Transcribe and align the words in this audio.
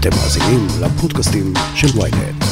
אתם 0.00 0.10
מאזינים 0.10 0.66
לפודקאסטים 0.82 1.52
של 1.74 1.86
ויינט. 1.98 2.44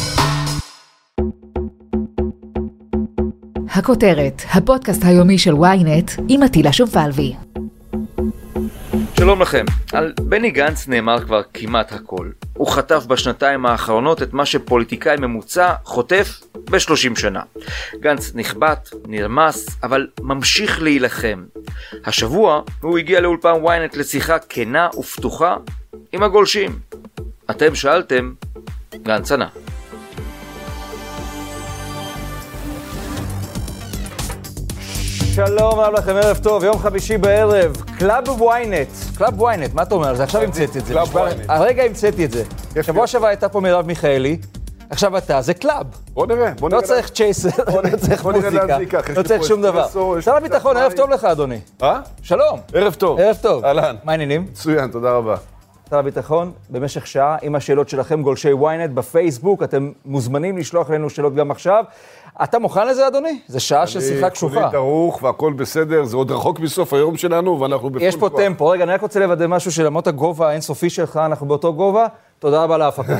הכותרת, 3.70 4.42
הפודקאסט 4.52 5.04
היומי 5.04 5.38
של 5.38 5.54
ויינט 5.54 6.10
עם 6.28 6.42
עטילה 6.42 6.72
שומפלבי. 6.72 7.34
שלום 9.16 9.42
לכם. 9.42 9.64
על 9.92 10.12
בני 10.20 10.50
גנץ 10.50 10.88
נאמר 10.88 11.20
כבר 11.24 11.42
כמעט 11.54 11.92
הכל. 11.92 12.30
הוא 12.54 12.68
חטף 12.68 13.06
בשנתיים 13.06 13.66
האחרונות 13.66 14.22
את 14.22 14.32
מה 14.32 14.46
שפוליטיקאי 14.46 15.16
ממוצע 15.16 15.74
חוטף 15.84 16.40
ב-30 16.70 17.18
שנה. 17.20 17.42
גנץ 18.00 18.32
נחבט, 18.34 18.88
נרמס, 19.06 19.66
אבל 19.82 20.06
ממשיך 20.20 20.82
להילחם. 20.82 21.44
השבוע 22.04 22.60
הוא 22.80 22.98
הגיע 22.98 23.20
לאולפן 23.20 23.52
ynet 23.64 23.98
לשיחה 23.98 24.38
כנה 24.38 24.88
ופתוחה 24.98 25.56
עם 26.12 26.22
הגולשים. 26.22 26.87
אתם 27.50 27.74
שאלתם, 27.74 28.32
גנץ 28.94 29.32
ענה. 29.32 29.48
שלום 35.34 35.78
רב 35.80 35.94
לכם, 35.94 36.16
ערב 36.16 36.38
טוב, 36.42 36.64
יום 36.64 36.78
חמישי 36.78 37.18
בערב, 37.18 37.76
club 37.98 38.28
ynet, 38.42 38.88
club 39.18 39.40
ynet, 39.40 39.74
מה 39.74 39.82
אתה 39.82 39.94
אומר? 39.94 40.14
זה 40.14 40.22
עכשיו 40.24 40.42
המצאתי 40.42 40.78
את 40.78 40.86
זה. 40.86 40.92
club 40.92 41.14
ynet. 41.16 41.40
הרגע 41.48 41.82
המצאתי 41.82 42.24
את 42.24 42.30
זה. 42.30 42.44
שבוע 42.82 43.06
שעבר 43.06 43.26
הייתה 43.26 43.48
פה 43.48 43.60
מרב 43.60 43.86
מיכאלי, 43.86 44.38
עכשיו 44.90 45.18
אתה, 45.18 45.42
זה 45.42 45.54
club. 45.54 45.86
בוא 46.12 46.26
נראה, 46.26 46.50
בוא 46.58 46.70
לא 46.70 46.76
נראה. 46.76 46.88
צריך 46.88 47.08
צ'ייסר, 47.08 47.48
לא 47.92 47.96
צריך 47.96 48.24
מוזיקה, 48.24 48.78
לא 49.16 49.22
צריך 49.22 49.44
שום 49.44 49.62
דבר. 49.62 49.86
שר 50.20 50.36
הביטחון, 50.36 50.76
ערב. 50.76 50.92
טוב 50.96 51.10
לך, 51.10 51.24
אדוני. 51.24 51.60
אה? 51.82 52.00
שלום. 52.22 52.60
ערב 52.74 52.94
טוב. 52.94 53.20
ערב 53.20 53.36
טוב. 53.42 53.64
אהלן. 53.64 53.96
מה 54.04 54.12
העניינים? 54.12 54.46
מצוין, 54.50 54.90
תודה 54.90 55.10
רבה. 55.10 55.36
שר 55.90 55.98
הביטחון, 55.98 56.52
במשך 56.70 57.06
שעה, 57.06 57.36
עם 57.42 57.54
השאלות 57.54 57.88
שלכם, 57.88 58.22
גולשי 58.22 58.52
ynet 58.52 58.90
בפייסבוק, 58.94 59.62
אתם 59.62 59.90
מוזמנים 60.04 60.58
לשלוח 60.58 60.90
אלינו 60.90 61.10
שאלות 61.10 61.34
גם 61.34 61.50
עכשיו. 61.50 61.84
אתה 62.42 62.58
מוכן 62.58 62.86
לזה, 62.88 63.08
אדוני? 63.08 63.40
זה 63.46 63.60
שעה 63.60 63.86
של 63.86 64.00
שיחה 64.00 64.26
אני 64.26 64.30
קשוחה. 64.30 64.54
כולי 64.54 64.72
דרוך 64.72 65.22
והכל 65.22 65.52
בסדר, 65.52 66.04
זה 66.04 66.16
עוד 66.16 66.30
רחוק 66.30 66.60
מסוף 66.60 66.92
היום 66.92 67.16
שלנו, 67.16 67.60
ואנחנו 67.60 67.90
בפול 67.90 68.02
יש 68.02 68.16
פה 68.16 68.28
כוח. 68.28 68.40
טמפו. 68.40 68.68
רגע, 68.68 68.84
אני 68.84 68.92
רק 68.92 69.00
רוצה 69.02 69.20
לוודא 69.20 69.46
משהו 69.46 69.72
שלמרות 69.72 70.06
הגובה 70.06 70.48
האינסופי 70.48 70.90
שלך, 70.90 71.16
אנחנו 71.16 71.46
באותו 71.46 71.74
גובה. 71.74 72.06
תודה 72.38 72.64
רבה 72.64 72.78
להפקה. 72.78 73.16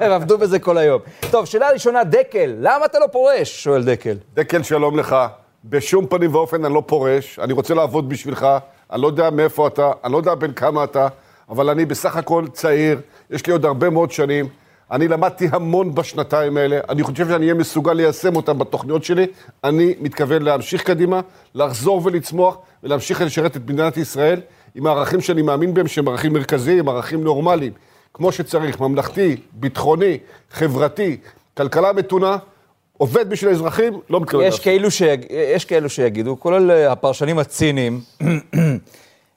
הם 0.00 0.12
עבדו 0.12 0.38
בזה 0.38 0.58
כל 0.58 0.78
היום. 0.78 1.00
טוב, 1.30 1.44
שאלה 1.44 1.70
ראשונה, 1.70 2.04
דקל, 2.04 2.54
למה 2.58 2.84
אתה 2.84 2.98
לא 2.98 3.06
פורש? 3.06 3.64
שואל 3.64 3.84
דקל. 3.84 4.16
דקל, 4.34 4.62
שלום 4.62 4.98
לך. 4.98 5.16
בשום 5.64 6.06
פנים 6.06 6.34
ואופן 6.34 6.64
אני 6.64 6.74
לא 6.74 6.82
פורש, 6.86 7.38
אני 7.38 7.52
רוצה 7.52 7.74
לעבוד 7.74 8.08
בשבילך, 8.08 8.46
אני 8.92 9.02
לא 9.02 9.06
יודע 9.06 9.30
מאיפה 9.30 9.66
אתה, 9.66 9.90
אני 10.04 10.12
לא 10.12 10.18
יודע 10.18 10.34
בין 10.34 10.52
כמה 10.52 10.84
אתה, 10.84 11.08
אבל 11.48 11.70
אני 11.70 11.84
בסך 11.84 12.16
הכל 12.16 12.44
צעיר, 12.52 13.00
יש 13.30 13.46
לי 13.46 13.52
עוד 13.52 13.64
הרבה 13.64 13.90
מאוד 13.90 14.12
שנים. 14.12 14.48
אני 14.90 15.08
למדתי 15.08 15.48
המון 15.52 15.94
בשנתיים 15.94 16.56
האלה, 16.56 16.80
אני 16.88 17.02
חושב 17.02 17.28
שאני 17.28 17.44
אהיה 17.44 17.54
מסוגל 17.54 17.92
ליישם 17.92 18.36
אותם 18.36 18.58
בתוכניות 18.58 19.04
שלי. 19.04 19.26
אני 19.64 19.94
מתכוון 20.00 20.42
להמשיך 20.42 20.82
קדימה, 20.82 21.20
לחזור 21.54 22.00
ולצמוח 22.04 22.58
ולהמשיך 22.82 23.20
לשרת 23.20 23.56
את 23.56 23.62
מדינת 23.62 23.96
ישראל 23.96 24.40
עם 24.74 24.86
הערכים 24.86 25.20
שאני 25.20 25.42
מאמין 25.42 25.74
בהם, 25.74 25.86
שהם 25.86 26.08
ערכים 26.08 26.32
מרכזיים, 26.32 26.88
ערכים 26.88 27.24
נורמליים, 27.24 27.72
כמו 28.14 28.32
שצריך, 28.32 28.80
ממלכתי, 28.80 29.36
ביטחוני, 29.52 30.18
חברתי, 30.50 31.16
כלכלה 31.56 31.92
מתונה. 31.92 32.36
עובד 32.98 33.30
בשביל 33.30 33.50
האזרחים, 33.50 34.00
לא 34.10 34.20
מתכוון 34.20 34.44
לעשות. 34.44 34.60
שיג... 34.90 35.26
יש 35.30 35.64
כאלו 35.64 35.88
שיגידו, 35.88 36.40
כולל 36.40 36.70
אה, 36.70 36.92
הפרשנים 36.92 37.38
הציניים, 37.38 38.00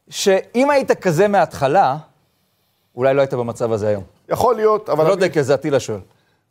שאם 0.09 0.69
היית 0.69 0.91
כזה 0.91 1.27
מההתחלה, 1.27 1.97
אולי 2.95 3.13
לא 3.13 3.22
היית 3.22 3.33
במצב 3.33 3.72
הזה 3.72 3.88
היום. 3.88 4.03
יכול 4.30 4.55
להיות, 4.55 4.89
אבל... 4.89 5.00
אבל 5.02 5.09
לא 5.09 5.13
אני- 5.13 5.27
דקל, 5.30 5.41
זה 5.41 5.53
עטילה 5.53 5.80
שואל. 5.80 6.00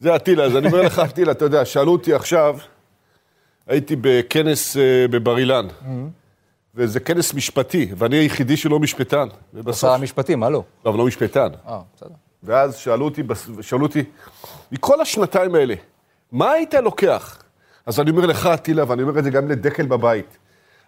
זה 0.00 0.16
אטילה, 0.16 0.44
אז 0.44 0.56
אני 0.56 0.66
אומר 0.66 0.82
לך, 0.82 0.98
אטילה, 0.98 1.32
אתה 1.32 1.44
יודע, 1.44 1.64
שאלו 1.64 1.92
אותי 1.92 2.14
עכשיו, 2.14 2.56
הייתי 3.66 3.96
בכנס 4.00 4.76
אה, 4.76 4.82
בבר 5.10 5.38
אילן, 5.38 5.66
וזה 6.74 7.00
כנס 7.00 7.34
משפטי, 7.34 7.88
ואני 7.96 8.16
היחידי 8.16 8.56
שלא 8.56 8.78
משפטן. 8.78 9.28
שר 9.72 9.90
המשפטים, 9.90 10.40
מה 10.40 10.50
לא? 10.50 10.62
לא, 10.84 10.90
אבל 10.90 10.98
לא 10.98 11.06
משפטן. 11.06 11.48
אה, 11.68 11.80
בסדר. 11.96 12.08
ואז 12.42 12.76
שאלו 12.76 13.04
אותי, 13.04 13.22
שאלו 13.60 13.82
אותי, 13.86 14.04
מכל 14.72 15.00
השנתיים 15.00 15.54
האלה, 15.54 15.74
מה 16.32 16.50
היית 16.50 16.74
לוקח? 16.74 17.42
אז 17.86 18.00
אני 18.00 18.10
אומר 18.10 18.26
לך, 18.26 18.46
אטילה, 18.46 18.84
ואני 18.88 19.02
אומר 19.02 19.18
את 19.18 19.24
זה 19.24 19.30
גם 19.30 19.48
לדקל 19.48 19.86
בבית. 19.86 20.38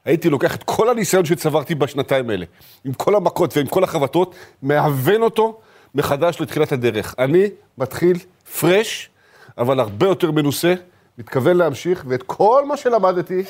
הייתי 0.05 0.31
לוקח 0.31 0.55
את 0.55 0.63
כל 0.63 0.89
הניסיון 0.89 1.25
שצברתי 1.25 1.75
בשנתיים 1.75 2.31
האלה, 2.31 2.47
עם 2.85 2.93
כל 2.93 3.15
המכות 3.15 3.57
ועם 3.57 3.67
כל 3.67 3.85
החבטות, 3.85 4.35
מהוון 4.63 5.23
אותו 5.23 5.61
מחדש 5.95 6.41
לתחילת 6.41 6.73
הדרך. 6.73 7.15
אני 7.19 7.47
מתחיל 7.79 8.19
פרש, 8.61 9.11
אבל 9.59 9.81
הרבה 9.81 10.07
יותר 10.07 10.31
מנוסה, 10.31 10.75
מתכוון 11.19 11.57
להמשיך, 11.57 12.05
ואת 12.09 12.23
כל 12.23 12.65
מה 12.67 12.77
שלמדתי, 12.77 13.43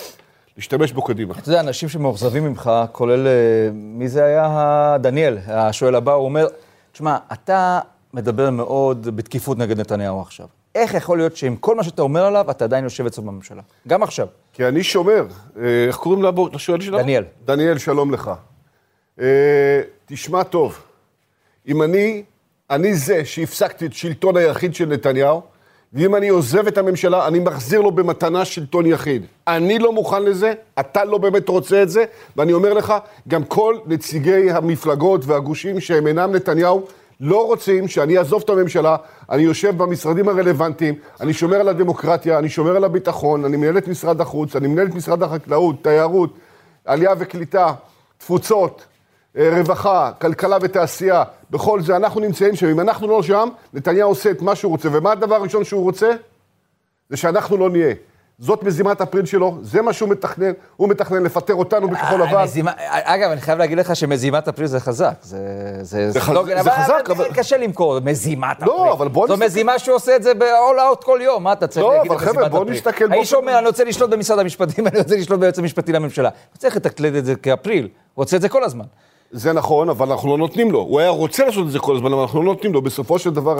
להשתמש 0.57 0.93
בו 0.93 1.03
קדימה. 1.03 1.35
אתה 1.39 1.49
יודע, 1.49 1.61
אנשים 1.61 1.89
שמאוכזבים 1.89 2.45
ממך, 2.45 2.71
כולל, 2.93 3.27
אה, 3.27 3.33
מי 3.73 4.09
זה 4.09 4.25
היה? 4.25 4.97
דניאל, 5.01 5.39
השואל 5.47 5.95
הבא, 5.95 6.13
הוא 6.13 6.25
אומר, 6.25 6.47
תשמע, 6.93 7.17
אתה 7.33 7.81
מדבר 8.15 8.51
מאוד 8.51 9.17
בתקיפות 9.17 9.59
נגד 9.59 9.81
נתניהו 9.81 10.21
עכשיו. 10.21 10.47
איך 10.79 10.95
יכול 10.95 11.19
להיות 11.19 11.37
שעם 11.37 11.57
כל 11.57 11.75
מה 11.75 11.83
שאתה 11.85 12.03
אומר 12.03 12.25
עליו, 12.25 12.51
אתה 12.51 12.65
עדיין 12.65 12.85
יושב 12.85 13.07
אצלו 13.07 13.25
בממשלה? 13.25 13.63
גם 13.89 14.03
עכשיו. 14.03 14.27
כי 14.53 14.65
אני 14.69 14.83
שומר. 14.83 15.27
אה, 15.61 15.85
איך 15.89 15.97
קוראים 15.97 16.23
לבו- 16.23 16.49
לשואל 16.53 16.81
שלנו? 16.81 16.99
דניאל. 16.99 17.25
דניאל, 17.45 17.79
שלום 17.79 18.13
לך. 18.13 18.31
אה, 19.21 19.27
תשמע 20.07 20.43
טוב, 20.43 20.79
אם 21.69 21.83
אני, 21.83 22.23
אני 22.71 22.95
זה 22.95 23.25
שהפסקתי 23.25 23.87
את 23.87 23.93
שלטון 23.93 24.37
היחיד 24.37 24.75
של 24.75 24.87
נתניהו, 24.87 25.43
ואם 25.93 26.17
אני 26.17 26.29
עוזב 26.29 26.67
את 26.67 26.79
הממשלה, 26.79 27.27
אני 27.29 27.39
מחזיר 27.39 27.81
לו 27.81 27.91
במתנה 27.93 28.45
שלטון 28.45 28.87
יחיד. 28.87 29.27
אני 29.47 29.79
לא 29.79 29.93
מוכן 29.93 30.23
לזה, 30.23 30.53
אתה 30.81 31.05
לא 31.05 31.19
באמת 31.19 31.49
רוצה 31.49 31.83
את 31.83 31.89
זה, 31.91 32.05
ואני 32.37 32.53
אומר 32.53 32.73
לך, 32.75 32.95
גם 33.29 33.45
כל 33.45 33.77
נציגי 33.87 34.51
המפלגות 34.51 35.21
והגושים 35.25 35.81
שהם 35.81 36.07
אינם 36.07 36.33
נתניהו, 36.35 36.87
לא 37.21 37.47
רוצים 37.47 37.89
שאני 37.89 38.19
אעזוב 38.19 38.43
את 38.45 38.51
הממשלה, 38.51 38.97
אני 39.31 39.43
יושב 39.43 39.79
במשרדים 39.79 40.29
הרלוונטיים, 40.29 40.95
אני 41.21 41.33
שומר 41.33 41.57
על 41.57 41.69
הדמוקרטיה, 41.69 42.39
אני 42.39 42.49
שומר 42.49 42.77
על 42.77 42.85
הביטחון, 42.85 43.45
אני 43.45 43.57
מנהל 43.57 43.79
את 43.79 43.89
משרד 43.89 44.21
החוץ, 44.21 44.57
אני 44.57 44.69
מנהל 44.69 44.87
את 44.87 44.95
משרד 44.95 45.23
החקלאות, 45.23 45.77
תיירות, 45.83 46.39
עלייה 46.85 47.15
וקליטה, 47.19 47.75
תפוצות, 48.19 48.85
אה, 49.37 49.51
רווחה, 49.59 50.11
כלכלה 50.21 50.57
ותעשייה, 50.61 51.25
בכל 51.51 51.83
זה 51.83 51.97
אנחנו 51.97 52.21
נמצאים 52.21 52.57
שם. 52.57 52.67
אם 52.67 52.81
אנחנו 52.81 53.09
לא 53.09 53.23
שם, 53.23 53.49
נתניהו 53.73 54.09
עושה 54.09 54.31
את 54.31 54.43
מה 54.43 54.55
שהוא 54.55 54.71
רוצה. 54.71 54.89
ומה 54.93 55.13
הדבר 55.13 55.35
הראשון 55.35 55.65
שהוא 55.65 55.83
רוצה? 55.83 56.11
זה 57.11 57.17
שאנחנו 57.17 57.57
לא 57.57 57.71
נהיה. 57.71 57.95
זאת 58.41 58.63
מזימת 58.63 59.01
אפריל 59.01 59.25
שלו, 59.25 59.59
זה 59.63 59.83
מה 59.83 59.93
שהוא 59.93 60.09
מתכנן. 60.09 60.51
הוא 60.77 60.89
מתכנן 60.89 61.23
לפטר 61.23 61.55
אותנו 61.55 61.89
בכחול 61.89 62.23
לבן. 62.23 62.35
המזימה- 62.39 62.73
אגב, 62.89 63.31
אני 63.31 63.41
חייב 63.41 63.59
להגיד 63.59 63.79
לך 63.79 63.97
שמזימת 63.97 64.49
אפריל 64.49 64.67
זה 64.67 64.81
חזק. 64.81 65.15
זה, 65.23 65.39
זה, 65.83 66.11
זה 66.11 66.21
סלוגן, 66.21 66.59
חז- 66.59 66.65
זה 66.65 66.71
אבל- 66.75 66.83
חזק, 66.85 67.11
אבל- 67.11 67.29
קשה 67.35 67.57
למכור, 67.57 67.99
מזימת 68.05 68.57
אפריל. 68.63 68.71
לא, 68.77 68.93
אבל 68.93 69.09
בוא 69.09 69.27
זו 69.27 69.33
נסתכל- 69.35 69.45
מזימה 69.47 69.79
שהוא 69.79 69.95
עושה 69.97 70.17
את 70.17 70.23
זה 70.23 70.35
ב-all 70.35 70.45
out 70.99 71.05
כל 71.05 71.19
יום, 71.23 71.43
מה 71.43 71.53
אתה 71.53 71.67
צריך 71.67 71.87
לא, 71.87 71.95
להגיד 71.95 72.13
אבל 72.13 72.21
על 72.21 72.27
חבר'ה, 72.27 72.35
מזימת 72.35 72.51
בוא 72.51 72.63
אפריל? 72.63 72.75
נסתכל 72.77 73.13
האיש 73.13 73.33
אומר, 73.35 73.59
אני 73.59 73.67
רוצה 73.67 73.85
לשלוט 73.85 74.11
במשרד 74.11 74.39
המשפטים, 74.39 74.87
אני 74.89 74.99
רוצה 74.99 75.17
לשלוט 75.17 75.41
ביועץ 75.41 75.59
המשפטי 75.59 75.93
לממשלה. 75.93 76.29
הוא 76.53 76.59
צריך 76.59 76.77
לתקלד 76.77 77.15
את 77.15 77.25
זה 77.25 77.35
כאפריל, 77.35 77.83
הוא 77.85 77.91
רוצה 78.23 78.37
את 78.37 78.43
זה 78.43 78.49
כל 78.49 78.65
הזמן. 78.65 78.85
זה 79.33 79.53
נכון, 79.53 79.89
אבל 79.89 80.11
אנחנו 80.11 80.29
לא 80.31 80.39
נותנים 80.39 80.71
לו. 80.73 80.79
הוא 80.79 81.01
היה 81.01 81.09
רוצה 81.09 81.45
לעשות 81.47 81.67
את 81.67 81.71
זה 81.73 81.79
כל 81.79 81.97
הזמן, 81.97 82.13
אבל 82.13 82.23
אנחנו 82.23 82.43
לא 82.43 82.53
נותנים 82.53 82.73
לו. 82.73 82.83
בסופו 82.83 83.19
של 83.19 83.31
דבר, 83.31 83.57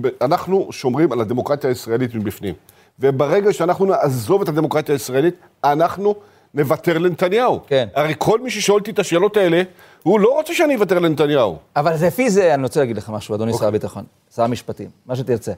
ב- 0.00 0.08
אנחנו 0.20 0.68
שומרים 0.70 1.12
על 1.12 1.20
הדמוקרטיה 1.20 1.70
הישראלית 1.70 2.14
מבפנים. 2.14 2.54
וברגע 3.00 3.52
שאנחנו 3.52 3.84
נעזוב 3.84 4.42
את 4.42 4.48
הדמוקרטיה 4.48 4.94
הישראלית, 4.94 5.34
אנחנו 5.64 6.14
נוותר 6.54 6.98
לנתניהו. 6.98 7.60
כן. 7.66 7.88
הרי 7.94 8.14
כל 8.18 8.40
מי 8.40 8.50
ששואל 8.50 8.78
אותי 8.78 8.90
את 8.90 8.98
השאלות 8.98 9.36
האלה, 9.36 9.62
הוא 10.02 10.20
לא 10.20 10.32
רוצה 10.32 10.54
שאני 10.54 10.74
אוותר 10.74 10.98
לנתניהו. 10.98 11.58
אבל 11.76 11.94
לפי 12.06 12.30
זה, 12.30 12.54
אני 12.54 12.62
רוצה 12.62 12.80
להגיד 12.80 12.96
לך 12.96 13.08
משהו, 13.08 13.34
אדוני 13.34 13.52
שר 13.52 13.66
הביטחון, 13.66 14.04
שר 14.34 14.42
המשפטים, 14.42 14.90
מה 15.06 15.16
שתרצה. 15.16 15.52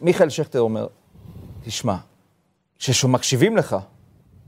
מיכאל 0.00 0.28
שכטר 0.28 0.60
אומר, 0.60 0.86
תשמע, 1.64 1.94
כשמקשיבים 2.78 3.56
לך, 3.56 3.76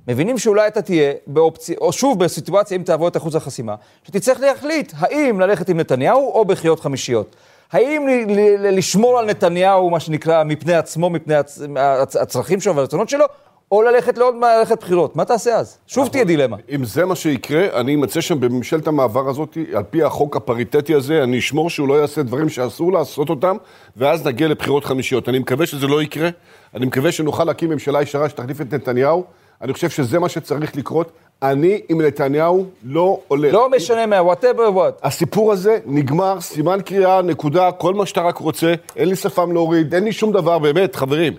מבינים 0.09 0.39
שאולי 0.39 0.67
אתה 0.67 0.83
תהיה 0.83 1.13
באופציה, 1.27 1.77
או 1.81 1.93
שוב 1.93 2.25
בסיטואציה, 2.25 2.77
אם 2.77 2.83
תעבור 2.83 3.09
את 3.09 3.17
אחוז 3.17 3.35
החסימה, 3.35 3.75
שתצטרך 4.05 4.41
להחליט 4.41 4.93
האם 4.97 5.41
ללכת 5.41 5.69
עם 5.69 5.81
נתניהו 5.81 6.31
או 6.33 6.45
בחירות 6.45 6.81
חמישיות. 6.81 7.37
האם 7.73 8.09
ל- 8.09 8.33
ל- 8.33 8.67
ל- 8.67 8.79
לשמור 8.79 9.19
על 9.19 9.27
נתניהו, 9.27 9.91
מה 9.91 10.01
שנקרא, 10.01 10.45
מפני 10.45 10.75
עצמו, 10.75 11.11
מפני 11.11 11.35
הצ... 11.35 11.61
הצ- 11.77 12.23
הצרכים 12.23 12.61
שלו 12.61 12.77
והרצונות 12.77 13.09
שלו, 13.09 13.25
או 13.73 13.83
ללכת 13.83 14.19
לעוד 14.19 14.35
ללכת 14.59 14.81
בחירות. 14.81 15.17
מה 15.17 15.25
תעשה 15.25 15.57
אז? 15.57 15.79
שוב 15.87 16.09
תהיה 16.09 16.25
דילמה. 16.25 16.57
אם 16.75 16.85
זה 16.85 17.05
מה 17.05 17.15
שיקרה, 17.17 17.81
אני 17.81 17.95
אמצא 17.95 18.21
שם 18.21 18.41
בממשלת 18.41 18.87
המעבר 18.87 19.29
הזאת, 19.29 19.59
על 19.75 19.83
פי 19.91 20.03
החוק 20.03 20.37
הפריטטי 20.37 20.95
הזה, 20.95 21.23
אני 21.23 21.39
אשמור 21.39 21.71
שהוא 21.71 21.89
לא 21.89 22.01
יעשה 22.01 22.23
דברים 22.23 22.49
שאסור 22.49 22.93
לעשות 22.93 23.31
אותם, 23.31 23.57
ואז 23.97 24.27
נגיע 24.27 24.49
לבחירות 24.49 24.85
חמישיות. 24.85 25.29
אני 25.29 25.39
מקווה 25.39 25.67
שזה 25.67 25.87
לא 25.87 26.03
יקרה, 26.03 26.29
אני 26.75 26.87
מקווה 26.87 27.13
שנוכל 27.13 27.45
להקים 27.45 27.71
ממשלה 27.71 28.03
ישרה 28.03 28.29
שתחליף 28.29 28.61
את 28.61 28.75
נתניהו. 28.75 29.25
אני 29.63 29.73
חושב 29.73 29.91
שזה 29.91 30.19
מה 30.19 30.29
שצריך 30.29 30.77
לקרות. 30.77 31.13
אני 31.43 31.81
עם 31.89 32.01
נתניהו 32.01 32.67
לא 32.85 33.21
הולך. 33.29 33.55
לא 33.55 33.71
משנה 33.71 34.07
מה, 34.07 34.21
whatever 34.21 34.77
what. 34.77 35.03
הסיפור 35.03 35.53
הזה 35.53 35.79
נגמר, 35.87 36.41
סימן 36.41 36.79
קריאה, 36.85 37.23
נקודה, 37.23 37.73
כל 37.73 37.95
מה 37.95 38.07
שאתה 38.07 38.21
רק 38.21 38.37
רוצה, 38.37 38.75
אין 38.97 39.09
לי 39.09 39.17
שפם 39.17 39.53
להוריד, 39.53 39.95
אין 39.95 40.05
לי 40.05 40.13
שום 40.13 40.33
דבר, 40.33 40.59
באמת, 40.59 40.97
חברים. 40.97 41.33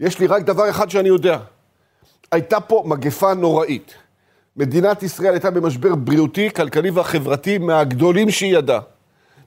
יש 0.00 0.18
לי 0.18 0.26
רק 0.26 0.42
דבר 0.42 0.70
אחד 0.70 0.90
שאני 0.90 1.08
יודע. 1.08 1.38
הייתה 2.32 2.60
פה 2.60 2.82
מגפה 2.86 3.34
נוראית. 3.34 3.94
מדינת 4.56 5.02
ישראל 5.02 5.32
הייתה 5.32 5.50
במשבר 5.50 5.94
בריאותי, 5.94 6.50
כלכלי 6.50 6.90
והחברתי 6.90 7.58
מהגדולים 7.58 8.30
שהיא 8.30 8.58
ידעה. 8.58 8.80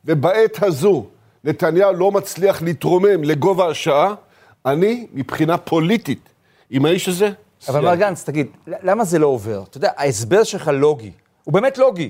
ובעת 0.05 0.63
הזו 0.63 1.05
נתניהו 1.43 1.93
לא 1.93 2.11
מצליח 2.11 2.61
להתרומם 2.61 3.23
לגובה 3.23 3.67
השעה, 3.67 4.13
אני, 4.65 5.07
מבחינה 5.13 5.57
פוליטית, 5.57 6.29
עם 6.69 6.85
האיש 6.85 7.09
הזה, 7.09 7.29
אבל 7.69 7.81
מר 7.81 7.95
גנץ, 7.95 8.24
תגיד, 8.24 8.48
למה 8.68 9.04
זה 9.04 9.19
לא 9.19 9.27
עובר? 9.27 9.63
אתה 9.69 9.77
יודע, 9.77 9.92
ההסבר 9.98 10.44
שלך 10.44 10.71
לוגי. 10.74 11.12
הוא 11.44 11.54
באמת 11.54 11.77
לוגי. 11.77 12.09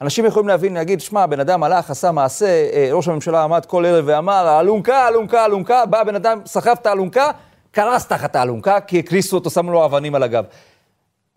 אנשים 0.00 0.24
יכולים 0.26 0.48
להבין, 0.48 0.74
להגיד, 0.74 1.00
שמע, 1.00 1.26
בן 1.26 1.40
אדם 1.40 1.62
הלך, 1.62 1.90
עשה 1.90 2.12
מעשה, 2.12 2.46
אה, 2.46 2.88
ראש 2.92 3.08
הממשלה 3.08 3.44
עמד 3.44 3.66
כל 3.66 3.86
ערב 3.86 4.04
ואמר, 4.08 4.60
אלונקה, 4.60 5.08
אלונקה, 5.08 5.44
אלונקה, 5.44 5.86
בא 5.86 6.04
בן 6.04 6.14
אדם, 6.14 6.40
סחב 6.46 6.74
את 6.80 6.86
האלונקה, 6.86 7.30
קרס 7.70 8.06
תחת 8.06 8.36
האלונקה, 8.36 8.80
כי 8.80 8.98
הקריסו 8.98 9.36
אותו, 9.36 9.50
שמו 9.50 9.72
לו 9.72 9.84
אבנים 9.84 10.14
על 10.14 10.22
הגב. 10.22 10.44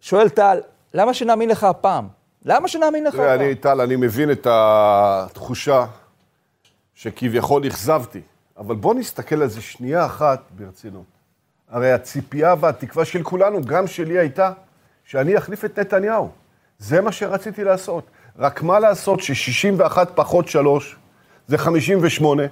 שואל 0.02 0.30
טל, 0.30 0.60
למה 0.94 1.14
שנאמין 1.14 1.50
לך 1.50 1.64
הפעם? 1.64 2.08
למה 2.46 2.68
שנאמין 2.68 3.04
לך 3.04 3.14
הפעם? 3.14 3.42
אני, 3.42 3.56
טל, 3.56 3.82
אני 3.82 3.96
מבין 3.96 4.32
את 4.32 4.48
התחושה 4.50 5.86
שכביכול 6.96 7.68
אכזבתי, 7.68 8.22
אבל 8.58 8.76
בוא 8.76 8.94
נסתכל 8.94 9.42
על 9.42 9.48
זה 9.48 9.62
שנייה 9.62 10.06
אחת 10.06 10.40
ברצינות. 10.58 11.11
הרי 11.72 11.92
הציפייה 11.92 12.56
והתקווה 12.60 13.06
של 13.06 13.24
כולנו, 13.24 13.62
גם 13.66 13.88
שלי 13.88 14.20
הייתה, 14.20 14.52
שאני 15.06 15.38
אחליף 15.38 15.66
את 15.66 15.80
נתניהו. 15.80 16.30
זה 16.80 17.02
מה 17.02 17.12
שרציתי 17.12 17.64
לעשות. 17.64 18.04
רק 18.40 18.62
מה 18.64 18.80
לעשות 18.80 19.20
ש-61 19.20 19.82
פחות 20.16 20.48
3 20.48 20.96
זה 21.48 21.58
58, 21.58 22.44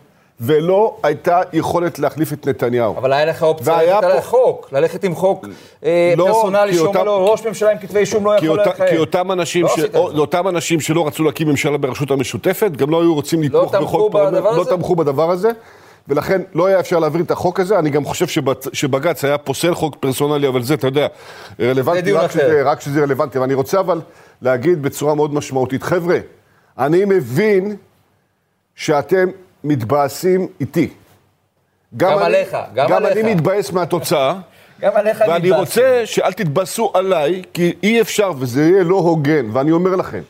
ולא 0.41 0.97
הייתה 1.03 1.41
יכולת 1.53 1.99
להחליף 1.99 2.33
את 2.33 2.47
נתניהו. 2.47 2.97
אבל 2.97 3.13
היה 3.13 3.25
לך 3.25 3.43
אופציה 3.43 3.77
ללכת 3.83 4.03
על 4.03 4.11
פה- 4.11 4.17
החוק, 4.17 4.69
ללכת 4.71 5.03
עם 5.03 5.15
חוק 5.15 5.45
אה, 5.83 6.13
לא, 6.17 6.25
פרסונלי 6.25 6.73
שאומר 6.73 6.87
אותם- 6.89 7.05
לו, 7.05 7.31
ראש 7.31 7.45
ממשלה 7.47 7.71
עם 7.71 7.77
כתבי 7.77 7.99
אישום 7.99 8.25
לא 8.25 8.35
יכול 8.37 8.59
לכהן. 8.61 8.89
כי 8.89 8.97
אותם, 8.97 9.31
אנשים 9.31 9.63
לא 9.65 9.69
ש... 9.75 9.79
או. 9.95 10.11
אותם 10.19 10.47
אנשים 10.47 10.79
שלא 10.79 11.07
רצו 11.07 11.23
להקים 11.23 11.47
ממשלה 11.47 11.77
ברשות 11.77 12.11
המשותפת, 12.11 12.71
גם 12.71 12.89
לא 12.89 13.01
היו 13.01 13.13
רוצים 13.13 13.43
לתמוך 13.43 13.71
תמכו 13.71 13.85
בחוק 13.85 14.11
פרלמנט, 14.11 14.43
לא? 14.57 14.63
תמכו 14.69 14.95
בדבר 14.95 15.31
הזה, 15.31 15.49
ולכן 16.09 16.41
לא 16.53 16.65
היה 16.65 16.79
אפשר 16.79 16.99
להעביר 16.99 17.21
את 17.21 17.31
החוק 17.31 17.59
הזה. 17.59 17.79
אני 17.79 17.89
גם 17.89 18.05
חושב 18.05 18.27
שבצ... 18.27 18.67
שבג"ץ 18.73 19.25
היה 19.25 19.37
פוסל 19.37 19.75
חוק 19.75 19.95
פרסונלי, 19.99 20.47
אבל 20.47 20.63
זה, 20.63 20.73
אתה 20.73 20.87
יודע, 20.87 21.07
רלוונטי 21.59 22.11
רק. 22.11 22.31
שזה, 22.31 22.61
רק 22.65 22.81
שזה 22.81 23.01
רלוונטי. 23.01 23.39
ואני 23.39 23.53
רוצה 23.53 23.79
אבל 23.79 24.01
להגיד 24.41 24.81
בצורה 24.81 25.15
מאוד 25.15 25.33
משמעותית, 25.33 25.83
חבר'ה, 25.83 26.17
אני 26.77 27.05
מבין 27.05 27.75
שאתם 28.75 29.29
מתבאסים 29.63 30.47
איתי. 30.61 30.89
גם 31.97 32.17
אני, 32.17 32.25
עליך, 32.25 32.57
גם 32.73 32.89
גם 32.89 32.97
עליך. 33.05 33.17
אני 33.17 33.33
מתבאס 33.35 33.71
מהתוצאה. 33.71 34.35
גם 34.81 34.91
עליך 34.95 35.21
ואני 35.27 35.33
מתבאסים. 35.33 35.53
רוצה 35.53 36.01
שאל 36.05 36.33
תתבאסו 36.33 36.91
עליי, 36.93 37.41
כי 37.53 37.73
אי 37.83 38.01
אפשר, 38.01 38.31
וזה 38.39 38.61
יהיה 38.61 38.83
לא 38.83 38.95
הוגן, 38.95 39.49
ואני 39.53 39.71
אומר 39.71 39.95
לכם, 39.95 40.21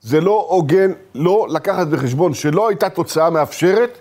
זה 0.00 0.20
לא 0.20 0.46
הוגן 0.48 0.92
לא 1.14 1.46
לקחת 1.50 1.86
בחשבון 1.86 2.34
שלא 2.34 2.68
הייתה 2.68 2.88
תוצאה 2.88 3.30
מאפשרת, 3.30 3.98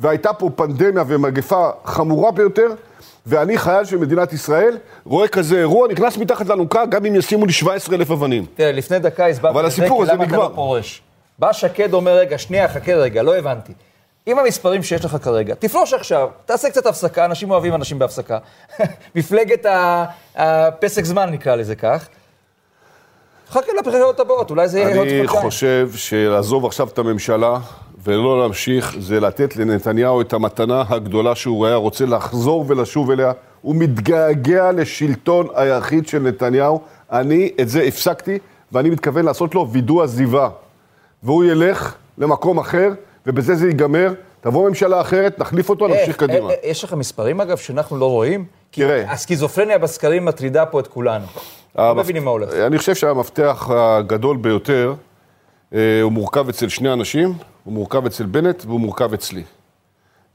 והייתה 0.00 0.32
פה 0.32 0.50
פנדמיה 0.56 1.04
ומגפה 1.06 1.70
חמורה 1.84 2.30
ביותר, 2.30 2.68
ואני 3.26 3.58
חייל 3.58 3.84
של 3.84 3.96
מדינת 3.96 4.32
ישראל, 4.32 4.78
רואה 5.04 5.28
כזה 5.28 5.58
אירוע, 5.58 5.88
נכנס 5.88 6.16
מתחת 6.16 6.46
לאלונקה, 6.46 6.86
גם 6.86 7.06
אם 7.06 7.14
ישימו 7.14 7.46
לי 7.46 7.52
17,000 7.52 8.10
אבנים. 8.10 8.46
תראה, 8.54 8.72
לפני 8.72 8.98
דקה 8.98 9.26
הסברתי 9.26 9.66
את 9.66 9.70
זה, 9.70 9.82
כי 9.82 10.04
למה 10.04 10.24
אתה. 10.24 10.36
לא 10.36 10.50
פורש. 10.54 11.02
בא 11.38 11.52
שקד 11.52 11.94
אומר, 11.94 12.12
רגע, 12.12 12.38
שנייה, 12.38 12.68
חכה 12.68 12.94
רגע, 12.94 13.22
לא 13.22 13.36
הבנתי. 13.36 13.72
עם 14.26 14.38
המספרים 14.38 14.82
שיש 14.82 15.04
לך 15.04 15.16
כרגע, 15.22 15.54
תפלוש 15.54 15.94
עכשיו, 15.94 16.28
תעשה 16.46 16.70
קצת 16.70 16.86
הפסקה, 16.86 17.24
אנשים 17.24 17.50
אוהבים 17.50 17.74
אנשים 17.74 17.98
בהפסקה. 17.98 18.38
מפלגת 19.16 19.66
הפסק 20.36 21.04
זמן, 21.04 21.30
נקרא 21.30 21.54
לזה 21.54 21.74
כך. 21.74 22.08
חכה 23.50 23.72
לבחירות 23.78 24.20
הבאות, 24.20 24.50
אולי 24.50 24.68
זה 24.68 24.78
יהיה 24.78 24.96
עוד 24.98 25.08
אני 25.08 25.26
חודשיים. 25.28 25.50
חושב 25.50 25.90
שלעזוב 25.94 26.66
עכשיו 26.66 26.88
את 26.88 26.98
הממשלה 26.98 27.58
ולא 28.04 28.42
להמשיך, 28.42 28.96
זה 28.98 29.20
לתת 29.20 29.56
לנתניהו 29.56 30.20
את 30.20 30.32
המתנה 30.32 30.82
הגדולה 30.88 31.34
שהוא 31.34 31.66
היה 31.66 31.76
רוצה 31.76 32.06
לחזור 32.06 32.64
ולשוב 32.68 33.10
אליה. 33.10 33.32
הוא 33.62 33.76
מתגעגע 33.76 34.72
לשלטון 34.72 35.46
היחיד 35.54 36.08
של 36.08 36.18
נתניהו. 36.18 36.80
אני 37.12 37.50
את 37.60 37.68
זה 37.68 37.82
הפסקתי, 37.82 38.38
ואני 38.72 38.90
מתכוון 38.90 39.24
לעשות 39.24 39.54
לו 39.54 39.68
וידוא 39.72 40.02
עזיבה. 40.02 40.48
והוא 41.22 41.44
ילך 41.44 41.94
למקום 42.18 42.58
אחר, 42.58 42.88
ובזה 43.26 43.54
זה 43.54 43.66
ייגמר. 43.66 44.12
תבוא 44.40 44.68
ממשלה 44.68 45.00
אחרת, 45.00 45.38
נחליף 45.38 45.70
אותו, 45.70 45.88
נמשיך 45.88 46.08
איך? 46.08 46.16
קדימה. 46.16 46.50
אה, 46.50 46.54
אה, 46.64 46.70
יש 46.70 46.84
לך 46.84 46.92
מספרים, 46.92 47.40
אגב, 47.40 47.56
שאנחנו 47.56 47.98
לא 47.98 48.10
רואים? 48.10 48.44
כי 48.72 48.80
תראה. 48.80 49.12
הסכיזופרניה 49.12 49.78
בסקרים 49.78 50.24
מטרידה 50.24 50.66
פה 50.66 50.80
את 50.80 50.86
כולנו. 50.86 51.24
לא 51.78 51.94
מבינים 51.94 52.24
מה 52.24 52.30
הולך. 52.30 52.54
אני 52.54 52.78
חושב 52.78 52.94
שהמפתח 52.94 53.70
הגדול 53.70 54.36
ביותר, 54.36 54.94
אה, 55.74 56.00
הוא 56.02 56.12
מורכב 56.12 56.48
אצל 56.48 56.68
שני 56.68 56.92
אנשים, 56.92 57.34
הוא 57.64 57.74
מורכב 57.74 58.06
אצל 58.06 58.26
בנט 58.26 58.64
והוא 58.66 58.80
מורכב 58.80 59.14
אצלי. 59.14 59.42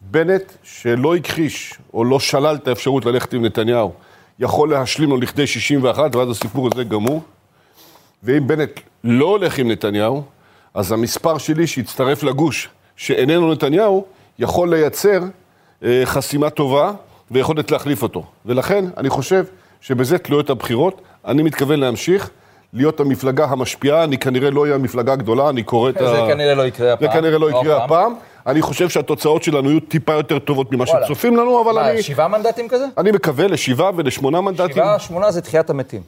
בנט, 0.02 0.54
שלא 0.64 1.16
הכחיש 1.16 1.74
או 1.94 2.04
לא 2.04 2.20
שלל 2.20 2.56
את 2.56 2.68
האפשרות 2.68 3.06
ללכת 3.06 3.34
עם 3.34 3.46
נתניהו, 3.46 3.94
יכול 4.40 4.70
להשלים 4.70 5.10
לו 5.10 5.18
לכדי 5.18 5.48
61, 5.48 6.16
ואז 6.16 6.30
הסיפור 6.30 6.70
הזה 6.74 6.84
גמור. 6.84 7.22
ואם 8.24 8.48
בנט 8.48 8.80
לא 9.04 9.26
הולך 9.26 9.58
עם 9.58 9.72
נתניהו, 9.72 10.24
אז 10.74 10.92
המספר 10.92 11.38
שלי 11.38 11.68
שהצטרף 11.68 12.24
לגוש 12.24 12.70
שאיננו 12.96 13.52
נתניהו, 13.52 14.06
יכול 14.40 14.70
לייצר 14.70 15.24
אה, 15.84 16.02
חסימה 16.06 16.50
טובה 16.50 16.92
ויכולת 17.32 17.72
להחליף 17.72 18.04
אותו. 18.04 18.26
ולכן 18.46 18.86
אני 18.98 19.10
חושב 19.10 19.46
שבזה 19.82 20.18
תלויות 20.18 20.50
הבחירות. 20.50 21.02
אני 21.26 21.44
מתכוון 21.44 21.80
להמשיך 21.80 22.30
להיות 22.74 23.00
המפלגה 23.00 23.46
המשפיעה, 23.46 24.04
אני 24.04 24.18
כנראה 24.18 24.50
לא 24.50 24.62
אהיה 24.62 24.76
המפלגה 24.76 25.14
הגדולה, 25.14 25.50
אני 25.50 25.64
קורא 25.64 25.90
את 25.90 26.02
ה... 26.02 26.08
זה 26.08 26.22
כנראה 26.34 26.56
לא 26.56 26.68
יקרה 26.68 26.94
הפעם. 26.94 27.08
זה 27.08 27.20
כנראה 27.20 27.38
לא 27.40 27.50
יקרה 27.50 27.62
הפעם. 27.62 27.82
הפעם. 27.84 28.14
אני 28.48 28.62
חושב 28.62 28.90
שהתוצאות 28.90 29.44
שלנו 29.44 29.70
יהיו 29.70 29.80
טיפה 29.80 30.14
יותר 30.14 30.40
טובות 30.40 30.72
ממה. 30.72 30.86
שצופים 30.88 31.38
לנו, 31.38 31.62
אבל 31.62 31.74
מה, 31.74 31.92
אני, 31.92 32.02
שבעה 32.04 32.28
מנדטים 32.28 32.68
כזה? 32.70 32.86
אני 32.98 33.12
מקווה 33.12 33.48
לשבעה 33.48 33.92
ולשמונה 33.96 34.42
מנדטים. 34.42 34.70
שבעה, 34.76 35.00
שמונה 35.00 35.32
זה 35.32 35.42
תחיית 35.42 35.70
המתים. 35.70 36.02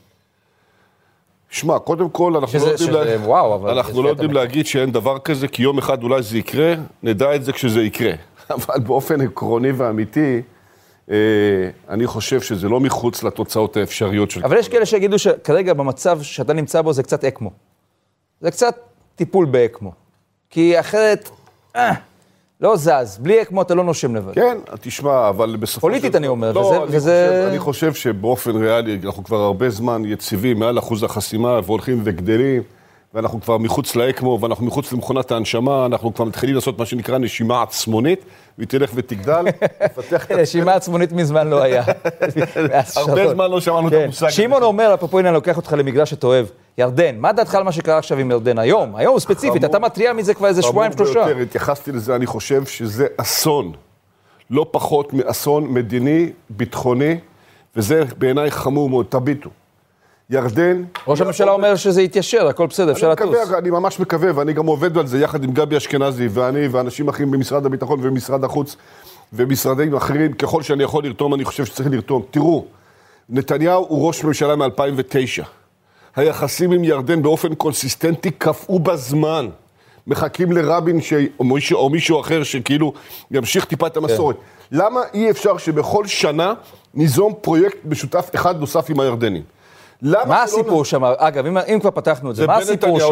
שמע, 1.50 1.80
קודם 1.80 2.10
כל, 2.10 2.34
אנחנו 2.36 2.48
שזה- 2.60 2.66
לא 2.66 2.72
יודעים, 2.72 2.90
שזה- 2.90 3.18
לה... 3.18 3.26
וואו, 3.26 3.56
אבל 3.56 3.70
אנחנו 3.78 4.04
לא 4.04 4.10
יודעים 4.10 4.32
להגיד 4.32 4.66
שאין 4.66 4.92
דבר 4.92 5.20
כזה, 5.20 5.48
כי 5.48 5.64
יום 5.64 5.78
אחד 5.78 6.04
אולי 6.04 6.22
זה 6.24 6.38
יקרה, 6.38 6.74
נדע 7.04 7.36
את 7.36 7.44
זה 7.44 7.54
כשזה 7.54 7.82
יקרה. 7.82 8.12
אבל 8.50 8.80
באופן 8.80 9.22
עקרוני 9.22 9.72
ואמיתי, 9.72 10.42
אני 11.90 12.08
חושב 12.08 12.42
שזה 12.42 12.70
לא 12.70 12.80
מחוץ 12.80 13.24
לתוצאות 13.24 13.78
האפשריות 13.78 14.32
של... 14.32 14.44
אבל 14.44 14.58
יש 14.58 14.70
כאלה 14.70 14.86
שיגידו 14.86 15.20
שכרגע 15.20 15.74
במצב 15.74 16.22
שאתה 16.22 16.54
נמצא 16.54 16.82
בו 16.82 16.94
זה 16.94 17.04
קצת 17.04 17.24
אקמו. 17.24 17.50
זה 18.42 18.52
קצת 18.52 18.76
טיפול 19.16 19.46
באקמו. 19.46 19.92
כי 20.50 20.80
אחרת, 20.80 21.30
אה, 21.76 21.94
לא 22.62 22.76
זז. 22.78 23.18
בלי 23.22 23.42
אקמו 23.42 23.62
אתה 23.62 23.76
לא 23.76 23.84
נושם 23.84 24.16
לבד. 24.16 24.34
כן, 24.36 24.58
תשמע, 24.82 25.30
אבל 25.30 25.56
בסופו 25.60 25.82
פוליטית 25.82 26.16
אני 26.16 26.28
אומר, 26.28 26.52
לא, 26.52 26.60
וזה- 26.60 26.78
אני 26.78 26.86
וזה- 26.98 27.28
חושב, 27.30 27.48
אני 27.50 27.60
חושב 27.60 27.94
שבאופן 27.94 28.56
ריאלי, 28.56 29.00
אנחנו 29.06 29.24
כבר 29.24 29.38
הרבה 29.38 29.70
זמן 29.70 30.02
יציבים 30.06 30.60
מעל 30.60 30.80
אחוז 30.80 31.04
החסימה, 31.04 31.60
והולכים 31.66 32.02
וגדלים, 32.04 32.62
ואנחנו 33.14 33.42
כבר 33.42 33.58
מחוץ 33.58 33.96
לאקמו, 33.96 34.40
ואנחנו 34.42 34.66
מחוץ 34.66 34.94
למכונת 34.94 35.32
ההנשמה, 35.32 35.86
אנחנו 35.86 36.14
כבר 36.14 36.26
מתחילים 36.26 36.56
לעשות 36.56 36.80
מה 36.80 36.86
שנקרא 36.86 37.18
נשימה 37.18 37.64
עצמונית, 37.64 38.26
והיא 38.58 38.68
תלך 38.68 38.92
ותגדל, 38.96 39.46
לפתח 39.86 40.26
את 40.26 40.32
רשימה 40.32 40.74
עצמונית 40.74 41.12
מזמן 41.12 41.48
לא 41.48 41.62
היה. 41.62 41.84
הרבה. 42.96 43.34
זמן 43.34 43.52
לא 43.52 43.62
שמענו 43.62 43.88
את 43.88 43.94
כן. 43.94 44.02
המושג 44.04 44.26
הזה. 44.26 44.36
שמעון 44.36 44.64
אומר, 44.64 44.94
אפרופו 44.94 45.20
הנה, 45.20 45.30
אני 45.30 45.36
לוקח 45.36 45.58
אותך 45.58 45.76
למגרש 45.78 46.10
שאתה 46.10 46.28
אוהב. 46.28 46.46
ירדן, 46.78 47.16
מה 47.18 47.34
דעתך 47.34 47.56
על 47.56 47.64
מה 47.64 47.72
שקרה 47.72 47.98
עכשיו 47.98 48.18
עם 48.18 48.32
ירדן 48.32 48.60
היום? 48.60 48.96
היום 48.96 49.20
ספציפית, 49.20 49.62
חמור. 49.62 49.66
אתה 49.66 49.80
מתריע 49.80 50.14
מזה 50.14 50.34
כבר 50.34 50.48
איזה 50.48 50.62
שבועיים, 50.62 50.94
חמור 50.94 51.06
שלושה. 51.06 51.26
ביותר, 51.26 51.42
התייחסתי 51.42 51.92
לזה, 51.92 52.16
אני 52.16 52.26
חושב 52.26 52.66
שזה 52.66 53.08
אסון. 53.18 53.72
לא 54.52 54.66
פחות 54.72 55.14
מאסון 55.14 55.74
מדיני, 55.74 56.30
ביטחוני, 56.50 57.18
וזה 57.76 58.04
בעיניי 58.18 58.52
חמור 58.52 58.90
מאוד, 58.90 59.06
תביטו. 59.10 59.50
ירדן... 60.30 60.84
ראש 61.08 61.22
הממשלה 61.22 61.52
אומר 61.52 61.76
שזה 61.76 62.02
יתיישר, 62.02 62.48
הכל 62.48 62.68
בסדר, 62.68 62.92
אפשר 62.92 63.10
לטוס. 63.10 63.54
אני 63.58 63.70
ממש 63.70 64.00
מקווה, 64.00 64.30
ואני 64.36 64.54
גם 64.54 64.66
עובד 64.66 64.98
על 64.98 65.08
זה 65.08 65.20
יחד 65.20 65.44
עם 65.44 65.52
גבי 65.52 65.78
אשכנזי, 65.78 66.28
ואני 66.28 66.68
ואנשים 66.68 67.08
אחרים 67.08 67.32
במשרד 67.32 67.66
הביטחון 67.66 68.00
ומשרד 68.04 68.44
החוץ 68.44 68.76
ומשרדים 69.34 69.96
אחרים, 69.96 70.34
ככל 70.34 70.62
שאני 70.62 70.84
יכול 70.84 71.04
לרתום, 71.04 71.34
אני 71.34 71.46
חושב 71.46 71.66
שצריך 71.66 71.90
לרתום. 71.92 72.24
תראו, 72.32 72.66
נתניהו 73.30 73.86
הוא 73.90 74.08
ראש 74.08 74.24
ממשלה 74.24 74.56
מ-2009. 74.56 75.44
היחסים 76.16 76.72
עם 76.72 76.84
ירדן 76.84 77.22
באופן 77.22 77.56
קונסיסטנטי 77.56 78.32
קפאו 78.32 78.80
בזמן. 78.80 79.50
מחכים 80.08 80.52
לרבין 80.52 81.02
ש... 81.02 81.14
או, 81.40 81.44
מישהו, 81.44 81.80
או 81.80 81.90
מישהו 81.90 82.20
אחר 82.20 82.44
שכאילו 82.44 82.94
ימשיך 83.32 83.66
טיפה 83.66 83.88
את 83.88 83.98
המסורת. 83.98 84.36
למה 84.72 85.02
אי 85.14 85.32
אפשר 85.32 85.58
שבכל 85.58 86.08
שנה 86.08 86.54
ניזום 86.94 87.34
פרויקט 87.42 87.78
משותף 87.86 88.30
אחד 88.36 88.60
נוסף 88.60 88.90
עם 88.90 89.00
הירדנים? 89.00 89.57
מה 90.02 90.44
הסיפור 90.44 90.86
שם? 90.86 91.04
אגב, 91.04 91.46
אם, 91.46 91.58
אם 91.58 91.80
כבר 91.82 91.92
פתחנו 91.92 92.32
את 92.32 92.36
זה, 92.36 92.42
זה 92.42 92.48
מה 92.48 92.58
הסיפור 92.58 93.00
שם? 93.00 93.06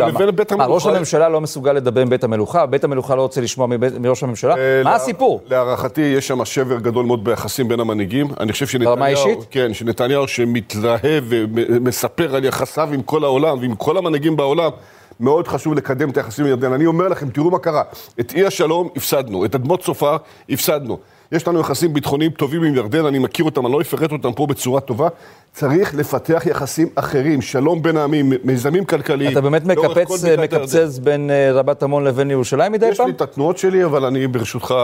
ראש? 0.59 0.85
הממשלה 0.85 1.29
לא 1.29 1.41
מסוגל 1.41 1.73
לדבר 1.73 2.01
עם 2.01 2.09
בית 2.09 2.23
המלוכה? 2.23 2.65
בית 2.65 2.83
המלוכה 2.83 3.15
לא 3.15 3.21
רוצה 3.21 3.41
לשמוע 3.41 3.67
מראש 3.99 4.23
הממשלה? 4.23 4.55
אה, 4.57 4.81
מה 4.83 4.95
הסיפור? 4.95 5.41
להערכתי, 5.47 6.01
יש 6.01 6.27
שם 6.27 6.45
שבר 6.45 6.79
גדול 6.79 7.05
מאוד 7.05 7.23
ביחסים 7.23 7.67
בין 7.67 7.79
המנהיגים. 7.79 8.27
אני 8.39 8.51
חושב 8.51 8.67
שנתניהו... 8.67 8.95
ברמה 8.95 9.05
האישית? 9.05 9.39
כן, 9.51 9.73
שנתניהו 9.73 10.27
שמתלהב 10.27 11.23
ומספר 11.29 12.35
על 12.35 12.45
יחסיו 12.45 12.89
עם 12.93 13.01
כל 13.01 13.23
העולם 13.23 13.59
ועם 13.59 13.75
כל 13.75 13.97
המנהיגים 13.97 14.35
בעולם, 14.35 14.71
מאוד 15.19 15.47
חשוב 15.47 15.73
לקדם 15.73 16.09
את 16.09 16.17
היחסים 16.17 16.45
עם 16.45 16.51
ירדן. 16.51 16.73
אני 16.73 16.85
אומר 16.85 17.07
לכם, 17.07 17.29
תראו 17.29 17.51
מה 17.51 17.59
קרה. 17.59 17.83
את 18.19 18.33
אי 18.33 18.45
השלום 18.45 18.89
הפסדנו, 18.95 19.45
את 19.45 19.55
אדמות 19.55 19.83
צופר 19.83 20.17
הפסדנו. 20.49 20.97
יש 21.31 21.47
לנו 21.47 21.59
יחסים 21.59 21.93
ביטחוניים 21.93 22.31
טובים 22.31 22.63
עם 22.63 22.75
ירדן, 22.75 23.05
אני 23.05 23.19
מכיר 23.19 23.45
אותם, 23.45 23.65
אני 23.65 23.73
לא 23.73 23.81
אפרט 23.81 24.11
אותם 24.11 24.33
פה 24.33 24.47
בצורה 24.47 24.81
טובה. 24.81 25.07
צריך 25.53 25.95
לפתח 25.95 26.43
יחסים 26.45 26.87
אחרים, 26.95 27.41
שלום 27.41 27.81
בין 27.81 27.97
העמים, 27.97 28.33
מיזמים 28.43 28.85
כלכליים. 28.85 29.31
אתה 29.31 29.41
באמת 29.41 29.65
מקפץ. 29.65 30.25
מקפצץ 30.37 30.99
בין 30.99 31.31
אה, 31.31 31.51
רבת 31.51 31.83
עמון 31.83 32.03
לבין 32.03 32.31
ירושלים 32.31 32.71
מדי 32.71 32.85
יש 32.85 32.97
פעם? 32.97 33.07
לי 33.07 33.13
את 33.13 33.21
התנועות 33.21 33.57
שלי, 33.57 33.85
אבל 33.85 34.05
אני 34.05 34.27
ברשותך... 34.27 34.75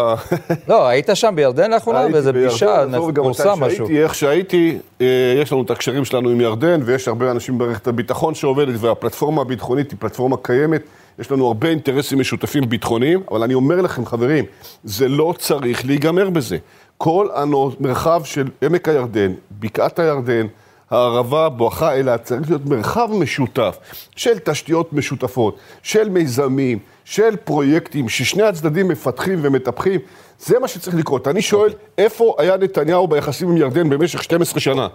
לא, 0.67 0.87
היית 0.87 1.09
שם 1.13 1.33
בירדן 1.35 1.71
לאחרונה? 1.71 2.07
באיזה 2.09 2.33
פגישה, 2.33 2.85
פורסם 3.15 3.53
משהו. 3.59 3.77
שהייתי, 3.77 4.03
איך 4.03 4.15
שהייתי, 4.15 4.77
אה, 5.01 5.07
יש 5.41 5.51
לנו 5.51 5.61
את 5.61 5.71
הקשרים 5.71 6.05
שלנו 6.05 6.29
עם 6.29 6.41
ירדן, 6.41 6.81
ויש 6.85 7.07
הרבה 7.07 7.31
אנשים 7.31 7.57
במערכת 7.57 7.87
הביטחון 7.87 8.35
שעובדת, 8.35 8.75
והפלטפורמה 8.79 9.41
הביטחונית 9.41 9.91
היא 9.91 9.97
פלטפורמה 9.99 10.37
קיימת. 10.41 10.81
יש 11.19 11.31
לנו 11.31 11.47
הרבה 11.47 11.67
אינטרסים 11.67 12.19
משותפים 12.19 12.69
ביטחוניים, 12.69 13.23
אבל 13.31 13.43
אני 13.43 13.53
אומר 13.53 13.81
לכם, 13.81 14.05
חברים, 14.05 14.45
זה 14.83 15.07
לא 15.07 15.33
צריך 15.37 15.85
להיגמר 15.85 16.29
בזה. 16.29 16.57
כל 16.97 17.27
המרחב 17.33 18.21
של 18.23 18.47
עמק 18.61 18.87
הירדן, 18.89 19.33
בקעת 19.59 19.99
הירדן, 19.99 20.47
הערבה, 20.89 21.49
בואכה 21.49 21.93
אילת, 21.93 22.23
צריך 22.23 22.49
להיות 22.49 22.65
מרחב 22.65 23.09
משותף 23.13 23.77
של 24.15 24.39
תשתיות 24.39 24.93
משותפות, 24.93 25.57
של 25.83 26.09
מיזמים, 26.09 26.79
של 27.05 27.35
פרויקטים, 27.35 28.09
ששני 28.09 28.43
הצדדים 28.43 28.87
מפתחים 28.87 29.39
ומטפחים. 29.41 29.99
זה 30.39 30.59
מה 30.59 30.67
שצריך 30.67 30.95
לקרות. 30.95 31.27
אני 31.27 31.41
שואל, 31.41 31.73
איפה 31.97 32.35
היה 32.37 32.57
נתניהו 32.57 33.07
ביחסים 33.07 33.49
עם 33.49 33.57
ירדן 33.57 33.89
במשך 33.89 34.23
12 34.23 34.59
שנה? 34.59 34.87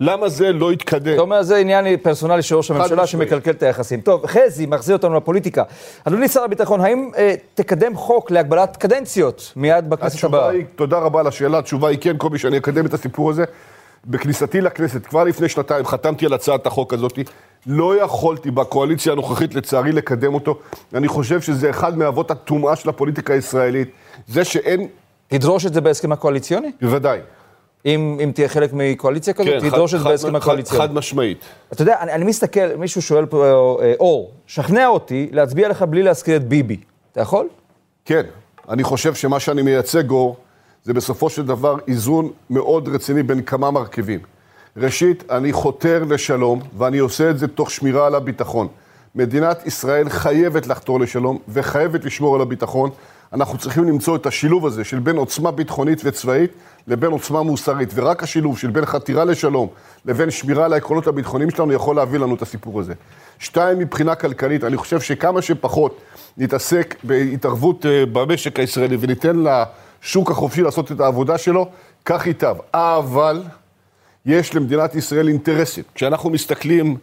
למה 0.00 0.28
זה 0.28 0.52
לא 0.52 0.70
התקדם? 0.70 1.12
אתה 1.12 1.22
אומר, 1.22 1.42
זה 1.42 1.56
עניין 1.56 1.96
פרסונלי 1.96 2.42
של 2.42 2.56
ראש 2.56 2.70
הממשלה. 2.70 3.06
שמקלקל 3.06 3.50
את 3.50 3.62
היחסים. 3.62 4.00
טוב, 4.00 4.26
חזי 4.26 4.66
מחזיר 4.66 4.96
אותנו 4.96 5.16
לפוליטיקה. 5.16 5.62
אדוני 6.04 6.28
שר 6.28 6.42
הביטחון, 6.42 6.80
האם 6.80 7.10
אה, 7.16 7.34
תקדם 7.54 7.96
חוק 7.96 8.30
להגבלת 8.30 8.76
קדנציות 8.76 9.52
מיד 9.56 9.90
בכנסת 9.90 10.24
הבאה? 10.24 10.48
היא, 10.48 10.64
תודה 10.76 10.98
רבה 10.98 11.20
על 11.20 11.26
השאלה, 11.26 11.58
התשובה 11.58 11.88
היא 11.88 11.98
כן, 12.00 12.16
קובי, 12.16 12.38
שאני 12.38 12.58
אקדם 12.58 12.86
את 12.86 12.94
הסיפור 12.94 13.30
הזה. 13.30 13.44
בכניסתי 14.06 14.60
לכנסת, 14.60 15.06
כבר 15.06 15.24
לפני 15.24 15.48
שנתיים, 15.48 15.86
חתמתי 15.86 16.26
על 16.26 16.32
הצעת 16.32 16.66
החוק 16.66 16.94
הזאת. 16.94 17.18
לא 17.66 18.02
יכולתי 18.04 18.50
בקואליציה 18.50 19.12
הנוכחית, 19.12 19.54
לצערי, 19.54 19.92
לקדם 19.92 20.34
אותו. 20.34 20.58
אני 20.94 21.08
חושב 21.08 21.40
שזה 21.40 21.70
אחד 21.70 21.98
מאבות 21.98 22.30
הטומאה 22.30 22.76
של 22.76 22.88
הפוליטיקה 22.88 23.32
הישראלית. 23.32 23.90
זה 24.28 24.44
שאין, 24.44 24.88
תדרוש 25.28 25.66
את 25.66 25.74
זה 25.74 25.80
בהסכם 25.80 26.12
הקואליציוני? 26.12 26.70
בוודאי. 26.82 27.18
אם, 27.86 28.18
אם 28.24 28.30
תהיה 28.34 28.48
חלק 28.48 28.70
מקואליציה 28.72 29.34
כזאת, 29.34 29.62
כן, 29.62 29.70
תדרוש 29.70 29.94
את 29.94 29.98
זה 29.98 30.04
בהסכם 30.04 30.36
הקואליציוני. 30.36 30.82
חד 30.82 30.94
משמעית. 30.94 31.44
אתה 31.72 31.82
יודע, 31.82 31.96
אני, 32.00 32.12
אני 32.12 32.24
מסתכל, 32.24 32.76
מישהו 32.78 33.02
שואל 33.02 33.26
פה, 33.26 33.78
אה, 33.82 33.92
אור, 34.00 34.30
שכנע 34.46 34.86
אותי 34.86 35.28
להצביע 35.32 35.68
לך 35.68 35.82
בלי 35.82 36.02
להזכיר 36.02 36.36
את 36.36 36.48
ביבי. 36.48 36.76
אתה 37.12 37.20
יכול? 37.20 37.48
כן, 38.04 38.22
אני 38.68 38.82
חושב 38.82 39.14
שמה 39.14 39.40
שאני 39.40 39.62
מייצג, 39.62 40.10
אור, 40.10 40.36
זה 40.84 40.94
בסופו 40.94 41.30
של 41.30 41.46
דבר 41.46 41.76
איזון 41.88 42.30
מאוד 42.50 42.88
רציני 42.88 43.22
בין 43.22 43.42
כמה 43.42 43.70
מרכיבים. 43.70 44.20
ראשית, 44.76 45.30
אני 45.30 45.52
חותר 45.52 46.04
לשלום, 46.04 46.60
ואני 46.78 46.98
עושה 46.98 47.30
את 47.30 47.38
זה 47.38 47.48
תוך 47.48 47.70
שמירה 47.70 48.06
על 48.06 48.14
הביטחון. 48.14 48.68
מדינת 49.14 49.66
ישראל 49.66 50.08
חייבת 50.08 50.66
לחתור 50.66 51.00
לשלום 51.00 51.38
וחייבת 51.48 52.04
לשמור 52.04 52.34
על 52.34 52.40
הביטחון. 52.40 52.90
אנחנו 53.34 53.58
צריכים 53.58 53.84
למצוא 53.84 54.16
את 54.16 54.26
השילוב 54.26 54.66
הזה 54.66 54.84
של 54.84 54.98
בין 54.98 55.16
עוצמה 55.16 55.50
ביטחונית 55.50 56.00
וצבאית 56.04 56.52
לבין 56.88 57.10
עוצמה 57.10 57.42
מוסרית, 57.42 57.88
ורק 57.94 58.22
השילוב 58.22 58.58
של 58.58 58.70
בין 58.70 58.86
חתירה 58.86 59.24
לשלום 59.24 59.68
לבין 60.04 60.30
שמירה 60.30 60.64
על 60.64 60.72
העקרונות 60.72 61.06
הביטחוניים 61.06 61.50
שלנו 61.50 61.72
יכול 61.72 61.96
להביא 61.96 62.18
לנו 62.18 62.34
את 62.34 62.42
הסיפור 62.42 62.80
הזה. 62.80 62.94
שתיים, 63.38 63.78
מבחינה 63.78 64.14
כלכלית, 64.14 64.64
אני 64.64 64.76
חושב 64.76 65.00
שכמה 65.00 65.42
שפחות 65.42 66.00
נתעסק 66.38 66.96
בהתערבות 67.04 67.86
אה, 67.86 68.04
במשק 68.12 68.58
הישראלי 68.58 68.96
וניתן 69.00 69.36
לשוק 69.36 70.30
החופשי 70.30 70.62
לעשות 70.62 70.92
את 70.92 71.00
העבודה 71.00 71.38
שלו, 71.38 71.68
כך 72.04 72.26
ייטב. 72.26 72.56
אבל 72.74 73.42
יש 74.26 74.54
למדינת 74.54 74.94
ישראל 74.94 75.28
אינטרסים. 75.28 75.84
כשאנחנו 75.94 76.30
מסתכלים 76.30 76.96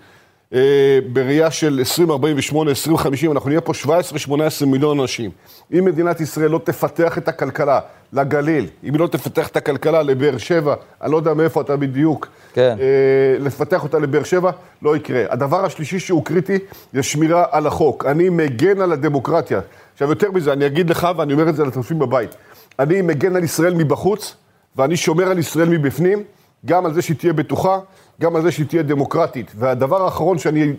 בראייה 1.13 1.51
של 1.51 1.75
2048, 1.79 2.69
2050, 2.69 3.31
אנחנו 3.31 3.49
נהיה 3.49 3.61
פה 3.61 3.73
17-18 3.85 4.65
מיליון 4.65 4.99
אנשים. 4.99 5.31
אם 5.73 5.85
מדינת 5.85 6.21
ישראל 6.21 6.49
לא 6.49 6.59
תפתח 6.63 7.17
את 7.17 7.27
הכלכלה 7.27 7.79
לגליל, 8.13 8.67
אם 8.83 8.93
היא 8.93 8.99
לא 8.99 9.07
תפתח 9.07 9.47
את 9.47 9.57
הכלכלה 9.57 10.01
לבאר 10.01 10.37
שבע, 10.37 10.75
אני 11.01 11.11
לא 11.11 11.17
יודע 11.17 11.33
מאיפה 11.33 11.61
אתה 11.61 11.75
בדיוק, 11.75 12.27
כן. 12.53 12.75
אה, 12.79 13.39
לפתח 13.39 13.83
אותה 13.83 13.99
לבאר 13.99 14.23
שבע, 14.23 14.51
לא 14.81 14.95
יקרה. 14.95 15.23
הדבר 15.29 15.65
השלישי 15.65 15.99
שהוא 15.99 16.25
קריטי 16.25 16.57
זה 16.93 17.03
שמירה 17.03 17.45
על 17.51 17.67
החוק. 17.67 18.05
אני 18.05 18.29
מגן 18.29 18.81
על 18.81 18.91
הדמוקרטיה. 18.91 19.59
עכשיו, 19.93 20.09
יותר 20.09 20.31
מזה, 20.31 20.53
אני 20.53 20.65
אגיד 20.65 20.89
לך, 20.89 21.07
ואני 21.17 21.33
אומר 21.33 21.49
את 21.49 21.55
זה 21.55 21.65
לצופים 21.65 21.99
בבית, 21.99 22.35
אני 22.79 23.01
מגן 23.01 23.35
על 23.35 23.43
ישראל 23.43 23.73
מבחוץ, 23.73 24.35
ואני 24.75 24.97
שומר 24.97 25.31
על 25.31 25.39
ישראל 25.39 25.69
מבפנים, 25.69 26.23
גם 26.65 26.85
על 26.85 26.93
זה 26.93 27.01
שהיא 27.01 27.17
תהיה 27.17 27.33
בטוחה, 27.33 27.79
גם 28.21 28.35
על 28.35 28.41
זה 28.41 28.51
שהיא 28.51 28.65
תהיה 28.65 28.83
דמוקרטית. 28.83 29.51
והדבר 29.55 30.03
האחרון 30.03 30.37
שאני, 30.37 30.73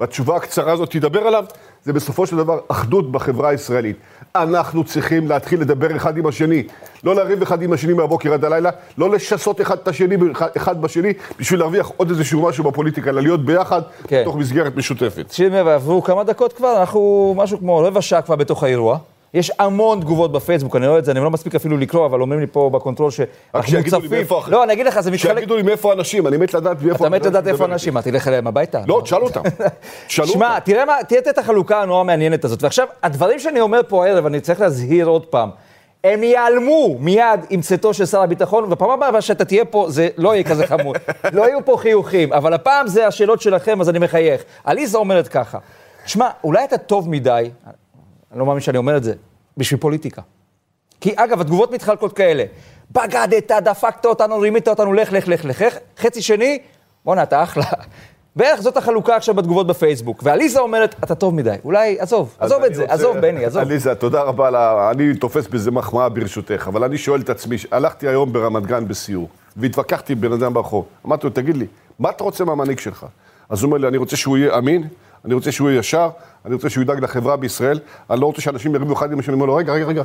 בתשובה 0.00 0.36
הקצרה 0.36 0.72
הזאת, 0.72 0.90
תדבר 0.90 1.20
עליו, 1.20 1.44
זה 1.84 1.92
בסופו 1.92 2.26
של 2.26 2.36
דבר 2.36 2.58
אחדות 2.68 3.12
בחברה 3.12 3.48
הישראלית. 3.48 3.96
אנחנו 4.36 4.84
צריכים 4.84 5.28
להתחיל 5.28 5.60
לדבר 5.60 5.96
אחד 5.96 6.16
עם 6.16 6.26
השני. 6.26 6.62
לא 7.04 7.14
לריב 7.14 7.42
אחד 7.42 7.62
עם 7.62 7.72
השני 7.72 7.92
מהבוקר 7.92 8.32
עד 8.32 8.44
הלילה, 8.44 8.70
לא 8.98 9.10
לשסות 9.10 9.60
אחד 9.60 9.76
את 9.78 9.88
השני 9.88 10.16
אחד 10.56 10.82
בשני, 10.82 11.12
בשביל 11.38 11.60
להרוויח 11.60 11.90
עוד 11.96 12.10
איזשהו 12.10 12.42
משהו 12.42 12.64
בפוליטיקה, 12.64 13.10
אלא 13.10 13.22
להיות 13.22 13.44
ביחד, 13.44 13.82
כן. 14.06 14.20
בתוך 14.22 14.36
מסגרת 14.36 14.76
משותפת. 14.76 15.26
תקשיב, 15.26 15.54
עברו 15.54 16.02
כמה 16.02 16.24
דקות 16.24 16.52
כבר, 16.52 16.80
אנחנו 16.80 17.34
משהו 17.36 17.58
כמו 17.58 17.78
רבע 17.78 18.02
שעה 18.02 18.22
כבר 18.22 18.36
בתוך 18.36 18.62
האירוע. 18.62 18.98
יש 19.34 19.52
המון 19.58 20.00
תגובות 20.00 20.32
בפייסבוק, 20.32 20.76
אני 20.76 20.86
רואה 20.86 20.98
את 20.98 21.04
זה, 21.04 21.10
אני 21.10 21.20
לא 21.20 21.30
מספיק 21.30 21.54
אפילו 21.54 21.76
לקרוא, 21.76 22.06
אבל 22.06 22.20
אומרים 22.20 22.40
לי 22.40 22.46
פה 22.46 22.70
ב 22.72 22.77
control 22.77 23.10
שאנחנו 23.10 23.78
מוצפים. 23.78 24.26
לא, 24.48 24.64
אני 24.64 24.72
אגיד 24.72 24.86
לך, 24.86 25.00
זה 25.00 25.10
מתחלק... 25.10 25.34
שיגידו 25.34 25.56
לי 25.56 25.62
מאיפה 25.62 25.90
האנשים, 25.90 26.26
אני 26.26 26.36
מת 26.36 26.54
לדעת 26.54 26.82
מאיפה... 26.82 27.06
אתה 27.06 27.16
מת 27.16 27.26
לדעת 27.26 27.46
איפה 27.46 27.62
מדבר 27.62 27.72
אנשים, 27.72 27.94
מה, 27.94 28.02
תלך 28.02 28.28
אליהם 28.28 28.46
הביתה? 28.46 28.80
לא, 28.86 29.00
תשאל 29.04 29.22
אותם. 29.22 29.42
תשאלו 30.06 30.28
שמע, 30.28 30.54
אותם. 30.54 30.64
תראה 30.64 30.84
מה, 30.84 30.96
תראה 31.08 31.20
את 31.30 31.38
החלוקה 31.38 31.82
הנורא 31.82 32.04
מעניינת 32.04 32.44
הזאת. 32.44 32.62
ועכשיו, 32.62 32.86
הדברים 33.02 33.38
שאני 33.38 33.60
אומר 33.60 33.80
פה 33.88 34.06
הערב, 34.06 34.26
אני 34.26 34.40
צריך 34.40 34.60
להזהיר 34.60 35.06
עוד 35.06 35.26
פעם. 35.26 35.50
הם 36.04 36.22
ייעלמו 36.22 36.96
מיד 36.98 37.40
עם 37.50 37.60
צאתו 37.60 37.94
של 37.94 38.06
שר 38.06 38.22
הביטחון, 38.22 38.72
ופעם 38.72 38.90
הבאה 38.90 39.20
שאתה 39.20 39.44
תהיה 39.44 39.64
פה, 39.64 39.86
זה 39.88 40.08
לא 40.16 40.34
יהיה 40.34 40.44
כזה 40.44 40.66
חמור. 40.66 40.94
לא 41.32 41.42
יהיו 41.42 41.64
פה 41.64 41.76
חיוכים, 41.78 42.32
אבל 42.32 42.52
הפעם 42.52 42.86
זה 42.86 43.06
השאלות 43.06 43.40
שלכם, 43.40 43.80
אז 43.80 43.88
אני 43.88 43.98
מחייך. 43.98 44.42
עליזה 44.64 44.98
אומרת 44.98 45.28
ככה, 45.28 45.58
שמע, 46.06 46.28
אולי 46.44 46.64
אתה 46.64 46.78
טוב 46.78 47.10
מדי, 47.10 47.50
אני 48.32 48.38
לא 48.40 48.46
מאמין 48.46 48.60
שאני 48.60 48.78
אומר 48.78 48.96
את 48.96 49.04
זה, 49.04 49.12
בשביל 49.56 49.80
פוליטיקה. 49.80 50.22
כי 51.00 51.12
אגב, 51.16 51.40
התגובות 51.40 51.72
מתחלקות 51.72 52.12
כאלה. 52.12 52.44
בגדת, 52.90 53.52
דפקת 53.64 54.06
אותנו, 54.06 54.38
רימית 54.38 54.68
אותנו, 54.68 54.92
לך, 54.92 55.12
לך, 55.12 55.28
לך, 55.28 55.44
לך. 55.44 55.64
חצי 55.98 56.22
שני, 56.22 56.58
בואנה, 57.04 57.22
אתה 57.22 57.42
אחלה. 57.42 57.64
בערך 58.36 58.60
זאת 58.60 58.76
החלוקה 58.76 59.16
עכשיו 59.16 59.34
בתגובות 59.34 59.66
בפייסבוק. 59.66 60.20
ועליזה 60.24 60.60
אומרת, 60.60 60.94
אתה 61.04 61.14
טוב 61.14 61.34
מדי. 61.34 61.54
אולי, 61.64 61.96
עזוב, 62.00 62.36
עזוב 62.38 62.62
את 62.64 62.74
זה, 62.74 62.82
רוצה- 62.82 62.94
עזוב, 62.94 63.18
בני, 63.18 63.44
עזוב. 63.44 63.62
עליזה, 63.62 63.94
תודה 63.94 64.22
רבה. 64.22 64.46
על 64.48 64.54
ה- 64.56 64.90
אני 64.90 65.14
תופס 65.14 65.46
בזה 65.46 65.70
מחמאה 65.70 66.08
ברשותך, 66.08 66.68
אבל 66.68 66.84
אני 66.84 66.98
שואל 66.98 67.20
את 67.20 67.30
עצמי, 67.30 67.56
הלכתי 67.70 68.08
היום 68.08 68.32
ברמת 68.32 68.66
גן 68.66 68.88
בסיור, 68.88 69.28
והתווכחתי 69.56 70.12
עם 70.12 70.20
בן 70.20 70.32
אדם 70.32 70.54
ברחוב. 70.54 70.84
אמרתי 71.06 71.26
לו, 71.26 71.32
תגיד 71.32 71.56
לי, 71.56 71.66
מה 71.98 72.10
אתה 72.10 72.24
רוצה 72.24 72.44
מהמנהיג 72.44 72.78
שלך? 72.78 73.06
אז 73.48 73.62
הוא 73.62 73.68
אומר 73.68 73.78
לי, 73.78 73.88
אני 73.88 73.96
רוצה 73.96 74.16
שהוא 74.16 74.36
יהיה 74.38 74.58
אמין, 74.58 74.84
אני 75.24 75.34
רוצה 75.34 75.52
שהוא 75.52 75.70
יהיה 75.70 75.78
ישר, 75.78 76.08
אני 76.44 76.54
רוצה 76.54 76.70
שהוא 76.70 76.82
ידאג 76.82 77.04
לחברה 77.04 77.36
בישראל, 77.36 77.78
אני 78.10 78.20
לא 78.20 78.26
רוצה 78.26 78.40
שאנשים 78.40 78.74
יריבו 78.74 78.92
אחד 78.92 79.12
עם 79.12 79.18
השני, 79.18 79.34
אני 79.34 79.42
אומר 79.42 79.46
לו, 79.46 79.54
רגע, 79.54 79.72
רגע, 79.72 79.84
רגע. 79.84 80.02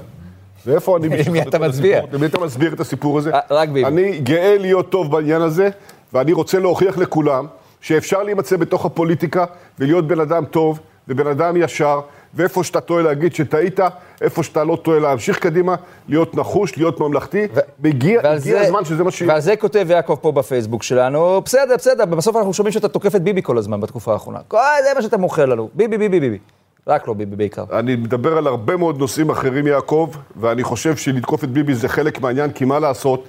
ואיפה 0.65 0.97
אני... 0.97 1.23
למי 1.27 1.41
אתה 1.41 1.59
מצביע? 1.59 2.01
למי 2.11 2.25
אתה 2.25 2.39
מסביר 2.39 2.73
את 2.73 2.79
הסיפור 2.79 3.17
הזה? 3.17 3.33
אה, 3.33 3.39
רק 3.49 3.69
ביבי. 3.69 3.87
אני 3.87 4.19
גאה 4.19 4.57
להיות 4.57 4.89
טוב 4.89 5.11
בעניין 5.11 5.41
הזה, 5.41 5.69
ואני 6.13 6.33
רוצה 6.33 6.59
להוכיח 6.59 6.97
לכולם 6.97 7.47
שאפשר 7.81 8.23
להימצא 8.23 8.57
בתוך 8.57 8.85
הפוליטיקה 8.85 9.45
ולהיות 9.79 10.07
בן 10.07 10.19
אדם 10.19 10.45
טוב 10.45 10.79
ובן 11.07 11.27
אדם 11.27 11.57
ישר, 11.57 11.99
ואיפה 12.35 12.63
שאתה 12.63 12.81
טועה 12.81 13.03
להגיד 13.03 13.35
שטעית, 13.35 13.79
איפה 14.21 14.43
שאתה 14.43 14.63
לא 14.63 14.77
טועה 14.83 14.99
להמשיך 14.99 15.39
קדימה, 15.39 15.75
להיות 16.09 16.35
נחוש, 16.35 16.77
להיות 16.77 16.99
ממלכתי. 16.99 17.47
מגיע 17.83 18.19
ועל 18.23 18.37
הגיע 18.37 18.59
הזמן 18.61 18.85
שזה 18.85 19.03
מה 19.03 19.11
שיהיה. 19.11 19.31
ועל 19.31 19.41
זה 19.41 19.55
כותב 19.55 19.87
יעקב 19.89 20.15
פה 20.21 20.31
בפייסבוק 20.31 20.83
שלנו, 20.83 21.41
בסדר, 21.45 21.75
בסדר, 21.77 22.05
בסוף 22.05 22.35
אנחנו 22.35 22.53
שומעים 22.53 22.71
שאתה 22.73 22.87
תוקף 22.87 23.15
את 23.15 23.21
ביבי 23.21 23.41
כל 23.43 23.57
הזמן 23.57 23.81
בתקופה 23.81 24.13
האחרונה. 24.13 24.39
כל- 24.47 24.57
זה 24.83 24.95
מה 24.95 25.01
שאתה 25.01 25.17
מוכר 25.17 25.45
לנו. 25.45 25.69
ביבי, 25.73 25.97
ביבי, 25.97 26.19
ביבי. 26.19 26.37
רק 26.87 27.07
לא 27.07 27.13
ביבי 27.13 27.35
בעיקר. 27.35 27.63
אני 27.79 27.95
מדבר 27.95 28.37
על 28.37 28.47
הרבה 28.47 28.77
מאוד 28.77 28.97
נושאים 28.99 29.29
אחרים, 29.29 29.67
יעקב, 29.67 30.09
ואני 30.35 30.63
חושב 30.63 30.95
שלתקוף 30.95 31.43
את 31.43 31.49
ביבי 31.49 31.73
זה 31.75 31.89
חלק 31.89 32.21
מהעניין, 32.21 32.51
כי 32.51 32.65
מה 32.65 32.79
לעשות? 32.79 33.23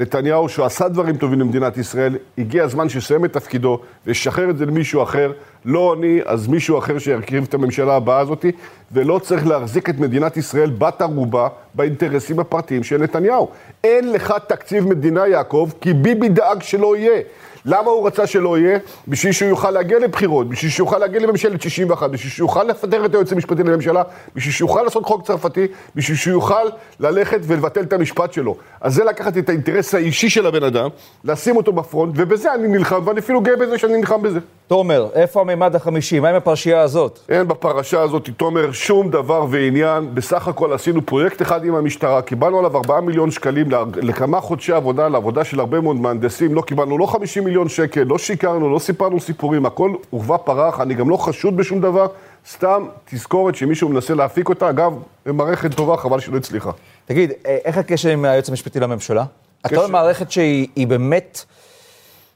נתניהו, 0.00 0.48
שהוא 0.48 0.66
עשה 0.66 0.88
דברים 0.88 1.16
טובים 1.16 1.40
למדינת 1.40 1.78
ישראל, 1.78 2.16
הגיע 2.38 2.64
הזמן 2.64 2.88
שיסיים 2.88 3.24
את 3.24 3.32
תפקידו 3.32 3.78
וישחרר 4.06 4.50
את 4.50 4.58
זה 4.58 4.66
למישהו 4.66 5.02
אחר. 5.02 5.32
לא 5.64 5.94
אני, 5.98 6.20
אז 6.26 6.48
מישהו 6.48 6.78
אחר 6.78 6.98
שירכיב 6.98 7.44
את 7.48 7.54
הממשלה 7.54 7.96
הבאה 7.96 8.18
הזאת, 8.18 8.44
ולא 8.92 9.18
צריך 9.18 9.46
להחזיק 9.46 9.90
את 9.90 9.98
מדינת 9.98 10.36
ישראל 10.36 10.70
בת 10.70 11.02
ערובה 11.02 11.48
באינטרסים 11.74 12.40
הפרטיים 12.40 12.82
של 12.82 13.02
נתניהו. 13.02 13.48
אין 13.84 14.12
לך 14.12 14.34
תקציב 14.46 14.88
מדינה, 14.88 15.28
יעקב, 15.28 15.70
כי 15.80 15.94
ביבי 15.94 16.28
דאג 16.28 16.62
שלא 16.62 16.96
יהיה. 16.96 17.20
למה 17.64 17.90
הוא 17.90 18.06
רצה 18.06 18.26
שלא 18.26 18.58
יהיה? 18.58 18.78
בשביל 19.08 19.32
שהוא 19.32 19.48
יוכל 19.48 19.70
להגיע 19.70 19.98
לבחירות, 19.98 20.48
בשביל 20.48 20.70
שהוא 20.70 20.86
יוכל 20.86 20.98
להגיע 20.98 21.20
לממשלת 21.20 21.62
61, 21.62 22.10
בשביל 22.10 22.32
שהוא 22.32 22.44
יוכל 22.44 22.64
לפטר 22.64 23.04
את 23.04 23.14
היועץ 23.14 23.32
המשפטי 23.32 23.62
לממשלה, 23.62 24.02
בשביל 24.34 24.52
שהוא 24.52 24.68
יוכל 24.70 24.82
לעשות 24.82 25.04
חוק 25.04 25.26
צרפתי, 25.26 25.66
בשביל 25.96 26.16
שהוא 26.16 26.32
יוכל 26.32 26.64
ללכת 27.00 27.40
ולבטל 27.42 27.82
את 27.82 27.92
המשפט 27.92 28.32
שלו. 28.32 28.56
אז 28.80 28.94
זה 28.94 29.04
לקחת 29.04 29.38
את 29.38 29.48
האינטרס 29.48 29.94
האישי 29.94 30.30
של 30.30 30.46
הבן 30.46 30.62
אדם, 30.62 30.88
לשים 31.24 31.56
אותו 31.56 31.72
בפרונט, 31.72 32.14
ובזה 32.16 32.54
אני 32.54 32.68
נלחם, 32.68 33.06
ואני 33.06 33.20
אפילו 33.20 33.40
גאה 33.40 33.56
בזה 33.56 33.78
שאני 33.78 33.96
נלחם 33.96 34.22
בזה. 34.22 34.40
תומר, 34.70 35.08
איפה 35.14 35.40
הממד 35.40 35.76
החמישי? 35.76 36.20
מה 36.20 36.28
עם 36.28 36.34
הפרשייה 36.36 36.80
הזאת? 36.80 37.18
אין 37.28 37.48
בפרשה 37.48 38.00
הזאת, 38.02 38.28
תומר, 38.36 38.72
שום 38.72 39.10
דבר 39.10 39.46
ועניין. 39.50 40.14
בסך 40.14 40.48
הכל 40.48 40.72
עשינו 40.72 41.06
פרויקט 41.06 41.42
אחד 41.42 41.64
עם 41.64 41.74
המשטרה, 41.74 42.22
קיבלנו 42.22 42.58
עליו 42.58 42.76
4 42.76 43.00
מיליון 43.00 43.30
שקלים 43.30 43.66
לכמה 43.96 44.40
חודשי 44.40 44.72
עבודה, 44.72 45.08
לעבודה 45.08 45.44
של 45.44 45.60
הרבה 45.60 45.80
מאוד 45.80 45.96
מהנדסים. 45.96 46.54
לא 46.54 46.62
קיבלנו 46.62 46.98
לא 46.98 47.06
50 47.06 47.44
מיליון 47.44 47.68
שקל, 47.68 48.02
לא 48.02 48.18
שיקרנו, 48.18 48.74
לא 48.74 48.78
סיפרנו 48.78 49.20
סיפורים, 49.20 49.66
הכל 49.66 49.94
עורבא 50.10 50.36
פרח, 50.36 50.80
אני 50.80 50.94
גם 50.94 51.10
לא 51.10 51.16
חשוד 51.16 51.56
בשום 51.56 51.80
דבר. 51.80 52.06
סתם 52.50 52.84
תזכורת 53.04 53.54
שמישהו 53.54 53.88
מנסה 53.88 54.14
להפיק 54.14 54.48
אותה. 54.48 54.68
אגב, 54.70 54.92
מערכת 55.26 55.74
טובה, 55.74 55.96
חבל 55.96 56.20
שלא 56.20 56.36
הצליחה. 56.36 56.70
תגיד, 57.04 57.32
אה, 57.46 57.56
איך 57.64 57.78
הקשר 57.78 58.08
עם 58.08 58.24
היועץ 58.24 58.48
המשפטי 58.48 58.80
לממשלה? 58.80 59.24
אתה 59.60 59.68
קשר- 59.68 59.78
רואה 59.78 59.88
מערכת 59.88 60.30
שהיא 60.30 60.66
היא 60.76 60.86
באמת 60.86 61.44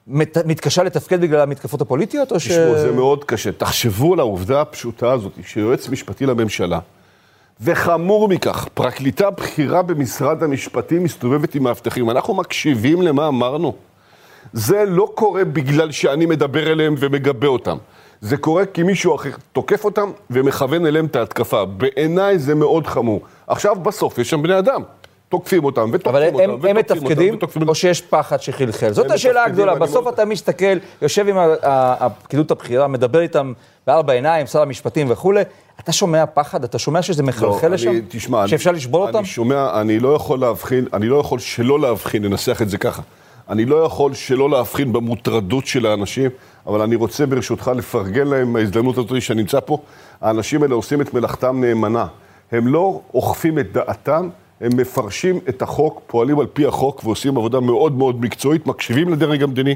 מת, 0.07 0.39
מתקשה 0.47 0.83
לתפקד 0.83 1.21
בגלל 1.21 1.41
המתקפות 1.41 1.81
הפוליטיות, 1.81 2.33
או 2.33 2.41
ש... 2.41 2.49
תשמעו, 2.49 2.79
זה 2.79 2.93
מאוד 2.93 3.25
קשה. 3.25 3.53
תחשבו 3.53 4.13
על 4.13 4.21
העובדה 4.21 4.61
הפשוטה 4.61 5.13
הזאת, 5.13 5.33
שיועץ 5.47 5.89
משפטי 5.89 6.27
לממשלה, 6.27 6.79
וחמור 7.61 8.29
מכך, 8.29 8.69
פרקליטה 8.75 9.31
בכירה 9.31 9.83
במשרד 9.83 10.43
המשפטים 10.43 11.05
מסתובבת 11.05 11.55
עם 11.55 11.63
מאבטחים. 11.63 12.11
אנחנו 12.11 12.35
מקשיבים 12.35 13.03
למה 13.03 13.29
אמרנו. 13.29 13.75
זה 14.53 14.85
לא 14.89 15.13
קורה 15.15 15.45
בגלל 15.45 15.91
שאני 15.91 16.27
מדבר 16.27 16.73
אליהם 16.73 16.95
ומגבה 16.99 17.47
אותם. 17.47 17.77
זה 18.21 18.37
קורה 18.37 18.67
כי 18.67 18.83
מישהו 18.83 19.15
אחר 19.15 19.31
תוקף 19.53 19.85
אותם 19.85 20.11
ומכוון 20.31 20.87
אליהם 20.87 21.07
את 21.07 21.17
ההתקפה. 21.17 21.65
בעיניי 21.65 22.39
זה 22.39 22.55
מאוד 22.55 22.87
חמור. 22.87 23.21
עכשיו, 23.47 23.77
בסוף 23.77 24.19
יש 24.19 24.31
שם 24.31 24.43
בני 24.43 24.59
אדם. 24.59 24.83
תוקפים 25.29 25.65
אותם, 25.65 25.91
ותוקפים 25.93 26.11
אבל 26.23 26.27
אותם, 26.27 26.39
הם, 26.39 26.51
הם 26.51 26.57
ותוקפים 26.57 26.77
אותם, 26.77 26.95
מתפקדים, 26.97 27.35
ותוקפים 27.35 27.69
או 27.69 27.75
שיש 27.75 28.01
פחד 28.01 28.41
שחלחל? 28.43 28.93
זאת 28.93 29.05
הם 29.07 29.13
השאלה 29.13 29.45
הגדולה. 29.45 29.73
ואני 29.73 29.83
בסוף 29.85 30.03
מאוד- 30.05 30.15
אתה 30.15 30.25
מסתכל, 30.25 30.65
יושב 31.03 31.29
עם 31.29 31.37
הפקידות 31.63 32.51
הבכירה, 32.51 32.89
מדבר 32.89 33.21
איתם 33.21 33.53
בארבע 33.87 34.13
עיניים, 34.13 34.47
שר 34.47 34.63
המשפטים 34.63 35.07
וכולי, 35.11 35.43
אתה 35.81 35.93
שומע 35.93 36.25
פחד? 36.27 36.65
אתה 36.65 36.79
שומע 36.79 37.03
שזה 37.03 37.23
מחלחל 37.23 37.69
לא, 37.69 37.75
לשם? 37.75 37.91
אני- 37.91 38.01
תשמע, 38.09 38.49
שאפשר 38.49 38.71
אני- 38.71 38.77
לשבור 38.77 39.07
אותם? 39.07 39.19
אני 39.19 39.27
שומע, 39.27 39.81
אני 39.81 39.99
לא 39.99 40.15
יכול 40.15 40.39
להבחין, 40.41 40.87
אני 40.93 41.07
לא 41.09 41.17
יכול 41.17 41.39
שלא 41.39 41.81
להבחין, 41.81 42.25
ננסח 42.25 42.63
את 42.63 42.69
זה 42.71 42.79
ככה. 42.79 43.03
אני 43.49 43.65
לא 43.65 43.77
יכול 43.85 44.15
שלא 44.15 44.51
להבחין 44.51 44.93
במוטרדות 44.93 45.67
של 45.67 45.87
האנשים, 45.87 46.31
אבל 46.67 46.81
אני 46.81 46.95
רוצה 46.97 47.27
ברשותך 47.27 47.71
לפרגן 47.77 48.27
להם 48.27 48.53
בהזדמנות 48.53 48.99
הזאת 48.99 49.23
שאני 49.23 49.41
נמצא 49.43 49.61
פה. 49.61 49.79
האנשים 50.21 50.63
האלה 50.63 50.75
עושים 50.75 51.01
את 51.01 51.15
מלאכתם 51.15 51.61
נאמנה. 51.65 52.07
הם 52.53 52.67
לא 52.69 53.01
אוכפים 53.15 53.59
את 53.59 53.73
דעתם, 53.73 54.29
הם 54.65 54.77
מפרשים 54.77 55.41
את 55.49 55.63
החוק, 55.63 56.01
פועלים 56.07 56.41
על 56.41 56.47
פי 56.47 56.67
החוק 56.67 57.05
ועושים 57.05 57.37
עבודה 57.37 57.61
מאוד 57.61 57.99
מאוד 57.99 58.21
מקצועית, 58.21 58.67
מקשיבים 58.67 59.09
לדרג 59.09 59.43
המדיני. 59.43 59.75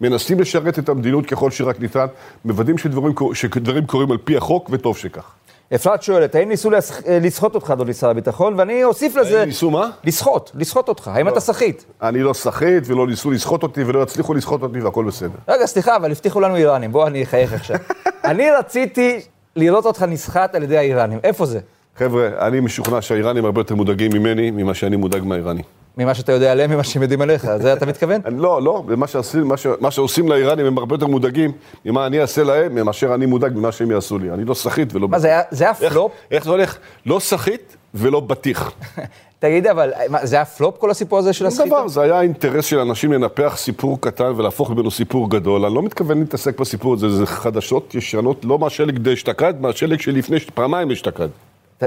מנסים 0.00 0.40
לשרת 0.40 0.78
את 0.78 0.88
המדינות 0.88 1.26
ככל 1.26 1.50
שרק 1.50 1.80
ניתן, 1.80 2.06
מוודאים 2.44 2.78
שדברים, 2.78 3.12
שדברים 3.34 3.86
קורים 3.86 4.10
על 4.10 4.18
פי 4.24 4.36
החוק, 4.36 4.68
וטוב 4.72 4.96
שכך. 4.96 5.32
אפרת 5.74 6.02
שואלת, 6.02 6.34
האם 6.34 6.48
ניסו 6.48 6.70
אה, 6.72 6.78
לסחוט 7.20 7.54
אותך, 7.54 7.70
אדוני 7.70 7.94
שר 7.94 8.10
הביטחון? 8.10 8.54
ואני 8.58 8.84
אוסיף 8.84 9.16
לזה... 9.16 9.40
האם 9.40 9.48
ניסו 9.48 9.70
מה? 9.70 9.90
לסחוט, 10.04 10.50
לסחוט 10.54 10.88
אותך. 10.88 11.08
האם 11.08 11.28
אתה 11.28 11.40
סחיט? 11.40 11.82
אני 12.02 12.22
לא 12.22 12.32
סחיט 12.32 12.84
ולא 12.86 13.06
ניסו 13.06 13.30
לסחוט 13.30 13.62
אותי 13.62 13.84
ולא 13.84 14.02
יצליחו 14.02 14.34
לסחוט 14.34 14.62
אותי 14.62 14.80
והכל 14.80 15.04
בסדר. 15.04 15.38
רגע, 15.48 15.66
סליחה, 15.66 15.96
אבל 15.96 16.10
הבטיחו 16.10 16.40
לנו 16.40 16.56
איראנים. 16.56 16.92
בוא, 16.92 17.06
אני 17.06 17.22
אחייך 17.22 17.52
עכשיו. 17.52 17.76
אני 18.24 18.50
רציתי 18.50 19.20
לראות 19.56 19.86
אותך 19.86 20.02
נסחט 20.02 20.54
על 20.54 20.62
ידי 20.62 20.78
האיראנים. 20.78 21.18
איפה 21.24 21.46
זה? 21.46 21.60
חבר'ה, 21.98 22.28
אני 22.46 22.60
משוכנע 22.60 23.02
שהאיראנים 23.02 23.44
הרבה 23.44 23.60
יותר 23.60 23.74
מודאגים 23.74 24.10
ממני 24.14 24.50
ממה 24.50 24.74
שאני 24.74 24.96
מודאג 24.96 25.22
מהאיראנים. 25.24 25.64
ממה 25.98 26.14
שאתה 26.14 26.32
יודע 26.32 26.52
עליהם, 26.52 26.70
ממה 26.70 26.84
שהם 26.84 27.02
יודעים 27.02 27.20
עליך. 27.20 27.46
זה 27.60 27.72
אתה 27.72 27.86
מתכוון? 27.86 28.20
לא, 28.36 28.62
לא, 28.62 28.82
ומה 28.88 29.06
שעושים, 29.06 29.48
מה, 29.48 29.56
ש, 29.56 29.66
מה 29.80 29.90
שעושים 29.90 30.28
לאיראנים 30.28 30.66
הם 30.66 30.78
הרבה 30.78 30.94
יותר 30.94 31.06
מודאגים 31.06 31.52
ממה 31.84 32.06
אני 32.06 32.20
אעשה 32.20 32.42
להם, 32.44 32.84
מאשר 32.86 33.14
אני 33.14 33.26
מודאג 33.26 33.52
ממה 33.56 33.72
שהם 33.72 33.90
יעשו 33.90 34.18
לי. 34.18 34.30
אני 34.30 34.44
לא 34.44 34.54
סחיט 34.54 34.94
ולא... 34.94 35.08
מה, 35.08 35.18
זה 35.18 35.42
היה- 35.60 35.74
פלופ? 35.74 36.12
איך 36.30 36.44
זה 36.44 36.50
הולך? 36.50 36.76
לא 37.06 37.18
סחיט 37.18 37.62
ולא 37.94 38.20
בטיח. 38.20 38.72
תגיד, 39.38 39.66
אבל 39.66 39.92
מה, 40.08 40.26
זה 40.26 40.36
היה 40.36 40.44
פלופ 40.44 40.76
כל 40.78 40.90
הסיפור 40.90 41.18
הזה 41.18 41.32
של 41.32 41.46
הסחיטה? 41.46 41.68
דבר, 41.68 41.88
זה 41.88 42.02
היה 42.02 42.20
אינטרס 42.20 42.64
של 42.64 42.78
אנשים 42.78 43.12
לנפח 43.12 43.54
סיפור 43.56 44.00
קטן 44.00 44.32
ולהפוך 44.36 44.70
ממנו 44.70 44.90
סיפור 44.90 45.30
גדול. 45.30 45.64
אני 45.64 45.74
לא 45.74 45.82
מתכוון 45.82 46.18
להתעסק 46.18 46.60
בסיפור 46.60 46.94
הזה, 46.94 47.08
זה 47.08 47.26
חדשות 47.26 47.94
ישנות, 47.94 48.44
לא 48.44 48.58
מהשלג 48.58 48.98
דאשתקד, 48.98 49.54
מהשלג 49.60 50.00
שלפני, 50.00 50.40
פעמיים 50.54 50.90
אשתקד. 50.90 51.28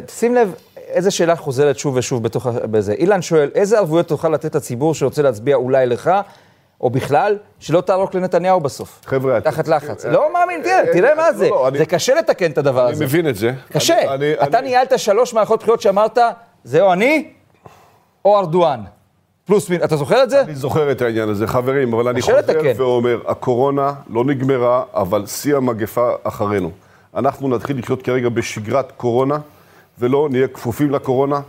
שים 0.08 0.36
לב 0.36 0.54
איזה 0.78 1.12
שאלה 1.12 1.36
חוזרת 1.36 1.78
שוב 1.80 1.95
ושוב 1.95 2.23
בתוך 2.23 2.47
בזה. 2.47 2.93
אילן 2.93 3.21
שואל, 3.21 3.49
איזה 3.56 3.78
ערבויות 3.78 4.08
תוכל 4.08 4.30
לתת 4.30 4.56
לציבור 4.56 4.93
שרוצה 4.93 5.21
להצביע 5.21 5.56
אולי 5.56 5.86
לך, 5.86 6.12
או 6.82 6.89
בכלל, 6.89 7.38
שלא 7.60 7.82
תערוק 7.82 8.15
לנתניהו 8.15 8.60
בסוף? 8.60 9.02
חבר'ה, 9.06 9.41
תחת 9.41 9.67
לחץ. 9.67 10.06
לא 10.06 10.34
מאמין, 10.34 10.62
תראה, 10.63 10.82
תראה 10.93 11.15
מה 11.15 11.28
לא, 11.28 11.34
זה. 11.38 11.49
לא, 11.49 11.67
אני- 11.67 11.78
זה 11.78 11.86
קשה 11.86 12.15
לתקן 12.15 12.52
את 12.52 12.58
הדבר 12.58 12.84
אני 12.86 12.91
הזה. 12.91 13.06
מבין 13.06 13.30
את 13.30 13.36
זה. 13.36 13.52
קשה. 13.71 13.99
אני- 14.02 14.08
אני- 14.13 14.34
אתה 14.34 14.60
אני- 14.60 14.67
ניהלת 14.67 14.99
שלוש 14.99 15.34
מערכות 15.34 15.60
בחירות 15.60 15.82
שאמרת, 15.82 16.17
זה 16.63 16.82
או 16.82 16.93
אני, 16.93 17.30
או 18.25 18.38
ארדואן. 18.39 18.80
פלוס 19.45 19.69
מין, 19.69 19.84
אתה 19.84 19.95
זוכר 19.95 20.23
את 20.23 20.30
זה? 20.30 20.41
אני 20.41 20.56
זוכר 20.56 20.91
את 20.91 21.02
העניין 21.02 21.30
הזה, 21.30 21.47
חברים, 21.47 21.93
אבל 21.93 22.08
אני 22.08 22.21
חוזר 22.21 22.38
לתקן. 22.38 22.71
ואומר, 22.78 23.19
הקורונה 23.28 23.93
לא 24.10 24.23
נגמרה, 24.25 24.84
אבל 24.93 25.25
שיא 25.25 25.56
המגפה 25.56 26.10
אחרינו. 26.23 26.71
אנחנו 27.15 27.47
נתחיל 27.49 27.80
לחיות 27.80 28.02
כרגע 28.02 28.30
בשגרת 28.30 28.91
קורונה, 28.97 29.38
ולא 30.00 30.28
נהיה 30.32 30.48
כפופים 30.48 30.92
לקורונה. 30.92 31.42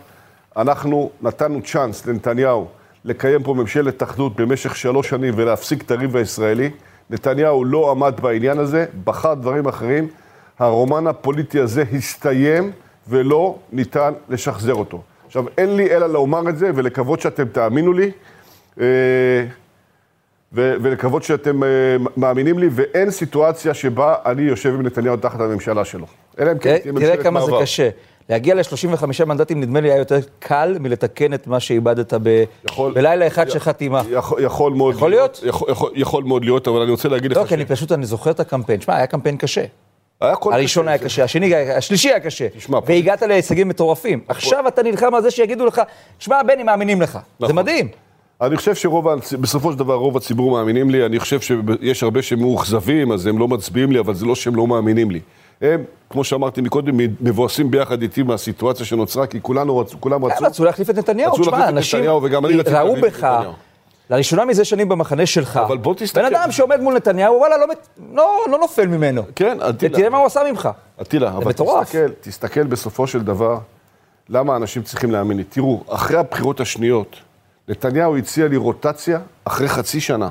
אנחנו 0.56 1.10
נתנו 1.22 1.62
צ'אנס 1.62 2.06
לנתניהו 2.06 2.66
לקיים 3.04 3.42
פה 3.42 3.54
ממשלת 3.54 4.02
אחדות 4.02 4.36
במשך 4.36 4.76
שלוש 4.76 5.08
שנים 5.08 5.34
ולהפסיק 5.36 5.82
את 5.82 5.90
הריב 5.90 6.16
הישראלי. 6.16 6.70
נתניהו 7.10 7.64
לא 7.64 7.90
עמד 7.90 8.14
בעניין 8.22 8.58
הזה, 8.58 8.86
בחר 9.04 9.34
דברים 9.34 9.66
אחרים. 9.68 10.08
הרומן 10.58 11.06
הפוליטי 11.06 11.60
הזה 11.60 11.84
הסתיים 11.92 12.72
ולא 13.08 13.58
ניתן 13.72 14.12
לשחזר 14.28 14.74
אותו. 14.74 15.02
עכשיו, 15.26 15.44
אין 15.58 15.76
לי 15.76 15.96
אלא 15.96 16.06
לומר 16.06 16.48
את 16.48 16.58
זה 16.58 16.70
ולקוות 16.74 17.20
שאתם 17.20 17.44
תאמינו 17.48 17.92
לי. 17.92 18.10
אה, 18.80 18.86
ו- 20.52 20.74
ולקוות 20.82 21.22
שאתם 21.22 21.62
אה, 21.62 21.68
מאמינים 22.16 22.58
לי, 22.58 22.68
ואין 22.70 23.10
סיטואציה 23.10 23.74
שבה 23.74 24.14
אני 24.26 24.42
יושב 24.42 24.74
עם 24.74 24.82
נתניהו 24.82 25.16
תחת 25.16 25.40
הממשלה 25.40 25.84
שלו. 25.84 26.06
אלא 26.40 26.52
אם 26.52 26.58
כן 26.58 26.62
תראה 26.62 26.78
תהיה 26.80 26.92
תראה 26.92 27.10
ממשלת 27.10 27.22
כמה 27.22 27.40
זה 27.40 27.46
מעבר. 27.50 27.62
קשה. 27.62 27.88
להגיע 28.30 28.54
ל-35 28.54 29.24
מנדטים, 29.26 29.60
נדמה 29.60 29.80
לי, 29.80 29.90
היה 29.90 29.98
יותר 29.98 30.18
קל 30.38 30.76
מלתקן 30.80 31.34
את 31.34 31.46
מה 31.46 31.60
שאיבדת 31.60 32.14
ב- 32.22 32.44
יכול- 32.64 32.92
בלילה 32.94 33.26
אחד 33.26 33.50
של 33.50 33.58
חתימה. 33.58 34.02
יכול, 34.10 34.44
יכול 34.44 34.72
מאוד 34.72 34.94
יכול 34.94 35.10
להיות? 35.10 35.40
יכול, 35.46 35.70
יכול, 35.70 35.90
יכול 35.94 36.24
מאוד 36.24 36.44
להיות, 36.44 36.68
אבל 36.68 36.80
אני 36.80 36.90
רוצה 36.90 37.08
להגיד 37.08 37.30
לך 37.30 37.36
לא, 37.36 37.44
כי 37.44 37.54
אני 37.54 37.64
פשוט, 37.66 37.92
אני 37.92 38.06
זוכר 38.06 38.30
את 38.30 38.40
הקמפיין. 38.40 38.80
שמע, 38.80 38.96
היה 38.96 39.06
קמפיין 39.06 39.36
קשה. 39.36 39.64
היה 40.20 40.36
כל 40.36 40.52
הראשון 40.52 40.84
קשה. 40.84 40.90
היה 40.90 40.98
קשה, 40.98 41.24
השני, 41.24 41.54
השלישי 41.54 42.08
היה 42.08 42.20
קשה. 42.20 42.48
תשמע, 42.48 42.78
והגעת 42.86 43.22
להישגים 43.22 43.68
מטורפים. 43.68 44.20
עכשיו 44.28 44.68
אתה 44.68 44.82
נלחם 44.82 45.14
על 45.14 45.22
זה 45.22 45.30
שיגידו 45.30 45.66
לך, 45.66 45.82
שמע, 46.18 46.42
בני, 46.42 46.62
מאמינים 46.62 47.02
לך. 47.02 47.12
זה 47.12 47.44
נכון. 47.44 47.56
מדהים. 47.56 47.88
אני 48.40 48.56
חושב 48.56 48.74
שרוב, 48.74 49.08
בסופו 49.40 49.72
של 49.72 49.78
דבר 49.78 49.94
רוב 49.94 50.16
הציבור 50.16 50.50
מאמינים 50.50 50.90
לי, 50.90 51.06
אני 51.06 51.18
חושב 51.20 51.40
שיש 51.40 52.02
הרבה 52.02 52.22
שמאוכזבים, 52.22 53.12
אז 53.12 53.26
הם 53.26 53.38
לא 53.38 53.48
מצביעים 53.48 53.92
לי, 53.92 53.98
אבל 53.98 54.14
זה 54.14 54.26
לא 54.26 54.34
שהם 54.34 54.56
לא 54.56 54.66
מאמינים 54.66 55.10
לי. 55.10 55.20
הם, 55.62 55.84
כמו 56.10 56.24
שאמרתי 56.24 56.60
מקודם, 56.60 56.96
מבואסים 57.20 57.70
ביחד 57.70 58.02
איתי 58.02 58.22
מהסיטואציה 58.22 58.86
שנוצרה, 58.86 59.26
כי 59.26 59.38
כולנו 59.42 59.78
רצו, 59.78 60.00
כולם 60.00 60.24
רצו. 60.24 60.44
רצו 60.44 60.64
להחליף 60.64 60.90
את 60.90 60.98
נתניהו. 60.98 61.32
רצו 61.32 61.50
להחליף 61.50 61.64
את 61.68 61.94
נתניהו, 61.94 62.22
וגם 62.22 62.46
אני 62.46 62.56
רציתי 62.56 62.76
ראו 62.76 62.94
להחליף 62.94 63.14
את 63.14 63.24
נתניהו. 63.24 63.52
לראשונה 64.10 64.44
מזה 64.44 64.64
שנים 64.64 64.88
במחנה 64.88 65.26
שלך, 65.26 65.56
אבל 65.56 65.78
בוא 65.78 65.94
תסתכל. 65.94 66.20
בן 66.20 66.34
אדם 66.34 66.52
שעומד 66.52 66.80
מול 66.80 66.94
נתניהו, 66.94 67.34
וואלה, 67.34 67.56
לא 67.56 67.66
לא 68.14 68.44
לא 68.50 68.58
נופל 68.58 68.86
ממנו. 68.86 69.22
כן, 69.36 69.58
אטילה. 69.70 69.94
ותראה 69.94 70.10
מה 70.10 70.18
הוא 70.18 70.26
עשה 70.26 70.40
ממך. 70.50 70.68
אטילה, 71.02 71.28
אבל. 71.28 71.52
תסתכל, 71.52 72.08
תסתכל 72.20 72.62
בסופו 72.62 73.06
של 73.06 73.22
דבר, 73.22 73.58
למה 74.28 74.56
אנשים 74.56 74.82
צריכים 74.82 75.10
להאמין 75.10 75.36
לי. 75.36 75.44
תראו, 75.44 75.82
אחרי 75.88 76.18
הבחירות 76.18 76.60
השניות, 76.60 77.16
נתניהו 77.68 78.16
הציע 78.16 78.48
לי 78.48 78.56
רוטציה 78.56 79.18
אחרי 79.44 79.68
חצי 79.68 80.00
שנה. 80.00 80.28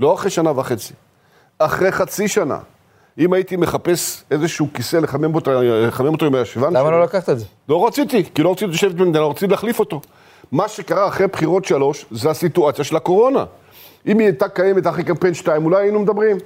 לא 0.00 0.14
אחרי 0.14 0.30
שנה 0.30 0.58
וחצי, 0.58 0.94
אחרי 1.58 1.92
חצי 1.92 2.28
שנה. 2.28 2.58
אם 3.18 3.32
הייתי 3.32 3.56
מחפש 3.56 4.24
איזשהו 4.30 4.68
כיסא 4.74 4.96
לחמם 4.96 5.34
אותו, 5.34 5.50
לחמם 5.62 6.06
אותו 6.08 6.26
עם 6.26 6.34
הישבן 6.34 6.72
למה 6.76 6.90
לא 6.90 7.02
לקחת 7.02 7.28
את 7.30 7.38
זה? 7.38 7.44
לא 7.68 7.86
רציתי, 7.86 8.24
כי 8.34 8.42
לא 8.42 8.50
רציתי 8.52 8.70
לשבת 8.70 8.94
במדינה, 8.94 9.24
רציתי 9.24 9.46
להחליף 9.46 9.80
אותו. 9.80 10.00
מה 10.52 10.68
שקרה 10.68 11.08
אחרי 11.08 11.26
בחירות 11.26 11.64
שלוש, 11.64 12.06
זה 12.10 12.30
הסיטואציה 12.30 12.84
של 12.84 12.96
הקורונה. 12.96 13.44
אם 14.06 14.18
היא 14.18 14.26
הייתה 14.26 14.48
קיימת 14.48 14.86
אחרי 14.86 15.04
קמפיין 15.04 15.34
2, 15.34 15.64
אולי 15.64 15.82
היינו 15.82 16.00
מדברים. 16.00 16.36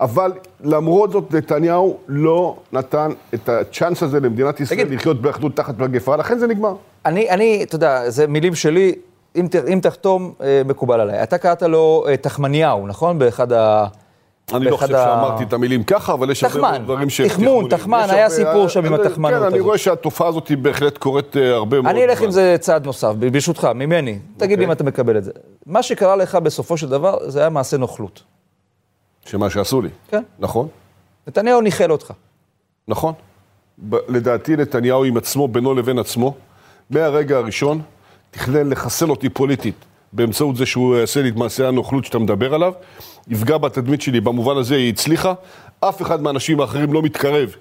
אבל 0.00 0.32
למרות 0.60 1.12
זאת, 1.12 1.34
נתניהו 1.34 1.96
לא 2.08 2.56
נתן 2.72 3.10
את 3.34 3.48
הצ'אנס 3.48 4.02
הזה 4.02 4.20
למדינת 4.20 4.60
ישראל 4.60 4.84
תגיד- 4.84 4.98
לחיות 4.98 5.22
באחדות 5.22 5.56
תחת 5.56 5.78
מגפה, 5.78 6.16
לכן 6.16 6.38
זה 6.38 6.46
נגמר. 6.46 6.74
אני, 7.06 7.30
אני, 7.30 7.62
אתה 7.62 7.74
יודע, 7.76 8.10
זה 8.10 8.26
מילים 8.26 8.54
שלי, 8.54 8.94
אם, 9.36 9.46
ת- 9.50 9.68
אם 9.72 9.78
תחתום, 9.82 10.32
אה, 10.42 10.62
מקובל 10.64 11.00
עליי. 11.00 11.22
אתה 11.22 11.38
קראת 11.38 11.62
לו 11.62 12.04
אה, 12.08 12.16
תחמניהו, 12.16 12.86
נכון? 12.86 13.18
באחד 13.18 13.52
ה... 13.52 13.86
אני 14.54 14.64
לא 14.64 14.76
חושב 14.76 14.94
ה- 14.94 15.04
שאמרתי 15.04 15.44
את 15.44 15.52
המילים 15.52 15.84
ככה, 15.84 16.12
אבל 16.12 16.30
יש 16.30 16.44
הרבה 16.44 16.78
דברים 16.78 17.08
תחמון, 17.28 17.64
לי. 17.64 17.70
תחמן, 17.70 18.06
היה 18.10 18.30
סיפור 18.30 18.68
שם 18.68 18.84
עם 18.86 18.94
התחמנות 18.94 19.30
כן, 19.40 19.46
אני 19.46 19.54
הזאת. 19.54 19.60
רואה 19.66 19.78
שהתופעה 19.78 20.28
הזאת 20.28 20.48
היא 20.48 20.58
בהחלט 20.58 20.98
קורית 20.98 21.36
אה, 21.36 21.54
הרבה 21.54 21.80
מאוד 21.80 21.94
אני 21.94 22.04
אלך. 22.04 22.22
עם 22.22 22.30
זה 22.30 22.56
צעד 22.60 22.86
נוסף, 22.86 23.12
ברשותך, 23.18 23.64
ממני. 23.74 24.18
תגיד 24.36 24.58
לי 24.58 24.64
אם 24.64 24.72
אתה 24.72 24.84
מקבל 24.84 25.16
את 25.18 25.24
זה. 25.24 25.30
מה 25.66 25.82
שקרה 25.82 26.16
לך 26.16 26.34
בסופו 26.34 26.76
של 26.76 26.88
דבר, 26.88 27.30
זה 27.30 27.40
היה 27.40 27.48
מעשה 27.48 27.76
נוכלות. 27.76 28.22
שמה 29.24 29.50
שעשו 29.50 29.82
לי. 29.82 29.88
כן. 30.08 30.22
נכון, 30.38 30.68
נתניהו 31.26 31.60
ניחל 31.60 31.92
אותך. 31.92 32.12
נכון. 32.88 33.12
לדעתי 34.08 34.56
נתניהו 34.56 35.04
עם 35.04 35.16
עצמו, 35.16 35.48
בינו 35.48 35.74
לבין 35.74 35.98
עצמו, 35.98 36.34
מהרגע 36.90 37.36
הראשון, 37.36 37.80
תכנן 38.30 38.70
לחסל 38.70 39.10
אותי 39.10 39.28
פוליטית 39.28 39.74
באמצעות 40.12 40.56
זה 40.56 40.66
שהוא 40.66 40.96
יעשה 40.96 41.22
לי 41.22 41.28
את 41.28 41.36
מעשה 41.36 41.68
הנוכלות 41.68 42.04
שאתה 42.04 42.18
מדבר 42.18 42.54
עליו, 42.54 42.72
יפגע 43.28 43.58
בתדמית 43.58 44.02
שלי, 44.02 44.20
במובן 44.20 44.56
הזה 44.56 44.76
היא 44.76 44.88
הצליחה. 44.88 45.34
אף 45.80 46.02
אחד 46.02 46.22
מהאנשים 46.22 46.60
האחרים 46.60 46.92
לא 46.92 47.02
מתקרב 47.02 47.54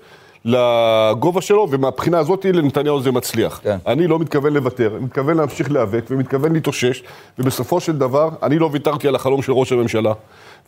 לגובה 0.45 1.41
שלו, 1.41 1.67
ומהבחינה 1.71 2.19
הזאת 2.19 2.45
לנתניהו 2.45 3.01
זה 3.01 3.11
מצליח. 3.11 3.59
כן. 3.63 3.77
אני 3.87 4.07
לא 4.07 4.19
מתכוון 4.19 4.53
לוותר, 4.53 4.95
אני 4.95 5.05
מתכוון 5.05 5.37
להמשיך 5.37 5.71
להיאבק 5.71 6.05
ומתכוון 6.09 6.53
להתאושש, 6.53 7.03
ובסופו 7.39 7.79
של 7.79 7.97
דבר, 7.97 8.29
אני 8.43 8.59
לא 8.59 8.69
ויתרתי 8.71 9.07
על 9.07 9.15
החלום 9.15 9.41
של 9.41 9.51
ראש 9.51 9.71
הממשלה 9.71 10.13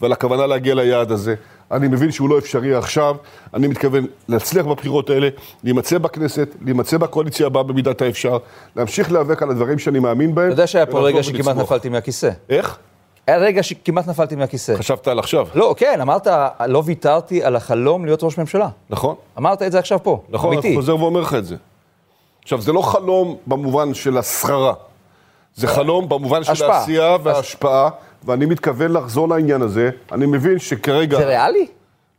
ועל 0.02 0.12
הכוונה 0.12 0.48
להגיע 0.48 0.76
ליעד 0.76 1.12
הזה. 1.12 1.36
אני 1.72 1.88
מבין 1.88 2.12
שהוא 2.12 2.30
לא 2.30 2.38
אפשרי 2.38 2.76
עכשיו, 2.76 3.16
אני 3.54 3.68
מתכוון 3.68 4.06
להצליח 4.30 4.66
בבחירות 4.66 5.10
האלה, 5.10 5.30
להימצא 5.64 5.98
בכנסת, 5.98 6.56
להימצא 6.62 6.98
בקואליציה 6.98 7.46
הבאה 7.46 7.64
במידת 7.64 8.02
האפשר, 8.02 8.38
להמשיך 8.76 9.12
להיאבק 9.12 9.44
על 9.44 9.50
הדברים 9.50 9.80
שאני 9.80 10.00
מאמין 10.00 10.36
בהם. 10.36 10.46
אתה 10.46 10.54
יודע 10.54 10.68
שהיה 10.68 10.86
פה 10.86 11.00
רגע 11.00 11.24
שכמעט. 11.24 11.58
נפלתי 11.58 11.90
מהכיסא. 11.90 12.30
איך? 12.50 12.78
היה 13.28 13.38
רגע 13.38 13.64
שכמעט 13.64 14.08
נפלתי 14.08 14.36
מהכיסא. 14.36 14.76
חשבת 14.78 15.08
על 15.08 15.20
עכשיו, 15.20 15.48
לא, 15.56 15.76
כן, 15.78 16.02
אמרת, 16.02 16.28
לא 16.68 16.84
ויתרתי 16.86 17.44
על 17.44 17.56
החלום 17.56 18.06
להיות 18.06 18.24
ראש 18.24 18.38
ממשלה. 18.38 18.70
נכון? 18.90 19.16
אמרת 19.38 19.62
את 19.62 19.72
זה 19.72 19.80
עכשיו 19.80 20.04
פה. 20.04 20.22
נכון, 20.30 20.50
אני 20.50 20.56
אמיתי. 20.56 20.76
חוזר 20.76 20.96
ואומר 20.96 21.20
לך 21.22 21.34
את 21.34 21.46
זה. 21.46 21.56
עכשיו, 22.44 22.62
זה 22.62 22.74
לא 22.74 22.82
חלום 22.82 23.38
במובן 23.48 23.94
של 23.94 24.18
השכרה, 24.18 24.74
זה 25.56 25.68
חלום 25.68 26.10
במובן 26.10 26.44
של 26.44 26.52
השפעה. 26.52 26.78
העשייה 26.78 27.18
וההשפעה, 27.24 27.90
ואני 28.24 28.46
מתכוון 28.46 28.92
לחזור 28.92 29.30
לעניין 29.30 29.62
הזה. 29.62 29.90
אני 30.12 30.26
מבין 30.26 30.60
שכרגע... 30.60 31.18
זה 31.18 31.26
ריאלי? 31.26 31.68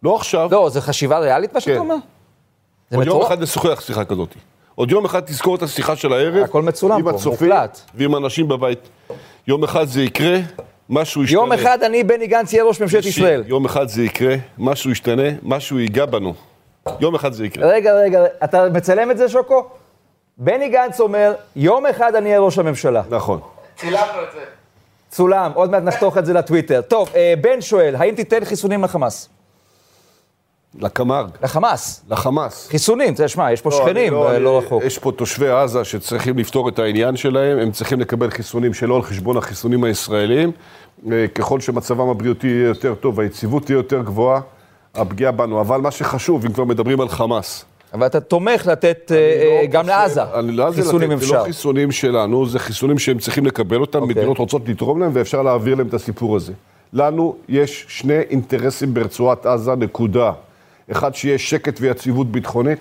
לא 0.03 0.17
עכשיו, 0.17 0.49
לא, 0.53 0.69
זה 0.71 0.81
חשיבה 0.81 1.19
ריאלית 1.19 1.55
מה 1.55 1.61
שאתה 1.61 1.73
כן. 1.73 1.79
אומר? 1.79 1.97
זה 2.91 2.97
עוד 2.97 3.07
יום 3.07 3.17
מטורף. 3.17 3.33
אחד 3.33 3.43
נשוחח 3.43 3.81
שיחה 3.81 4.05
כזאת. 4.05 4.35
עוד 4.75 4.91
יום 4.91 5.05
אחד 5.05 5.21
תזכור 5.21 5.55
את 5.55 5.63
השיחה 5.63 5.97
של 5.97 6.13
הערב. 6.13 6.45
הכל 6.45 6.63
מצולם 6.63 6.99
עם 6.99 7.05
פה, 7.05 7.11
הצופים 7.11 7.49
מוקלט. 7.49 7.81
ועם 7.95 8.17
אנשים 8.17 8.49
בבית. 8.49 8.89
יום 9.47 9.65
אחד 9.65 9.85
זה 9.85 10.03
יקרה, 10.03 10.39
משהו 10.91 11.25
ישתנה. 11.25 11.41
יום 11.41 11.53
אחד 11.53 11.83
אני, 11.83 12.05
בני 12.05 12.27
גנץ, 12.27 12.53
יהיה 12.53 12.65
ראש 12.65 12.81
ממשלת 12.81 13.05
ישראל. 13.05 13.43
יום 13.47 13.65
אחד 13.65 13.89
זה 13.89 14.03
יקרה, 14.03 14.35
משהו 14.59 14.91
ישתנה, 14.91 15.29
משהו 15.43 15.79
ייגע 15.79 16.07
בנו. 16.07 16.35
יום 17.01 17.15
אחד 17.15 17.33
זה 17.33 17.47
יקרה. 17.47 17.69
רגע, 17.69 17.93
רגע, 17.95 18.25
אתה 18.45 18.69
מצלם 18.69 19.11
את 19.11 19.19
זה, 19.19 19.29
שוקו? 19.29 19.69
בני 20.39 20.69
גנץ 20.69 21.01
אומר, 21.01 21.35
יום 21.57 21.87
אחד 21.87 22.15
אני 22.15 22.29
אהיה 22.29 22.41
ראש 22.41 22.59
הממשלה. 22.59 23.03
נכון. 23.11 23.41
צולם, 25.09 25.51
עוד 25.55 25.71
מעט 25.71 25.83
נחתוך 25.83 26.19
את 26.19 26.27
זה 26.27 26.33
לטוויטר. 26.33 26.81
טוב, 26.81 27.09
אה, 27.15 27.35
בן 27.41 27.61
שואל, 27.61 27.95
האם 27.99 28.15
תיתן 28.15 28.45
חיסונים 28.45 28.85
לחמאס? 28.85 29.29
לקמ"ג, 30.81 31.25
לחמאס. 31.43 32.03
לחמאס. 32.11 32.69
חיסונים, 32.71 33.15
אתה 33.15 33.29
שמע, 33.29 33.53
יש 33.53 33.61
פה 33.63 33.71
לא, 33.71 33.77
שכנים, 33.77 34.15
אני 34.15 34.23
אה, 34.27 34.39
לא 34.39 34.59
אני- 34.59 34.67
רחוק. 34.67 34.83
יש 34.85 34.99
פה 34.99 35.13
תושבי 35.13 35.49
עזה 35.49 35.85
שצריכים 35.85 36.39
לפתור 36.39 36.69
את 36.69 36.79
העניין 36.79 37.17
שלהם, 37.17 37.59
הם 37.59 37.71
צריכים 37.71 38.01
לקבל 38.01 38.31
חיסונים 38.31 38.75
שלא 38.75 38.97
על 38.97 39.03
חשבון 39.03 39.37
החיסונים 39.37 39.85
הישראלים. 39.85 40.51
אה, 41.13 41.27
ככל 41.35 41.61
שמצבם 41.61 42.09
הבריאותי 42.09 42.47
יהיה 42.47 42.67
יותר 42.69 42.95
טוב, 42.95 43.21
היציבות 43.21 43.65
תהיה 43.65 43.77
יותר 43.77 44.03
גבוהה, 44.03 44.41
הפגיעה 44.95 45.33
בנו. 45.33 45.61
אבל 45.61 45.81
מה 45.81 45.91
שחשוב, 45.91 46.45
אם 46.47 46.53
כבר 46.53 46.65
מדברים 46.65 47.01
על 47.01 47.09
חמאס, 47.09 47.65
אבל 47.95 48.07
אתה 48.07 48.21
תומך 48.21 48.67
לתת 48.67 49.13
אה, 49.15 49.17
לא 49.63 49.67
גם 49.71 49.83
חושב- 49.85 49.95
לעזה 49.97 50.21
לא 50.53 50.71
חיסונים 50.73 51.11
אם 51.11 51.17
לתת, 51.19 51.27
זה 51.27 51.33
לא 51.33 51.39
אפשר. 51.39 51.45
חיסונים 51.47 51.93
שלנו, 51.93 52.47
זה 52.47 52.59
חיסונים 52.59 52.99
שהם 52.99 53.19
צריכים 53.19 53.47
לקבל 53.47 53.81
אותם, 53.81 54.03
אוקיי. 54.03 54.15
מדינות 54.17 54.39
רוצות 54.39 54.69
לתרום 54.69 55.01
להם 55.01 55.11
ואפשר 55.15 55.43
להעביר 55.43 55.75
להם 55.75 55.87
את 55.87 55.95
הסיפור 55.95 56.37
הזה. 56.37 56.53
לנו 56.93 57.37
יש 57.49 57.85
שני 57.89 58.19
אינטרסים 58.31 58.95
ברצועת 58.95 59.47
עזה, 59.47 59.75
נקודה. 59.75 60.33
אחד, 60.91 61.15
שיהיה 61.15 61.39
שקט 61.39 61.79
ויציבות 61.81 62.33
ביטחונית. 62.33 62.79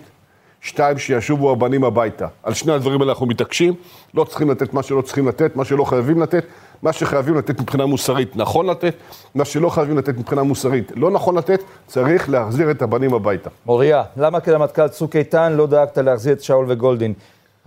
שתיים, 0.62 0.98
שישובו 0.98 1.52
הבנים 1.52 1.84
הביתה. 1.84 2.28
על 2.44 2.54
שני 2.54 2.74
הדברים 2.74 3.02
האלה 3.02 3.12
אנחנו 3.12 3.26
מתעקשים. 3.26 3.74
לא 4.14 4.24
צריכים 4.24 4.52
לתת 4.52 4.74
מה 4.74 4.84
שלא 4.84 5.02
צריכים 5.02 5.28
לתת, 5.28 5.56
מה 5.56 5.66
שלא 5.66 5.84
חייבים 5.84 6.22
לתת, 6.22 6.46
מה 6.82 6.94
שחייבים 6.94 7.36
לתת 7.38 7.62
מבחינה 7.62 7.86
מוסרית 7.86 8.36
נכון 8.36 8.70
לתת, 8.70 8.96
מה 9.36 9.46
שלא 9.46 9.70
חייבים 9.70 9.98
לתת 9.98 10.18
מבחינה 10.18 10.44
מוסרית 10.44 10.92
לא 10.96 11.12
נכון 11.12 11.38
לתת, 11.38 11.64
צריך 11.88 12.30
להחזיר 12.30 12.72
את 12.72 12.82
הבנים 12.82 13.14
הביתה. 13.14 13.50
מוריה, 13.66 14.04
למה 14.18 14.40
כרמטכ"ל 14.40 14.88
צוק 14.88 15.16
איתן 15.16 15.54
לא 15.54 15.68
דאגת 15.68 15.98
להחזיר 15.98 16.34
את 16.34 16.44
שאול 16.44 16.66
וגולדין? 16.68 17.14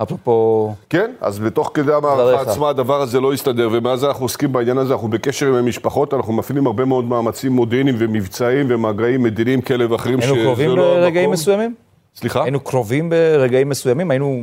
אפרופו... 0.03 0.75
כן, 0.91 1.11
אז 1.21 1.39
בתוך 1.39 1.71
כדי 1.75 1.93
המערכה. 1.95 2.51
עצמה 2.51 2.69
הדבר 2.69 3.01
הזה 3.01 3.21
לא 3.21 3.33
הסתדר, 3.33 3.69
ומאז 3.73 4.05
אנחנו 4.05 4.25
עוסקים 4.25 4.53
בעניין 4.53 4.79
הזה, 4.79 4.93
אנחנו 4.93 5.09
בקשר 5.09 5.47
עם 5.47 5.55
המשפחות, 5.55 6.15
אנחנו 6.15 6.33
מפעילים 6.33 6.67
הרבה 6.67 6.85
מאוד 6.85 7.05
מאמצים 7.05 7.53
מודיעיניים 7.53 7.97
ומבצעיים 7.99 8.67
ומגעים 8.71 9.23
מדיניים 9.23 9.61
כאלה 9.61 9.93
ואחרים, 9.93 10.21
היינו 10.21 10.35
שזה 10.35 10.45
קרובים 10.45 10.71
לא 10.71 10.83
ברגעים 10.83 11.17
המקום. 11.17 11.33
מסוימים? 11.33 11.75
סליחה? 12.15 12.43
היינו 12.43 12.61
קרובים 12.61 13.11
ברגעים 13.11 13.69
מסוימים? 13.69 14.11
היינו 14.11 14.43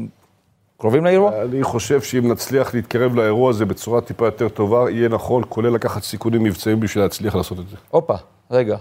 קרובים 0.78 1.06
לאירוע? 1.06 1.42
אני 1.42 1.64
חושב 1.64 2.02
שאם 2.02 2.32
נצליח 2.32 2.74
להתקרב 2.74 3.16
לאירוע 3.16 3.50
הזה 3.50 3.66
בצורה 3.66 4.02
טיפה 4.02 4.26
יותר 4.26 4.50
טובה, 4.50 4.92
יהיה 4.92 5.10
נכון, 5.10 5.44
כולל 5.50 5.70
לקחת 5.74 6.04
סיכונים 6.04 6.44
מבצעיים 6.44 6.80
בשביל 6.80 7.04
להצליח 7.04 7.36
לעשות 7.36 7.60
את 7.60 7.70
זה. 7.70 7.76
הופה, 7.90 8.16
רגע. 8.52 8.78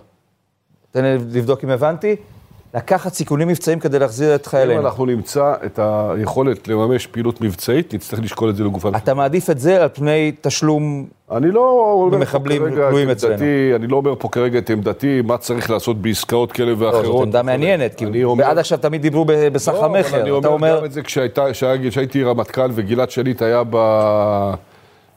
תן 0.91 1.05
לי 1.05 1.15
לבדוק 1.15 1.65
אם 1.65 1.71
הבנתי. 1.71 2.17
לקחת 2.77 3.15
סיכונים 3.15 3.49
מבצעיים 3.49 3.81
כדי 3.81 3.99
להחזיר 3.99 4.35
את 4.35 4.47
אם 4.47 4.51
חיילינו. 4.51 4.81
אנחנו 4.81 5.07
נמצא 5.07 5.55
את 5.67 5.79
היכולת 5.83 6.69
לממש 6.69 7.07
פעילות 7.07 7.41
מבצעית, 7.41 7.95
נצטרך 7.95 8.21
לשקול 8.21 8.51
את 8.51 8.57
זה 8.57 8.65
לגופן. 8.65 8.95
אתה 8.95 9.15
מעדיף 9.15 9.51
את 9.51 9.59
זה 9.59 9.83
על 9.83 9.89
פני 9.93 10.33
תשלום... 10.41 11.07
אני 11.31 11.51
לא 11.51 11.61
אומר 11.61 12.11
פה 12.11 12.17
במחבלים 12.17 12.63
כרגע 12.63 12.89
את. 12.89 13.25
עמדתי, 13.25 13.73
אני 13.77 13.87
לא 13.87 13.97
אומר 13.97 14.15
פה 14.19 14.29
כרגע 14.29 14.59
את 14.59 14.71
עמדתי, 14.71 15.23
מה 15.25 15.39
צריך 15.39 15.71
לעשות 15.71 16.03
בעסקאות 16.03 16.53
כאלה 16.53 16.73
לא, 16.73 16.87
ואחרות. 16.87 17.05
זאת 17.05 17.23
עמדה 17.23 17.43
מעניינת, 17.43 17.95
כי 17.95 18.25
אומר- 18.25 18.45
עד 18.45 18.59
עכשיו 18.59 18.79
תמיד 18.79 19.03
דיברו 19.03 19.25
בסך 19.29 19.73
לא, 19.73 19.85
המכר. 19.85 20.21
אני 20.21 20.31
אומר 20.31 20.49
אומר, 20.49 20.79
גם 20.79 20.85
את 20.85 20.93
זה 20.93 21.03
כשהייתי 21.03 22.23
רמטכ"ל 22.23 22.71
וגלעד 22.75 23.11
שליט 23.11 23.43
היה 23.43 23.63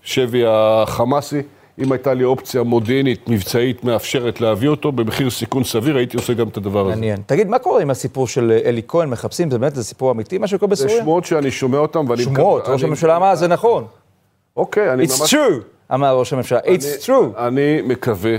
בשבי 0.04 0.44
החמאסי, 0.48 1.42
אם 1.80 1.92
הייתה 1.92 2.14
לי 2.14 2.24
אופציה 2.24 2.64
מודיעינית, 2.64 3.30
מבצעית, 3.30 3.84
מאפשרת 3.84 4.42
להביא 4.42 4.70
אותו 4.70 4.92
במחיר 4.92 5.30
סיכון 5.30 5.64
סביר, 5.64 5.98
הייתי 5.98 6.18
עושה 6.18 6.34
גם 6.34 6.48
את 6.48 6.58
הדבר 6.58 6.86
הזה. 6.86 6.90
מעניין. 6.96 7.22
תגיד, 7.26 7.48
מה 7.48 7.60
קורה 7.60 7.82
עם 7.82 7.90
הסיפור 7.90 8.28
של 8.28 8.60
אלי 8.66 8.82
כהן? 8.88 9.10
מחפשים, 9.10 9.52
זה 9.52 9.58
באמת 9.60 9.76
זה 9.76 9.84
סיפור 9.84 10.12
אמיתי, 10.12 10.38
מה 10.38 10.48
שקורה 10.48 10.76
זה 10.76 10.86
בסוריה? 10.86 11.04
שמועות 11.04 11.26
שאני 11.26 11.52
שומע 11.52 11.78
אותם 11.78 12.10
ואני... 12.10 12.24
שמועות, 12.24 12.68
ראש 12.68 12.84
הממשלה 12.84 13.18
אמר, 13.18 13.36
זה 13.36 13.48
נכון. 13.48 13.86
אוקיי, 14.58 14.94
אני 14.94 15.04
It's 15.04 15.20
ממש... 15.20 15.34
true, 15.34 15.94
אמר 15.94 16.20
ראש 16.20 16.34
הממשלה. 16.34 16.60
It's 16.60 17.06
true. 17.06 17.38
אני 17.38 17.82
מקווה 17.82 18.36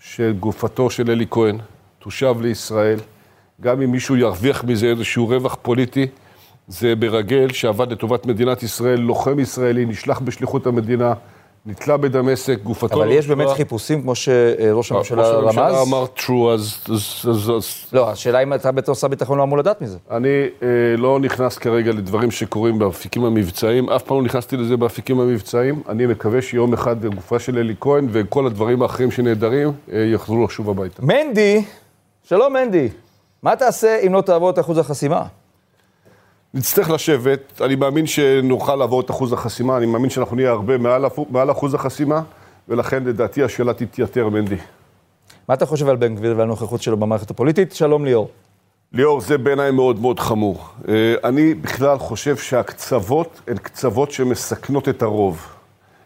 שגופתו 0.00 0.90
של 0.90 1.10
אלי 1.10 1.26
כהן 1.30 1.58
תושב 1.98 2.34
לישראל, 2.40 2.98
גם 3.60 3.82
אם 3.82 3.90
מישהו 3.92 4.16
ירוויח 4.16 4.64
מזה 4.64 4.86
איזשהו 4.86 5.28
רווח 5.28 5.56
פוליטי, 5.62 6.06
זה 6.68 6.96
ברגל 6.96 7.52
שעבד 7.52 7.92
לטובת 7.92 8.26
מדינת 8.26 8.62
ישראל, 8.62 9.00
לוחם 9.00 9.38
ישראלי, 9.38 9.84
נשלח 9.84 10.18
בשליחות 10.20 10.66
המדינה, 10.66 11.12
נתלה 11.68 11.96
בדמשק, 11.96 12.62
גופתו 12.62 12.94
אבל 12.94 13.08
לא 13.08 13.12
יש 13.12 13.26
באמת. 13.26 13.48
חיפושים, 13.48 14.02
כמו 14.02 14.14
שראש 14.14 14.92
הממשלה 14.92 15.22
ראש 15.22 15.34
הממשלה 15.34 15.68
רמז? 15.68 15.88
אמר 15.88 16.04
true, 16.16 16.52
אז 16.54 16.78
לא, 17.92 18.10
השאלה 18.10 18.42
אם 18.42 18.54
אתה 18.54 18.72
בתור 18.72 18.94
שר 18.94 19.08
ביטחון 19.08 19.38
לא 19.38 19.42
אמור 19.42 19.58
לדעת 19.58 19.82
מזה. 19.82 19.98
אני 20.10 20.28
אה, 20.62 20.68
לא 20.96 21.20
נכנס 21.20 21.58
כרגע 21.58 21.92
לדברים 21.92 22.30
שקורים 22.30 22.78
באפיקים 22.78 23.24
המבצעיים, 23.24 23.90
אף 23.90 24.02
פעם 24.02 24.16
לא 24.16 24.22
נכנסתי 24.22 24.56
לזה 24.56 24.76
באפיקים 24.76 25.20
המבצעיים. 25.20 25.82
אני 25.88 26.06
מקווה 26.06 26.42
שיום 26.42 26.72
אחד 26.72 27.04
גופה 27.06 27.38
של 27.38 27.58
אלי 27.58 27.74
כהן 27.80 28.08
וכל 28.12 28.46
הדברים 28.46 28.82
האחרים 28.82 29.10
שנעדרים 29.10 29.72
אה, 29.92 29.98
יחזרו 29.98 30.44
לשוב 30.46 30.70
הביתה. 30.70 31.02
מנדי, 31.02 31.64
שלום 32.22 32.52
מנדי, 32.52 32.88
מה 33.42 33.56
תעשה 33.56 34.00
אם 34.06 34.12
לא 34.12 34.20
תעבור 34.20 34.50
את 34.50 34.58
אחוז 34.58 34.78
החסימה? 34.78 35.22
נצטרך 36.58 36.90
לשבת, 36.90 37.60
אני 37.60 37.76
מאמין 37.76 38.06
שנוכל 38.06 38.76
לעבור 38.76 39.00
את 39.00 39.10
אחוז 39.10 39.32
החסימה, 39.32 39.76
אני 39.76 39.86
מאמין 39.86 40.10
שאנחנו 40.10 40.36
נהיה 40.36 40.50
הרבה 40.50 40.78
מעל, 40.78 41.04
מעל 41.30 41.50
אחוז 41.50 41.74
החסימה, 41.74 42.22
ולכן 42.68 43.04
לדעתי 43.04 43.42
השאלה 43.42 43.74
תתייתר, 43.74 44.28
מנדי. 44.28 44.56
מה 45.48 45.54
אתה 45.54 45.66
חושב 45.66 45.88
על 45.88 45.96
בן 45.96 46.14
גביר 46.14 46.34
והנוכחות 46.36 46.82
שלו 46.82 46.96
במערכת 46.96 47.30
הפוליטית? 47.30 47.72
שלום 47.72 48.04
ליאור. 48.04 48.30
ליאור, 48.92 49.20
זה 49.20 49.38
בעיניי 49.38 49.70
מאוד 49.70 50.00
מאוד 50.00 50.20
חמור. 50.20 50.64
אה, 50.88 51.14
אני 51.24 51.54
בכלל 51.54 51.98
חושב 51.98 52.36
שהקצוות 52.36 53.40
הן 53.46 53.56
קצוות 53.56 54.10
שמסכנות 54.12 54.88
את 54.88 55.02
הרוב. 55.02 55.46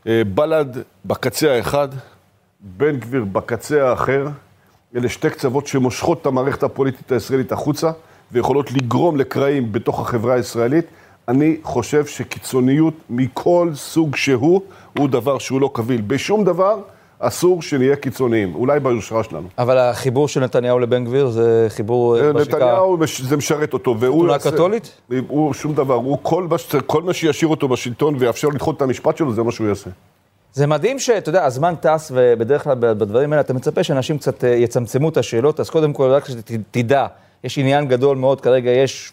אה, 0.06 0.22
בל"ד 0.34 0.76
בקצה 1.04 1.52
האחד, 1.52 1.88
בן 2.60 2.96
גביר 2.96 3.24
בקצה 3.24 3.88
האחר, 3.88 4.28
אלה 4.96 5.08
שתי 5.08 5.30
קצוות 5.30 5.66
שמושכות 5.66 6.20
את 6.20 6.26
המערכת 6.26 6.62
הפוליטית 6.62 7.12
הישראלית 7.12 7.52
החוצה, 7.52 7.90
ויכולות 8.32 8.72
לגרום 8.72 9.16
לקרעים 9.16 9.72
בתוך 9.72 10.00
החברה 10.00 10.34
הישראלית. 10.34 10.86
אני 11.28 11.56
חושב 11.62 12.06
שקיצוניות 12.06 12.94
מכל 13.10 13.70
סוג 13.74 14.16
שהוא, 14.16 14.62
הוא 14.98 15.08
דבר 15.08 15.38
שהוא 15.38 15.60
לא 15.60 15.70
קביל. 15.72 16.00
בשום 16.00 16.44
דבר 16.44 16.76
אסור 17.18 17.62
שנהיה 17.62 17.96
קיצוניים, 17.96 18.54
אולי 18.54 18.80
ביושרה 18.80 19.24
שלנו. 19.24 19.48
אבל 19.58 19.78
החיבור 19.78 20.28
של 20.28 20.40
נתניהו 20.40 20.78
לבן 20.78 21.04
גביר 21.04 21.28
זה 21.28 21.66
חיבור... 21.68 22.18
אה, 22.20 22.32
נתניהו, 22.32 22.96
מש- 22.96 23.20
זה 23.20 23.36
משרת 23.36 23.72
אותו, 23.72 23.96
והוא... 24.00 24.22
תמונה 24.22 24.38
קתולית? 24.38 25.00
הוא 25.28 25.54
שום 25.54 25.74
דבר, 25.74 25.94
הוא 25.94 26.18
כל 26.22 26.46
מה, 26.50 26.56
כל 26.86 27.02
מה 27.02 27.12
שישאיר 27.12 27.50
אותו 27.50 27.68
בשלטון 27.68 28.14
ויאפשר 28.18 28.48
לדחות 28.48 28.76
את 28.76 28.82
המשפט 28.82 29.16
שלו, 29.16 29.32
זה 29.32 29.42
מה 29.42 29.52
שהוא 29.52 29.68
יעשה. 29.68 29.90
זה 30.52 30.66
מדהים 30.66 30.98
שאתה 30.98 31.28
יודע, 31.28 31.44
הזמן 31.44 31.74
טס, 31.80 32.12
ובדרך 32.14 32.64
כלל 32.64 32.74
בדברים 32.74 33.32
האלה 33.32 33.40
אתה 33.40 33.54
מצפה 33.54 33.82
שאנשים 33.82 34.18
קצת 34.18 34.44
אה, 34.44 34.48
יצמצמו 34.50 35.08
את 35.08 35.16
השאלות, 35.16 35.60
אז 35.60 35.70
קודם 35.70 35.92
כל, 35.92 36.10
רק 36.10 36.24
שתדע, 36.28 37.06
יש 37.44 37.58
עניין 37.58 37.88
גדול 37.88 38.16
מאוד, 38.16 38.40
כרגע 38.40 38.70
יש 38.70 39.12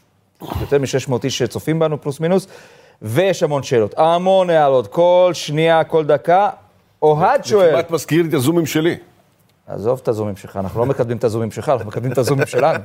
יותר 0.62 0.78
מ-600 0.80 1.13
איש 1.24 1.38
שצופים 1.38 1.80
בנו, 1.80 2.02
פלוס 2.02 2.20
מינוס, 2.20 2.48
ויש 3.02 3.44
המון 3.44 3.63
שאלות, 3.63 3.94
המון 3.98 4.50
הערות, 4.50 4.88
כל 4.88 5.32
שנייה, 5.34 5.84
כל 5.84 6.06
דקה. 6.06 6.50
אוהד 7.02 7.44
זה 7.44 7.50
שואל, 7.50 7.72
כמעט 7.72 7.92
מזכיר 7.92 8.22
לי 8.22 8.30
את 8.30 8.34
הזומים 8.34 8.65
שלי. 8.65 8.98
עזוב 9.68 10.00
את 10.04 10.08
הזומים 10.08 10.36
שלך, 10.36 10.58
אנחנו 10.58 10.80
לא 10.80 10.86
מקדמים 10.86 11.18
את 11.18 11.24
הזומים 11.24 11.52
שלך, 11.52 11.70
אנחנו 11.70 11.88
מקדמים 11.88 12.12
את 12.12 12.18
הזומים 12.18 12.46
שלנו. 12.46 12.80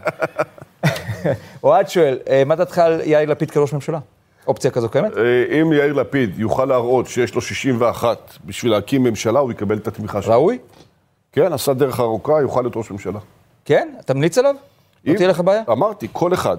אוהד 1.64 1.88
שואל, 1.88 2.18
אה, 2.28 2.42
מה 2.46 2.54
דעתך 2.56 2.78
על 2.78 3.00
יאיר 3.04 3.30
לפיד 3.30 3.50
כראש 3.50 3.72
ממשלה? 3.72 3.98
אופציה 4.46 4.70
כזו 4.70 4.88
קיימת? 4.88 5.16
אה, 5.16 5.60
אם 5.60 5.72
יאיר 5.72 5.92
לפיד 5.92 6.38
יוכל 6.38 6.64
להראות 6.64 7.06
שיש 7.06 7.34
לו 7.34 7.40
61 7.40 8.38
בשביל 8.44 8.72
להקים 8.72 9.02
ממשלה, 9.02 9.40
הוא 9.40 9.52
יקבל 9.52 9.76
את 9.76 9.88
התמיכה 9.88 10.22
שלו. 10.22 10.32
ראוי? 10.32 10.58
כן, 11.32 11.52
עשה 11.52 11.74
דרך 11.74 12.00
ארוכה, 12.00 12.40
יוכל 12.40 12.60
להיות 12.60 12.76
ראש 12.76 12.90
ממשלה. 12.90 13.18
כן? 13.64 13.88
אתה 14.00 14.14
ממליץ 14.14 14.38
עליו? 14.38 14.54
לא 15.06 15.16
תהיה 15.16 15.28
לך 15.28 15.40
בעיה? 15.40 15.62
אמרתי, 15.68 16.08
כל 16.12 16.34
אחד 16.34 16.56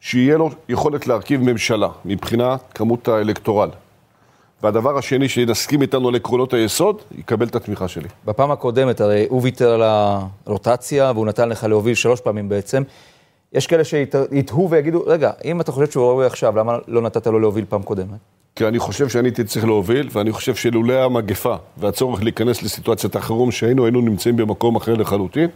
שיהיה 0.00 0.36
לו 0.36 0.50
יכולת 0.68 1.06
להרכיב 1.06 1.40
ממשלה 1.42 1.88
מבחינת 2.04 2.60
כמות 2.74 3.08
האלקטורל. 3.08 3.70
והדבר 4.62 4.98
השני, 4.98 5.28
שנסכים 5.28 5.82
איתנו 5.82 6.08
על 6.08 6.14
עקרונות 6.14 6.54
היסוד, 6.54 7.02
יקבל 7.18 7.46
את 7.46 7.56
התמיכה 7.56 7.88
שלי. 7.88 8.08
בפעם 8.24 8.50
הקודמת, 8.50 9.00
הרי 9.00 9.26
הוא 9.28 9.42
ויתר 9.42 9.70
על 9.70 9.82
הרוטציה, 10.46 11.12
והוא 11.14 11.26
נתן 11.26 11.48
לך 11.48 11.64
להוביל 11.64 11.94
שלוש 11.94 12.20
פעמים 12.20 12.48
בעצם. 12.48 12.82
יש 13.52 13.66
כאלה 13.66 13.84
שיתהו 13.84 14.70
ויגידו, 14.70 15.02
רגע, 15.06 15.30
אם 15.44 15.60
אתה 15.60 15.72
חושב 15.72 15.90
שהוא 15.90 16.06
ראוי 16.06 16.26
עכשיו, 16.26 16.56
למה 16.56 16.78
לא 16.88 17.02
נתת 17.02 17.26
לו 17.26 17.38
להוביל 17.40 17.64
פעם 17.68 17.82
קודמת? 17.82 18.18
כי 18.56 18.66
אני 18.66 18.78
חושב 18.78 19.08
שאני 19.08 19.28
הייתי 19.28 19.44
צריך 19.44 19.64
להוביל, 19.64 20.08
ואני 20.12 20.32
חושב 20.32 20.54
שלולא 20.54 21.04
המגפה 21.04 21.56
והצורך 21.76 22.22
להיכנס 22.22 22.62
לסיטואציית 22.62 23.16
החירום 23.16 23.50
שהיינו, 23.50 23.84
היינו 23.84 24.00
נמצאים 24.00 24.36
במקום 24.36 24.76
אחר 24.76 24.94
לחלוטין. 24.94 25.48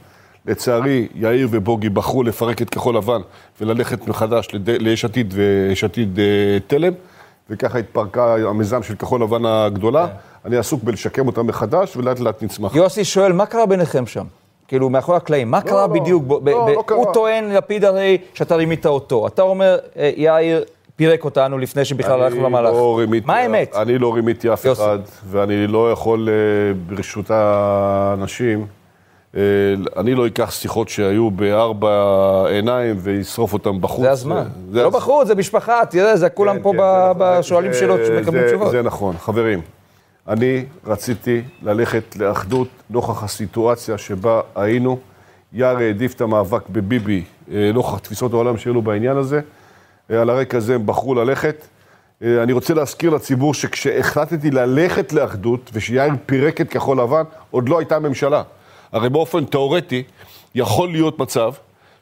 לצערי, 0.47 1.09
יאיר 1.15 1.49
ובוגי 1.51 1.89
בחרו 1.89 2.23
לפרק 2.23 2.63
את 2.63 2.71
כחול 2.71 2.97
לבן 2.97 3.21
וללכת 3.61 4.09
מחדש 4.09 4.49
לד- 4.53 4.71
ליש 4.71 5.05
עתיד 5.05 5.35
ויש 5.37 5.85
עתיד 5.85 6.19
אה, 6.19 6.25
תלם, 6.67 6.93
וככה 7.51 7.79
התפרקה 7.79 8.35
המיזם 8.49 8.83
של 8.83 8.95
כחול 8.95 9.23
לבן 9.23 9.45
הגדולה. 9.47 10.07
אני 10.45 10.57
עסוק 10.57 10.83
בלשקם 10.85 11.27
אותה 11.27 11.43
מחדש, 11.43 11.97
ולאט 11.97 12.21
לאט 12.21 12.43
נצמח. 12.43 12.75
יוסי 12.77 13.05
שואל, 13.05 13.33
מה 13.33 13.47
קרה 13.47 13.67
ביניכם 13.67 14.07
שם? 14.07 14.25
כאילו, 14.69 14.91
מאחורי 14.91 15.17
הקלעים, 15.17 15.51
מה 15.51 15.61
קרה 15.61 15.87
לא, 15.87 15.87
בדיוק? 15.87 16.25
ב- 16.25 16.35
ב- 16.45 16.49
לא, 16.49 16.67
ב- 16.67 16.69
לא 16.69 16.83
קרה. 16.87 16.99
הוא 16.99 17.13
טוען, 17.15 17.45
לפיד 17.53 17.85
הרי, 17.85 18.19
שאתה 18.35 18.55
רימית 18.57 18.87
אותו. 18.87 19.27
אתה 19.27 19.43
אומר, 19.43 19.79
אה, 19.97 20.11
יאיר 20.17 20.65
פירק 20.97 21.25
אותנו 21.25 21.59
לפני 21.59 21.85
שבכלל 21.85 22.23
הלכנו 22.23 22.43
למהלך. 22.45 22.73
לא 22.73 22.99
רימיתי, 22.99 23.27
מה 23.27 23.37
האמת? 23.37 23.75
אני 23.77 23.99
לא 23.99 24.15
רימיתי 24.15 24.53
אף 24.53 24.65
יוסי. 24.65 24.83
אחד, 24.83 24.99
ואני 25.27 25.67
לא 25.67 25.93
יכול 25.93 26.29
אה, 26.29 26.35
ברשות 26.87 27.31
האנשים, 27.31 28.67
אני 29.97 30.15
לא 30.15 30.27
אקח 30.27 30.51
שיחות 30.51 30.89
שהיו 30.89 31.31
בארבע 31.31 31.89
עיניים 32.49 32.97
ואשרוף 33.01 33.53
אותם 33.53 33.81
בחוץ. 33.81 34.01
זה 34.05 34.11
הזמן. 34.11 34.45
זה 34.73 34.83
לא 34.83 34.87
הזמן. 34.87 34.99
בחוץ, 35.01 35.27
זה 35.27 35.35
משפחה, 35.35 35.81
תראה, 35.91 36.17
זה 36.17 36.29
כולם 36.29 36.57
כן, 36.57 36.63
פה 36.63 36.73
כן, 36.73 36.79
נכון. 36.79 37.17
בשואלים 37.39 37.73
זה- 37.73 37.79
שאלות 37.79 38.01
שמקבלים 38.07 38.43
זה- 38.43 38.49
תשובות. 38.49 38.71
זה 38.71 38.83
נכון. 38.83 39.17
חברים, 39.19 39.61
אני 40.29 40.65
רציתי 40.87 41.43
ללכת 41.63 42.17
לאחדות 42.17 42.69
נוכח 42.91 43.23
הסיטואציה 43.23 43.99
שבה 43.99 44.41
היינו. 44.55 44.99
יאיר 45.53 45.79
העדיף 45.79 46.15
את 46.15 46.21
המאבק 46.21 46.69
בביבי 46.69 47.23
אה, 47.53 47.71
נוכח 47.75 47.99
תפיסות 47.99 48.33
העולם 48.33 48.57
שלו 48.57 48.83
בעניין 48.83 49.17
הזה. 49.17 49.41
אה, 50.11 50.21
על 50.21 50.31
הרקע 50.31 50.57
הזה 50.57 50.75
הם 50.75 50.87
בחרו 50.87 51.15
ללכת. 51.15 51.67
אה, 52.23 52.43
אני 52.43 52.53
רוצה 52.53 52.75
להזכיר 52.75 53.11
לציבור 53.11 53.55
שכשהחלטתי 53.55 54.51
ללכת 54.51 55.13
לאחדות 55.13 55.71
ושיאיר 55.73 56.13
פירק 56.27 56.61
את 56.61 56.69
כחול 56.71 57.01
לבן, 57.01 57.23
עוד 57.51 57.69
לא 57.69 57.79
הייתה 57.79 57.99
ממשלה. 57.99 58.43
הרי 58.93 59.09
באופן 59.09 59.45
תיאורטי 59.45 60.03
יכול 60.55 60.93
להיות 60.93 61.19
מצב 61.19 61.53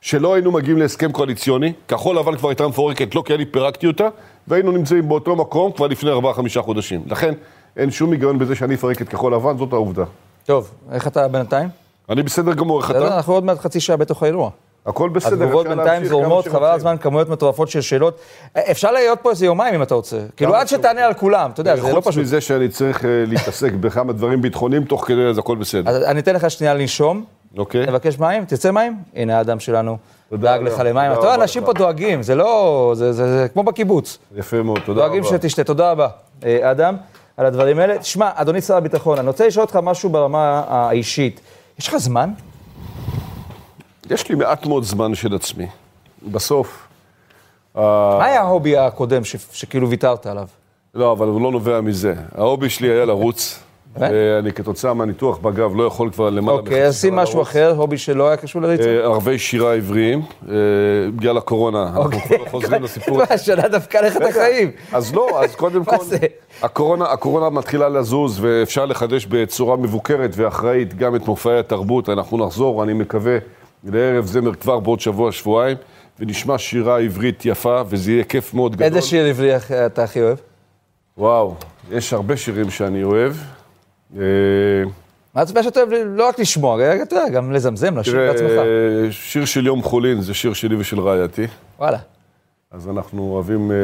שלא 0.00 0.34
היינו 0.34 0.52
מגיעים 0.52 0.78
להסכם 0.78 1.12
קואליציוני, 1.12 1.72
כחול 1.88 2.18
לבן 2.18 2.36
כבר 2.36 2.48
הייתה 2.48 2.68
מפורקת, 2.68 3.14
לא 3.14 3.22
כי 3.26 3.34
אני 3.34 3.44
פירקתי 3.44 3.86
אותה, 3.86 4.08
והיינו 4.48 4.72
נמצאים 4.72 5.08
באותו 5.08 5.36
מקום 5.36 5.72
כבר 5.72 5.86
לפני 5.86 6.10
ארבעה-חמישה 6.10 6.62
חודשים. 6.62 7.02
לכן, 7.06 7.34
אין 7.76 7.90
שום 7.90 8.12
היגיון 8.12 8.38
בזה 8.38 8.54
שאני 8.54 8.74
אפרק 8.74 9.02
את 9.02 9.08
כחול 9.08 9.34
לבן, 9.34 9.58
זאת 9.58 9.72
העובדה. 9.72 10.04
טוב, 10.46 10.70
איך 10.92 11.06
אתה 11.06 11.28
בינתיים? 11.28 11.68
אני 12.10 12.22
בסדר 12.22 12.52
גמור, 12.52 12.80
איך 12.80 12.90
אתה? 12.90 13.16
אנחנו 13.16 13.34
עוד 13.34 13.44
מעט 13.44 13.58
חצי 13.58 13.80
שעה 13.80 13.96
בתוך 13.96 14.22
האירוע. 14.22 14.50
הכל 14.88 15.08
בסדר, 15.08 15.34
התגובות 15.34 15.66
בינתיים 15.68 16.04
זורמות. 16.04 16.48
חבל 16.48 16.64
הזמן, 16.70 16.96
כמויות 17.00 17.28
מטורפות 17.28 17.68
של 17.68 17.80
שאלות. 17.80 18.18
אה, 18.56 18.62
אפשר 18.70 18.92
להיות 18.92 19.18
פה 19.22 19.30
איזה 19.30 19.46
יומיים 19.46 19.74
אם 19.74 19.82
אתה 19.82 19.94
רוצה. 19.94 20.16
כאילו, 20.36 20.54
עד 20.54 20.68
שתענה 20.68 21.06
על 21.06 21.14
כולם, 21.14 21.50
אתה 21.50 21.60
יודע, 21.60 21.76
זה 21.76 21.82
לא 21.88 21.94
חוץ 21.94 22.06
פשוט. 22.08 22.22
מזה 22.22 22.40
שאני 22.40 22.68
צריך 22.68 23.04
אה, 23.04 23.10
להתעסק 23.26 23.72
בכמה 23.80 24.12
דברים 24.12 24.42
ביטחוניים, 24.42 24.84
תוך 24.84 25.06
כדי 25.06 25.22
אז 25.30 25.38
הכל 25.38 25.56
בסדר. 25.56 25.90
אז 25.90 26.02
אני 26.02 26.20
אתן 26.20 26.34
לך 26.34 26.50
שנייה 26.50 26.74
לנשום, 26.74 27.24
אוקיי? 27.58 27.86
תבקש 27.86 28.18
מים, 28.18 28.44
תרצה 28.44 28.72
מים? 28.72 28.96
הנה 29.16 29.38
האדם 29.38 29.60
שלנו, 29.60 29.96
דאג. 30.32 30.62
לך 30.62 30.78
למים. 30.84 31.12
אתה 31.12 31.20
רואה, 31.20 31.34
אנשים. 31.34 31.64
פה 31.64 31.72
דואגים, 31.72 32.22
זה 32.22 32.34
לא, 32.34 32.92
זה- 32.94 33.46
כמו 33.52 33.62
בקיבוץ. 33.62 34.18
יפה 34.36 34.62
מאוד, 34.62 34.78
תודה 34.86 35.00
רבה. 35.06 35.08
דואגים 35.20 35.38
שתשתה. 35.38 35.64
תודה 35.64 35.90
רבה, 35.90 36.08
אה, 36.44 36.70
אדם, 36.70 36.96
על 37.36 37.46
הדברים 37.46 37.78
האלה. 37.78 37.98
תשמע, 37.98 38.30
אדוני 38.34 38.60
שר 38.60 38.76
הביטחון, 38.76 39.18
אני 39.18 39.26
רוצה 39.28 39.46
לשאול 39.46 39.64
אותך 39.64 39.78
משהו 39.82 40.10
ברמה 40.10 40.62
האישית. 40.68 41.40
יש 41.78 41.88
לך 41.88 41.96
זמן? 41.96 42.30
יש 44.10 44.28
לי 44.28 44.34
מעט 44.34 44.66
מאוד 44.66 44.84
זמן 44.84 45.14
של 45.14 45.34
עצמי. 45.34 45.66
בסוף, 46.32 46.88
אה, 47.76 47.82
מה 48.18 48.24
היה 48.24 48.40
ההובי 48.40 48.76
הקודם 48.76 49.22
שכאילו 49.52 49.90
ויתרת 49.90 50.26
עליו? 50.26 50.46
לא, 50.94 51.12
אבל 51.12 51.26
הוא 51.26 51.40
לא 51.40 51.50
נובע 51.50 51.80
מזה. 51.80 52.14
ההובי 52.34 52.70
שלי 52.70 52.88
היה 52.88 53.04
לרוץ. 53.04 53.62
באמת? 53.96 54.10
ואני 54.14 54.52
כתוצאה 54.52 54.94
מהניתוח 54.94 55.38
בגב 55.38 55.76
לא 55.76 55.82
יכול 55.82 56.10
כבר 56.10 56.30
למעלה 56.30 56.58
אוקיי, 56.58 56.86
אז 56.86 57.00
שים 57.00 57.10
שנה 57.12 57.22
משהו. 57.22 57.42
אחר, 57.42 57.74
הובי 57.76 57.98
שלא 57.98 58.28
היה 58.28 58.36
קשור 58.36 58.62
לריצה. 58.62 58.84
אה, 58.84 59.04
ערבי 59.04 59.38
שירה 59.38 59.74
עבריים, 59.74 60.22
אה, 60.48 60.54
בגלל 61.16 61.38
הקורונה. 61.38 61.82
אנחנו 61.82 62.02
אוקיי. 62.02 62.20
כבר 62.20 62.48
חוזרים 62.48 62.82
לסיפור. 62.84 63.22
השנה 63.30 63.68
דפקה 63.68 64.00
לך 64.00 64.16
את 64.16 64.22
החיים. 64.22 64.70
אז 64.92 65.14
לא, 65.14 65.44
אז 65.44 65.54
קודם 65.54 65.82
מה 66.62 66.68
כל, 66.68 66.96
הקורונה 67.04 67.50
מתחילה 67.50 67.88
לזוז 67.88 68.38
ואפשר 68.40 68.86
לחדש 68.86 69.26
בצורה 69.26 69.76
מבוקרת 69.76 70.30
ואחראית 70.36 70.94
גם 70.94 71.16
את 71.16 71.26
מופעי 71.26 71.58
התרבות. 71.58 72.08
אנחנו 72.08 72.46
נחזור, 72.46 72.82
אני 72.82 72.92
מקווה, 72.92 73.38
לערב 73.84 74.26
זמר 74.26 74.54
כבר 74.54 74.80
בעוד 74.80 75.00
שבוע, 75.00 75.32
שבועיים, 75.32 75.76
ונשמע 76.20 76.58
שירה 76.58 76.98
עברית 77.00 77.44
יפה, 77.46 77.82
וזה 77.88 78.12
יהיה 78.12 78.24
כיף 78.24 78.54
מאוד 78.54 78.72
גדול. 78.76 78.86
איזה 78.86 79.02
שיר 79.02 79.24
עברי 79.26 79.56
אתה 79.86 80.04
הכי 80.04 80.22
אוהב? 80.22 80.38
וואו, 81.18 81.54
יש 81.90 82.12
הרבה 82.12 82.36
שירים 82.36 82.70
שאני 82.70 83.04
אוהב. 83.04 83.32
אה, 84.16 84.22
מה 85.34 85.42
הסיבה 85.42 85.62
שאתה 85.62 85.80
אוהב 85.80 85.92
לא 86.06 86.28
רק 86.28 86.38
לשמוע, 86.38 86.92
אתה 87.02 87.16
יודע, 87.16 87.28
גם 87.28 87.52
לזמזם, 87.52 87.98
לשיר 87.98 88.16
בעצמך. 88.16 88.50
אה, 88.50 88.64
שיר 89.12 89.44
של 89.44 89.66
יום 89.66 89.82
חולין 89.82 90.20
זה 90.20 90.34
שיר 90.34 90.52
שלי 90.52 90.76
ושל 90.76 91.00
רעייתי, 91.00 91.46
וואלה, 91.78 91.98
אז 92.70 92.88
אנחנו 92.88 93.22
אוהבים 93.22 93.70
אה, 93.70 93.76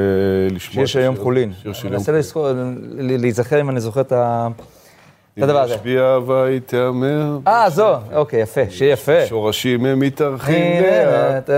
לשמוע... 0.50 0.74
שיר 0.74 0.87
של 0.87 1.00
יום 1.00 1.16
חולין. 1.16 1.52
שיר 1.62 1.72
של 1.72 1.87
אני 1.87 1.94
יום 1.94 2.00
מנסה 2.00 2.12
לזכור, 2.12 2.48
ל- 2.52 3.16
להיזכר 3.20 3.61
אם 3.61 3.70
אני 3.70 3.80
זוכר 3.80 4.00
את 4.00 4.12
ה- 4.12 4.48
את 5.38 5.42
הדבר 5.42 5.58
הזה. 5.58 5.74
תשביע 5.76 6.18
ותאמר, 6.26 7.38
אה, 7.46 7.70
זו, 7.70 7.94
אוקיי, 8.14 8.40
יפה, 8.40 8.60
שיר 8.70 8.92
יפה. 8.92 9.26
שורשים 9.26 9.86
הם 9.86 10.00
מתארחים 10.00 10.82
לאט. 10.82 11.50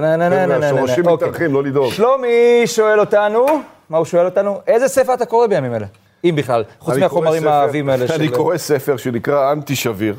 השורשים. 0.62 1.04
מתארחים, 1.08 1.52
לא 1.52 1.62
לדאוג. 1.62 1.92
שלומי 1.92 2.62
שואל 2.66 3.00
אותנו, 3.00 3.46
מה 3.90 3.98
הוא 3.98 4.04
שואל 4.04 4.24
אותנו? 4.24 4.60
איזה 4.66 4.88
ספר 4.88 5.14
אתה 5.14 5.24
קורא 5.24 5.46
בימים 5.46 5.74
אלה? 5.74 5.86
אם 6.24 6.36
בכלל, 6.36 6.64
חוץ 6.78 6.94
אני 6.94 7.02
מהחומרים 7.02 7.48
האהבים 7.48 7.88
האלה 7.88 8.04
אני 8.16 8.28
של 8.28 8.36
קורא 8.36 8.56
ספר 8.56 8.96
שנקרא 8.96 9.52
אנטי 9.52 9.76
שביר. 9.76 10.14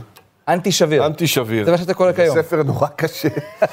אנטי 0.48 0.72
שביר. 0.72 1.06
אנטי 1.06 1.28
שביר. 1.28 1.66
זה 1.66 1.72
מה 1.72 1.78
שאתה 1.78 1.94
קורא 1.94 2.12
כיום. 2.12 2.36
זה 2.36 2.42
ספר 2.44 2.64
נורא 2.64 2.88
קשה, 2.96 3.30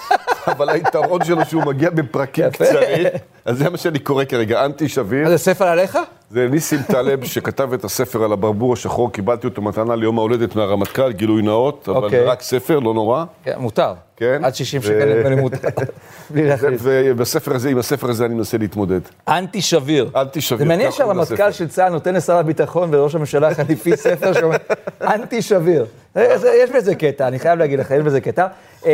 אבל 0.52 0.68
היתרון 0.68 1.24
שלו 1.24 1.44
שהוא 1.44 1.64
מגיע 1.64 1.90
בפרקים. 1.90 2.50
קצרים, 2.50 3.06
אז 3.44 3.58
זה 3.58 3.70
מה 3.70 3.76
שאני 3.76 3.98
קורא 3.98 4.24
כרגע, 4.24 4.64
אנטי 4.64 4.88
שביר. 4.88 5.24
מה 5.24 5.30
זה 5.30 5.38
ספר 5.38 5.64
עליך? 5.64 5.98
זה 6.30 6.48
ניסים 6.50 6.82
טלב 6.82 7.24
שכתב 7.24 7.72
את 7.72 7.84
הספר 7.84 8.24
על 8.24 8.32
הברבור 8.32 8.72
השחור, 8.72 9.12
קיבלתי 9.12 9.46
אותו 9.46 9.62
מתנה 9.62 9.96
ליום 9.96 10.18
ההולדת 10.18 10.56
מהרמטכ"ל, 10.56 11.12
גילוי 11.12 11.42
נאות, 11.42 11.88
אבל 11.88 12.04
אוקיי. 12.04 12.24
רק 12.24 12.42
ספר, 12.42 12.78
לא 12.78 12.94
נורא. 12.94 13.24
כן, 13.44 13.52
מותר. 13.58 13.92
כן. 14.16 14.40
עד 14.44 14.54
60 14.54 14.80
ו- 14.80 14.84
שקל 14.84 15.14
נדמה 15.14 15.28
לי 15.28 15.36
מותר. 15.40 15.68
בלי 16.30 16.46
להחליט. 16.48 16.80
ובספר 16.82 17.54
הזה, 17.54 17.68
עם 17.70 17.78
הספר 17.78 18.10
הזה 18.10 18.24
אני 18.26 18.34
מנסה 18.34 18.58
להתמודד. 18.58 19.00
אנטי 19.28 19.60
שביר. 19.62 20.10
אנטי 20.16 20.40
שביר, 20.40 20.58
זה 20.58 20.64
מעניין 20.64 20.92
שהרמטכ"ל. 20.92 21.52
של 21.52 21.68
צה"ל 21.68 21.88
נותן 21.92 22.14
לשר 22.14 22.36
הביטחון 22.36 22.88
ולראש 22.94 23.14
הממשלה 23.14 23.48
החליפי 23.48 23.96
ספר 24.06 24.32
שאומר, 24.32 24.56
אנטי 25.02 25.42
שביר. 25.42 25.86
זה- 26.14 26.52
יש 26.62 26.70
בזה 26.70 26.94
קטע, 26.94 27.28
אני 27.28 27.38
חייב 27.38 27.58
להגיד 27.58 27.78
לך, 27.78 27.90
יש 27.90 28.02
בזה 28.02 28.20
קטע. 28.20 28.46
אמ, 28.84 28.90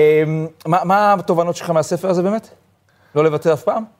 מה 0.66 0.78
מה 0.84 1.12
התובנות 1.18 1.56
שלך 1.56 1.70
מהספר 1.70 2.10
הזה 2.10 2.22
באמת? 2.22 2.48
לא 3.14 3.24
לוותר 3.24 3.52
אף 3.52 3.62
פעם? 3.62 3.99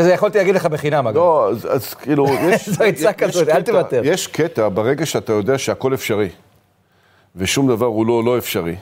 שזה 0.00 0.12
יכולתי 0.12 0.38
להגיד 0.38 0.54
לך 0.54 0.66
בחינם, 0.66 1.06
אגב. 1.06 1.16
לא, 1.16 1.48
אז, 1.50 1.68
אז 1.70 1.94
כאילו, 1.94 2.26
יש... 2.50 2.68
זו 2.68 2.84
עצה 2.84 3.12
כזאת, 3.12 3.48
אל 3.48 3.62
תוותר. 3.62 4.00
יש 4.04 4.26
קטע, 4.26 4.68
ברגע 4.68 5.06
שאתה 5.06 5.32
יודע 5.32 5.58
שהכל 5.58 5.94
אפשרי, 5.94 6.28
ושום 7.36 7.68
דבר 7.68 7.86
הוא 7.86 8.06
לא 8.06 8.24
לא 8.24 8.38
אפשרי, 8.38 8.76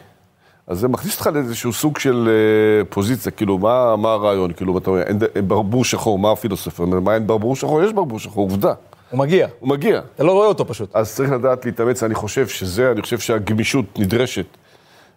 אז 0.66 0.78
זה 0.78 0.88
מכניס 0.88 1.14
אותך 1.14 1.30
לאיזשהו 1.34 1.72
סוג 1.72 1.98
של 1.98 2.28
אה, 2.28 2.84
פוזיציה, 2.84 3.32
כאילו, 3.32 3.58
מה, 3.58 3.96
מה 3.96 4.12
הרעיון? 4.12 4.52
כאילו, 4.52 4.78
אתה 4.78 4.90
אומר, 4.90 5.02
אין, 5.02 5.18
אין 5.34 5.48
ברבור 5.48 5.84
שחור, 5.84 6.18
מה 6.18 6.32
הפילוסופיה? 6.32 6.86
מה 6.86 7.14
אין 7.14 7.26
ברבור 7.26 7.56
שחור? 7.56 7.82
יש 7.82 7.92
ברבור 7.92 8.18
שחור, 8.18 8.44
עובדה. 8.44 8.72
הוא 9.10 9.18
מגיע. 9.18 9.48
הוא 9.60 9.68
מגיע. 9.68 10.00
אתה 10.14 10.24
לא 10.24 10.32
רואה 10.32 10.46
אותו 10.46 10.66
פשוט. 10.66 10.96
אז 10.96 11.14
צריך 11.14 11.32
לדעת 11.32 11.64
להתאמץ, 11.64 12.02
אני 12.02 12.14
חושב 12.14 12.48
שזה, 12.48 12.90
אני 12.92 13.02
חושב 13.02 13.18
שהגמישות 13.18 13.98
נדרשת. 13.98 14.46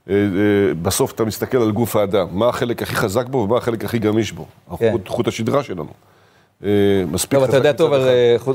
אה, 0.10 0.16
אה, 0.16 0.74
בסוף 0.82 1.12
אתה 1.12 1.26
מסתכל 1.26 1.58
על 1.58 1.72
גוף 1.72 1.96
האדם, 1.96 2.28
מה 2.32 2.48
החלק 2.48 2.82
הכי 2.82 2.96
חזק 2.96 3.28
בו 3.28 3.38
ומה 3.38 3.58
החלק 3.58 3.86
הכי 3.86 4.00
גמיש 4.00 4.32
בו. 4.32 4.46
כן. 4.78 4.96
חוט 5.08 5.28
השדרה 5.28 5.64
שלנו. 5.64 5.88
אה, 6.64 6.70
מספיק 7.12 7.40
טוב, 7.40 7.44
אתה 7.44 7.58
יודע 7.58 7.74
טוב 7.74 7.94
על 7.94 8.08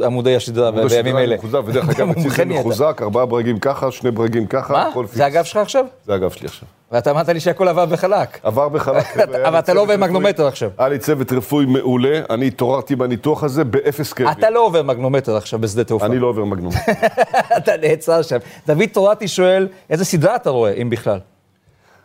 עמודי 0.04 0.36
השדרה 0.36 0.70
בימים 0.70 1.16
אלה. 1.18 1.36
מחוזק, 1.36 1.58
ודרך 1.66 1.88
אגב, 1.96 2.10
אצלי. 2.10 2.44
מחוזק, 2.44 2.98
ארבעה 3.02 3.26
ברגים 3.26 3.58
ככה, 3.58 3.90
שני 3.90 4.10
ברגים 4.10 4.46
ככה, 4.46 4.72
מה? 4.72 4.88
הכל 4.88 5.04
פיקס. 5.06 5.16
זה 5.16 5.26
הגב 5.26 5.44
שלך 5.44 5.56
עכשיו? 5.56 5.84
זה 6.06 6.14
הגב 6.14 6.30
שלי 6.30 6.46
עכשיו. 6.46 6.68
ואתה 6.92 7.10
אמרת 7.10 7.28
לי 7.28 7.40
שהכל 7.40 7.68
עבר 7.68 7.86
בחלק. 7.86 8.38
עבר 8.42 8.68
בחלק. 8.68 9.18
אבל 9.18 9.58
אתה 9.58 9.74
לא 9.74 9.80
עובר 9.80 9.96
מגנומטר 9.96 10.46
עכשיו. 10.46 10.70
היה 10.78 10.88
לי 10.88 10.98
צוות 10.98 11.32
רפואי 11.32 11.66
מעולה, 11.66 12.20
אני 12.30 12.46
התעוררתי 12.46 12.96
בניתוח 12.96 13.44
הזה 13.44 13.64
באפס 13.64 14.12
כאבים. 14.12 14.32
אתה 14.38 14.50
לא 14.50 14.66
עובר 14.66 14.82
מגנומטר 14.82 15.36
עכשיו 15.36 15.58
בשדה 15.58 15.84
תעופה. 15.84 16.06
אני 16.06 16.18
לא 16.18 16.26
עובר 16.26 16.44
מגנום. 16.44 16.72
אתה 17.58 17.72
נעצר 17.82 18.22
שם. 18.22 18.38
דוד 18.66 18.86
תורתי 18.92 19.28
שואל, 19.28 19.68
איזה 19.90 20.04
סדרה 20.04 20.36
אתה 20.36 20.50
רואה, 20.50 20.72
אם 20.72 20.90
בכלל? 20.90 21.18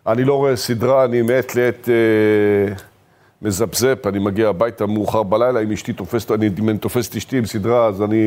אני 0.08 0.24
לא 0.24 0.34
רואה 0.34 0.56
סדרה, 0.56 1.06
אני 1.06 1.22
מעת 1.22 1.56
לעת 1.56 1.90
אה, 1.90 2.74
מזפזפ, 3.42 4.08
אני 4.08 4.20
מגיע 4.20 4.50
הביתה 4.50 4.86
מאוחר 4.86 5.24
בלילה, 5.24 5.60
אם 5.60 5.72
אשתי 5.72 5.94
תופסת, 5.94 6.32
אני, 6.32 6.50
אם 6.60 6.70
אני 6.70 6.78
תופס 6.78 7.10
את 7.10 7.16
אשתי 7.16 7.38
עם 7.38 7.46
סדרה, 7.46 7.88
אז 7.88 8.02
אני 8.02 8.24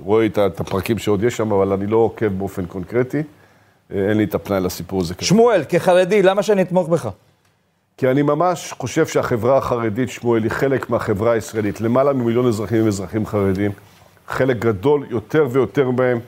רואה 0.00 0.26
את, 0.26 0.38
את 0.38 0.60
הפרקים 0.60 0.98
שעוד 0.98 1.22
יש 1.22 1.36
שם, 1.36 1.52
אבל 1.52 1.72
אני 1.72 1.86
לא 1.86 1.96
עוקב 1.96 2.26
באופן 2.26 2.66
קונקרטי. 2.66 3.22
אה, 3.92 4.08
אין 4.08 4.16
לי 4.16 4.24
את 4.24 4.34
הפנאי 4.34 4.60
לסיפור 4.60 5.00
הזה. 5.00 5.14
שמואל, 5.20 5.62
כחרדי, 5.68 6.22
למה 6.22 6.42
שאני 6.42 6.62
אתמוך 6.62 6.88
בך? 6.88 7.08
כי 7.96 8.10
אני 8.10 8.22
ממש 8.22 8.72
חושב 8.72 9.06
שהחברה 9.06 9.58
החרדית, 9.58 10.08
שמואל, 10.08 10.42
היא 10.42 10.50
חלק 10.50 10.90
מהחברה 10.90 11.32
הישראלית. 11.32 11.80
למעלה 11.80 12.12
ממיליון 12.12 12.46
אזרחים 12.46 12.80
הם 12.80 12.86
אזרחים 12.86 13.26
חרדים. 13.26 13.70
חלק 14.28 14.58
גדול 14.58 15.06
יותר 15.10 15.46
ויותר 15.50 15.90
מהם, 15.90 16.18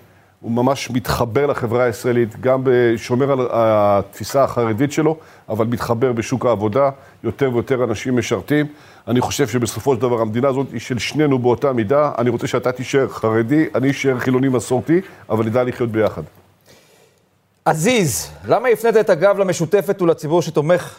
הוא 0.40 0.52
ממש 0.52 0.90
מתחבר 0.90 1.46
לחברה 1.46 1.84
הישראלית, 1.84 2.40
גם 2.40 2.64
שומר 2.96 3.32
על 3.32 3.48
התפיסה 3.50 4.44
החרדית 4.44 4.92
שלו, 4.92 5.16
אבל 5.48 5.66
מתחבר 5.66 6.12
בשוק 6.12 6.46
העבודה, 6.46 6.90
יותר 7.24 7.50
ויותר 7.52 7.84
אנשים 7.84 8.18
משרתים. 8.18 8.66
אני 9.08 9.20
חושב 9.20 9.48
שבסופו 9.48 9.94
של 9.94 10.00
דבר 10.00 10.20
המדינה 10.20 10.48
הזאת 10.48 10.66
היא 10.72 10.80
של 10.80 10.98
שנינו 10.98 11.38
באותה 11.38 11.72
מידה. 11.72 12.12
אני 12.18 12.30
רוצה 12.30 12.46
שאתה 12.46 12.72
תישאר 12.72 13.08
חרדי, 13.08 13.66
אני 13.74 13.90
אשאר 13.90 14.18
חילוני 14.18 14.48
מסורתי, 14.48 15.00
אבל 15.30 15.44
נדע 15.44 15.64
לחיות 15.64 15.90
ביחד. 15.90 16.22
עזיז, 17.64 18.30
למה 18.48 18.68
הפנית 18.68 18.96
את 18.96 19.10
הגב 19.10 19.38
למשותפת 19.38 20.02
ולציבור 20.02 20.42
שתומך 20.42 20.98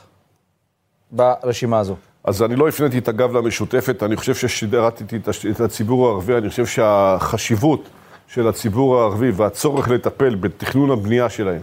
ברשימה 1.11 1.79
הזו? 1.79 1.95
אז 2.23 2.43
אני 2.43 2.55
לא 2.55 2.67
הפניתי 2.67 2.97
את 2.97 3.07
הגב 3.07 3.37
למשותפת, 3.37 4.03
אני 4.03 4.15
חושב 4.15 4.35
ששידרתי 4.35 5.03
את 5.51 5.61
הציבור 5.61 6.07
הערבי, 6.07 6.37
אני 6.37 6.49
חושב 6.49 6.65
שהחשיבות 6.65 7.89
של 8.33 8.47
הציבור 8.47 8.99
הערבי 8.99 9.31
והצורך 9.31 9.89
לטפל 9.89 10.35
בתכנון 10.35 10.91
הבנייה 10.91 11.29
שלהם, 11.29 11.61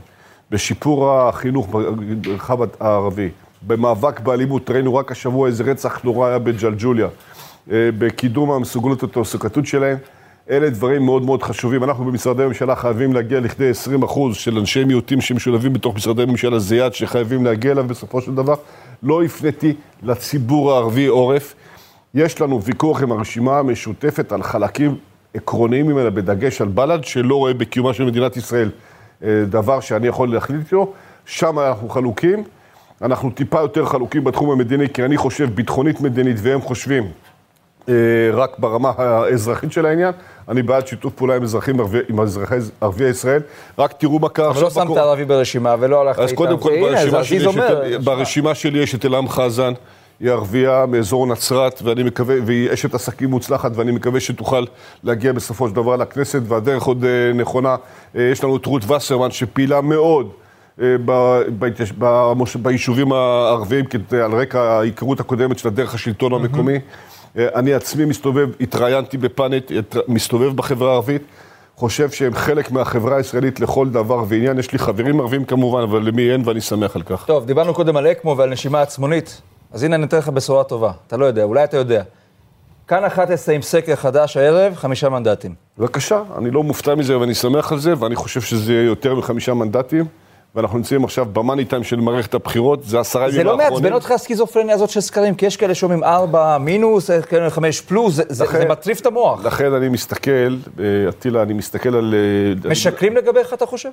בשיפור 0.51 1.11
החינוך 1.11 1.69
במרחב 1.69 2.59
הערבי, 2.81 3.29
במאבק 3.67 4.21
באלימות, 4.21 4.71
ראינו 4.71 4.95
רק 4.95 5.13
השבוע 5.13 5.47
איזה 5.47 5.65
רצח 5.65 6.05
נורא 6.05 6.29
היה 6.29 6.39
בג'לג'וליה, 6.39 7.09
אה, 7.71 7.89
בקידום 7.99 8.51
המסוגלות 8.51 9.03
התעסוקתית 9.03 9.67
שלהם, 9.67 9.97
אלה 10.51 10.71
דברים 10.71 11.03
מאוד 11.03 11.23
מאוד 11.23 11.43
חשובים. 11.43 11.85
אנחנו 11.85 12.05
במשרדי 12.05 12.47
ממשלה 12.47 12.77
חייבים 12.77 13.13
להגיע 13.13 13.41
לכדי 13.41 13.71
20 13.71 14.03
אחוז 14.03 14.37
של 14.37 14.59
אנשי 14.59 14.85
מיעוטים 14.85 15.21
שמשולבים 15.21 15.73
בתוך 15.73 15.97
משרדי 15.97 16.25
ממשלה, 16.25 16.59
זה 16.59 16.77
יעד 16.77 16.95
שחייבים 16.95 17.45
להגיע 17.45 17.73
אליו 17.73 17.85
בסופו 17.85 18.21
של 18.21 18.35
דבר. 18.35 18.55
לא 19.03 19.23
הפניתי 19.23 19.75
לציבור 20.03 20.73
הערבי 20.73 21.07
עורף. 21.07 21.55
יש 22.15 22.41
לנו 22.41 22.63
ויכוח 22.63 23.03
עם 23.03 23.13
הרשימה 23.13 23.59
המשותפת 23.59 24.33
על 24.33 24.43
חלקים 24.43 24.97
עקרוניים 25.35 25.87
ממנה, 25.87 26.11
בדגש 26.11 26.61
על 26.61 26.69
בל"ד, 26.69 27.05
שלא 27.05 27.35
רואה 27.35 27.55
בקיומה 27.55 27.95
של 27.95 28.05
מדינת 28.05 28.37
ישראל 28.37 28.71
אה, 29.25 29.45
דבר 29.47 29.81
שאני 29.81 30.07
יכול 30.07 30.33
להחליט 30.33 30.61
איתו. 30.61 30.93
שם 31.27 31.59
אנחנו 31.59 31.89
חלוקים. 31.89 32.45
אנחנו 33.03 33.31
טיפה 33.31 33.61
יותר 33.61 33.85
חלוקים 33.87 34.25
בתחום 34.25 34.51
המדיני, 34.51 34.89
כי 34.89 35.05
אני 35.05 35.17
חושב 35.17 35.55
ביטחונית 35.55 36.01
מדינית, 36.01 36.37
והם 36.43 36.61
חושבים 36.61 37.05
אה, 37.89 37.95
רק 38.33 38.59
ברמה 38.59 38.93
האזרחית 38.97 39.73
של 39.73 39.87
העניין. 39.87 40.13
אני 40.49 40.63
בעד 40.63 40.87
שיתוף 40.87 41.13
פעולה 41.15 41.37
עם 41.37 41.43
אזרחים 41.43 41.81
ערבי, 41.81 41.99
עם 42.09 42.21
אזרחי 42.21 42.57
ערביי 42.81 43.09
ישראל. 43.11 43.43
רק 43.79 43.93
תראו 43.93 44.19
מה 44.19 44.29
קרה 44.29 44.51
אבל 44.51 44.61
לא 44.61 44.67
עכשיו 44.67 44.87
שמת 44.87 44.97
ערבי 44.97 45.25
ברשימה 45.25 45.75
ולא 45.81 46.01
הלכת 46.01 46.19
אז 46.19 46.31
איתם. 46.31 46.37
קודם 46.37 46.59
כל, 46.59 46.71
ברשימה 46.81 47.19
אז 47.19 47.27
שלי, 47.27 47.37
עזיז 47.37 47.43
יש 47.43 47.43
את, 47.43 47.71
אומר, 47.71 47.99
ברשימה 48.05 48.55
שלי 48.55 48.79
יש 48.79 48.95
את 48.95 49.05
אלעם 49.05 49.29
חזן, 49.29 49.73
היא 50.21 50.31
ערבייה 50.31 50.87
מאזור 50.87 51.27
נצרת, 51.27 51.83
ואני 51.83 52.03
מקווה, 52.03 52.37
והיא 52.47 52.73
אשת 52.73 52.95
עסקים 52.95 53.31
מוצלחת, 53.31 53.73
ואני 53.75 53.93
מקווה 53.93 54.21
שתוכל 54.21 54.65
להגיע 55.05 55.33
בסופו 55.33 55.69
של 55.69 55.75
דבר 55.75 55.97
לכנסת, 55.97 56.41
והדרך 56.45 56.83
עוד 56.83 57.05
אה, 57.05 57.33
נכונה. 57.33 57.77
אה, 58.17 58.23
יש 58.23 58.45
לנו 58.45 58.57
את 58.57 58.67
רות 58.67 58.91
וסרמן, 58.91 59.31
שפעילה 59.31 59.81
מאוד. 59.81 60.31
אה, 60.83 60.97
ביישובים 62.63 63.13
הערביים, 63.13 63.85
על 64.25 64.33
רקע 64.33 64.61
ההיכרות 64.61 65.21
הקודמת 65.21 65.59
של 65.59 65.69
הדרך 65.69 65.95
השלטון 65.95 66.33
המקומי. 66.33 66.79
אני 67.37 67.75
עצמי 67.75 68.05
מסתובב, 68.05 68.49
התראיינתי 68.61 69.19
בפאנט, 69.19 69.73
מסתובב 70.09 70.57
בחברה 70.57 70.91
הערבית, 70.91 71.23
חושב 71.77 72.11
שהם 72.11 72.35
חלק 72.35 72.71
מהחברה 72.71 73.17
הישראלית 73.17 73.61
לכל 73.61 73.89
דבר 73.89 74.25
ועניין. 74.29 74.59
יש 74.59 74.73
לי 74.73 74.79
חברים 74.79 75.21
ערבים 75.21 75.45
כמובן, 75.45 75.83
אבל 75.83 76.03
למי 76.03 76.31
אין, 76.31 76.43
ואני 76.45 76.61
שמח 76.61 76.97
על 76.97 77.03
כך. 77.03 77.25
טוב, 77.27 77.47
דיברנו 77.47 77.75
קודם 77.75 77.97
על 77.97 78.07
אקמו 78.07 78.37
ועל 78.37 78.51
נשימה 78.51 78.83
עצמונית, 78.83 79.41
אז 79.73 79.83
הנה 79.83 79.97
אני 79.97 80.05
אתן 80.07 80.17
לך 80.19 80.29
בשורה 80.29 80.65
טובה. 80.65 80.93
אתה 81.07 81.17
לא 81.17 81.25
יודע, 81.27 81.43
אולי 81.43 81.65
אתה 81.65 81.77
יודע. 81.77 82.03
כאן 82.89 83.05
11 83.05 83.55
עם 83.55 83.63
סקר 83.63 83.97
חדש 83.97 84.37
הערב, 84.37 84.75
חמישה 84.75 85.09
מנדטים. 85.09 85.55
בבקשה, 85.79 86.23
אני 86.39 86.51
לא 86.51 86.63
מופתע 86.63 86.95
מזה 86.95 87.19
ואני 87.19 87.35
שמח 87.35 87.73
על 87.73 87.79
זה, 87.79 87.95
ואני 87.99 88.17
חושב 88.17 88.41
שזה 88.41 88.73
יהיה 88.73 88.85
יותר 88.85 89.15
מחמישה 89.15 89.55
מנדטים, 89.55 90.05
ואנחנו 90.55 90.79
נמצאים 90.79 91.05
עכשיו 91.05 91.25
במאני 91.33 91.65
טיים 91.65 91.85
של 91.85 91.97
מערכת 92.01 92.35
הבחירות, 92.35 92.85
זה 92.85 93.01
עשרה 93.01 93.31
זה 93.31 93.37
ימים 93.37 93.47
לא 93.47 93.53
האחרונים. 93.53 93.83
מעצבן 93.83 93.95
אותך 93.95 94.11
הסכיזופרניה 94.11 94.75
הזאת 94.75 94.91
של 94.91 95.01
סקרים? 95.01 95.35
כי 95.35 95.47
יש 95.47 95.57
כאלה 95.57 95.75
שאומרים 95.75 96.05
4 96.05 96.59
מינוס, 96.59 97.11
כאלה 97.11 97.51
5 97.51 97.81
פלוס, 97.81 98.15
זה- 98.15 98.23
זה 98.29 98.45
לכן- 98.45 98.59
זה 98.59 98.65
מטריף 98.69 99.01
את 99.01 99.07
המוח. 99.07 99.45
לכן 99.45 99.73
אני 99.73 99.89
מסתכל, 99.89 100.31
אה, 100.81 100.85
אטילה, 101.09 101.43
אני 101.43 101.53
מסתכל 101.55 101.95
על... 101.97 102.15
אה, 102.65 102.71
משקרים 102.71 103.17
לגביך, 103.17 103.53
אתה 103.55 103.67
חושב? 103.67 103.89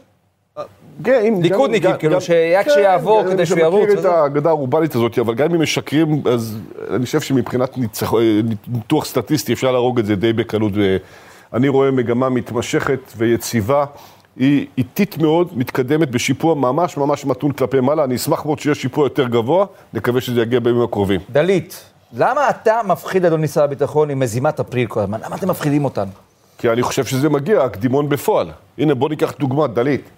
כן, 1.04 1.34
ליכודניקים, 1.42 1.92
כאילו, 2.00 2.22
שרק 2.22 2.66
כן, 2.66 2.72
שיעבור 2.74 3.24
כדי 3.24 3.46
שהוא 3.46 3.60
ירוץ 3.60 3.90
את 3.90 3.98
וזה. 3.98 4.12
האגדה 4.12 4.50
הרובלית 4.50 4.96
הזאת, 4.96 5.20
אבל 5.20 5.36
גם 5.36 5.54
אם 5.54 5.62
משקרים, 5.62 6.22
אז 6.34 6.58
אני 6.90 7.06
חושב 7.06 7.22
שמבחינת 7.22 7.78
אה, 7.78 8.20
ניתוח 8.68 9.06
סטטיסטי 9.06 9.54
אפשר 9.54 9.72
להרוג 9.72 10.00
את 10.00 10.06
זה 10.06 10.16
די 10.16 10.34
בקלות. 10.34 10.74
אני 11.54 11.68
רואה 11.68 11.92
מגמה 11.92 12.30
מתמשכת 12.30 13.00
ויציבה. 13.18 13.86
היא 14.38 14.66
איטית 14.78 15.18
מאוד, 15.18 15.58
מתקדמת 15.58 16.12
בשיפוע 16.12 16.56
ממש 16.56 16.98
ממש 16.98 17.26
מתון 17.26 17.52
כלפי 17.52 17.80
מעלה. 17.80 18.04
אני 18.04 18.16
אשמח 18.16 18.46
מאוד 18.46 18.60
שיהיה 18.60 18.76
שיפוע 18.76 19.06
יותר 19.06 19.28
גבוה, 19.28 19.66
נקווה 19.94 20.22
שזה 20.22 20.42
יגיע 20.42 20.60
בימים 20.60 20.82
הקרובים. 20.82 21.22
דלית, 21.32 21.84
למה 22.14 22.50
אתה 22.50 22.82
מפחיד, 22.86 23.26
אדוני 23.26 23.48
שר 23.48 23.64
הביטחון, 23.64 24.10
עם 24.10 24.20
מזימת 24.20 24.60
אפריל 24.60 24.88
כל 24.88 25.00
הזמן? 25.00 25.20
למה 25.26 25.36
אתם 25.36 25.50
מפחידים 25.50 25.86
אותנו? 25.86 26.12
כי 26.58 26.70
אני 26.70 26.82
חושב 26.82 27.06
שזה 27.06 27.30
מגיע, 27.30 27.64
הקדימון 27.64 28.10
בפועל. 28.10 28.52
הנה, 28.78 28.96
בוא 28.96 29.10
ניקח 29.10 29.34
דוגמה, 29.40 29.68
דלית. 29.68 30.10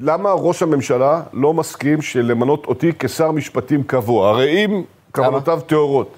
למה 0.00 0.32
ראש 0.32 0.62
הממשלה 0.62 1.22
לא 1.32 1.54
מסכים 1.54 1.98
למנות 2.22 2.66
אותי 2.66 2.92
כשר 2.98 3.30
משפטים 3.30 3.82
קבוע? 3.82 4.28
הרי 4.28 4.64
אם 4.64 4.82
כוונותיו 5.12 5.60
טהורות, 5.66 6.16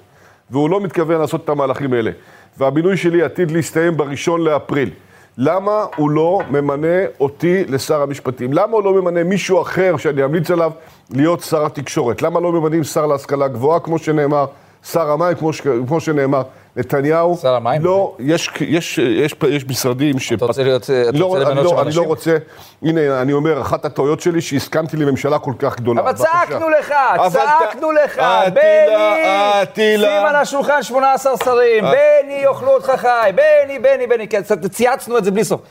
והוא 0.51 0.69
לא 0.69 0.81
מתכוון 0.81 1.21
לעשות 1.21 1.43
את 1.43 1.49
המהלכים 1.49 1.93
האלה, 1.93 2.11
והמינוי 2.57 2.97
שלי 2.97 3.23
עתיד 3.23 3.51
להסתיים 3.51 3.97
בראשון 3.97 4.41
לאפריל, 4.41 4.89
למה 5.37 5.85
הוא 5.95 6.09
לא 6.09 6.41
ממנה 6.49 7.05
אותי 7.19 7.63
לשר 7.65 8.01
המשפטים? 8.01 8.53
למה 8.53 8.73
הוא 8.73 8.83
לא 8.83 8.93
ממנה 9.01 9.23
מישהו 9.23 9.61
אחר 9.61 9.97
שאני 9.97 10.25
אמליץ 10.25 10.51
עליו 10.51 10.71
להיות 11.13 11.41
שר 11.41 11.65
התקשורת? 11.65 12.21
למה 12.21 12.39
לא 12.39 12.51
ממנים 12.51 12.83
שר 12.83 13.05
להשכלה 13.05 13.47
גבוהה, 13.47 13.79
כמו 13.79 13.97
שנאמר, 13.97 14.45
שר 14.83 15.11
המים, 15.11 15.35
כמו, 15.35 15.53
ש... 15.53 15.61
כמו 15.87 15.99
שנאמר? 15.99 16.41
נתניהו, 16.75 17.37
שר 17.41 17.55
המים? 17.55 17.83
לא, 17.83 18.15
יש, 18.19 18.49
יש, 18.61 18.97
יש, 18.97 19.35
יש 19.49 19.65
משרדים 19.65 20.19
ש... 20.19 20.33
אתה 20.33 20.45
רוצה 20.45 20.63
להיות, 20.63 20.83
אתה 20.83 21.17
לא, 21.17 21.25
רוצה 21.25 21.39
למנות 21.49 21.65
לא, 21.65 21.71
אני 21.71 21.81
אנשים? 21.81 22.01
לא 22.01 22.07
רוצה, 22.07 22.37
הנה, 22.81 23.21
אני 23.21 23.33
אומר, 23.33 23.61
אחת 23.61 23.85
הטעויות 23.85 24.19
שלי 24.21 24.41
שהסכמתי 24.41 24.97
לממשלה 24.97 25.39
כל 25.39 25.53
כך 25.59 25.75
גדולה. 25.79 26.01
אבל. 26.01 26.13
צעקנו 26.13 26.69
לך, 26.69 26.93
צעקנו 27.31 27.91
לך, 27.91 28.21
בני. 28.53 29.75
שים 29.75 30.25
על 30.25 30.35
השולחן 30.35 30.83
18 30.83 31.37
שרים, 31.37 31.83
בני 31.83 32.41
יאכלו 32.43 32.69
אותך 32.69 32.91
חי, 32.97 33.31
בני, 33.35 33.79
בני, 33.79 34.07
בני, 34.07 34.27
כן, 34.27 34.41
צייצנו 34.69 35.17
את 35.17 35.23
זה 35.23 35.31
בלי 35.31 35.43
סוף. 35.43 35.61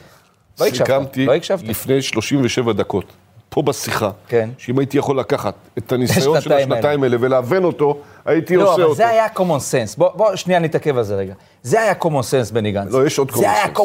לא 0.61 0.67
הקשבת, 0.67 1.17
לא 1.17 1.35
הקשבת. 1.35 1.63
לפני 1.63 2.03
37 2.03 2.73
דקות, 2.73 3.05
פה 3.51 3.63
בשיחה, 3.63 4.11
כן. 4.29 4.51
שאם 4.59 4.79
הייתי 4.79 4.99
יכול 4.99 5.19
לקחת 5.19 5.55
את 5.79 5.93
הניסיון 5.93 6.41
של 6.41 6.53
השנתיים 6.53 7.03
האלה 7.03 7.17
ולהבן 7.21 7.65
אותו, 7.65 7.97
הייתי 8.25 8.57
לא, 8.57 8.63
עושה 8.63 8.75
אבל 8.75 8.83
אותו. 8.83 8.95
זה 8.95 9.09
היה 9.09 9.27
common 9.37 9.41
sense. 9.41 9.95
בוא, 9.99 10.09
בוא 10.15 10.37
שנייה 10.37 10.61
נתעכב 10.61 10.97
על 10.99 11.05
זה 11.05 11.15
רגע. 11.17 11.35
זה 11.63 11.81
היה 11.81 11.93
common 12.03 12.07
sense, 12.51 12.53
בני 12.55 12.73
גנץ. 12.73 12.93
לא, 12.93 13.07
יש 13.07 13.19
עוד 13.19 13.31
common 13.31 13.39
זה 13.39 13.51
היה 13.51 13.65
sense. 13.65 13.77
common 13.79 13.81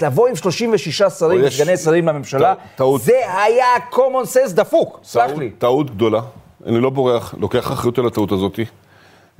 sense. 0.00 0.04
לבוא 0.06 0.28
עם 0.28 0.36
36 0.36 1.02
שרים 1.02 1.40
לא, 1.40 1.46
יש- 1.46 1.60
וסגני 1.60 1.76
שרים 1.76 2.08
לממשלה, 2.08 2.54
טעות-. 2.76 3.00
זה 3.02 3.12
היה 3.42 3.66
common 3.92 4.26
sense 4.34 4.52
דפוק, 4.52 5.00
סלח 5.04 5.30
לי. 5.38 5.50
טעות 5.50 5.90
גדולה, 5.90 6.20
אני 6.66 6.80
לא 6.80 6.90
בורח, 6.90 7.34
לוקח 7.38 7.72
אחריות 7.72 7.98
על 7.98 8.06
הטעות 8.06 8.32
הזאת. 8.32 8.58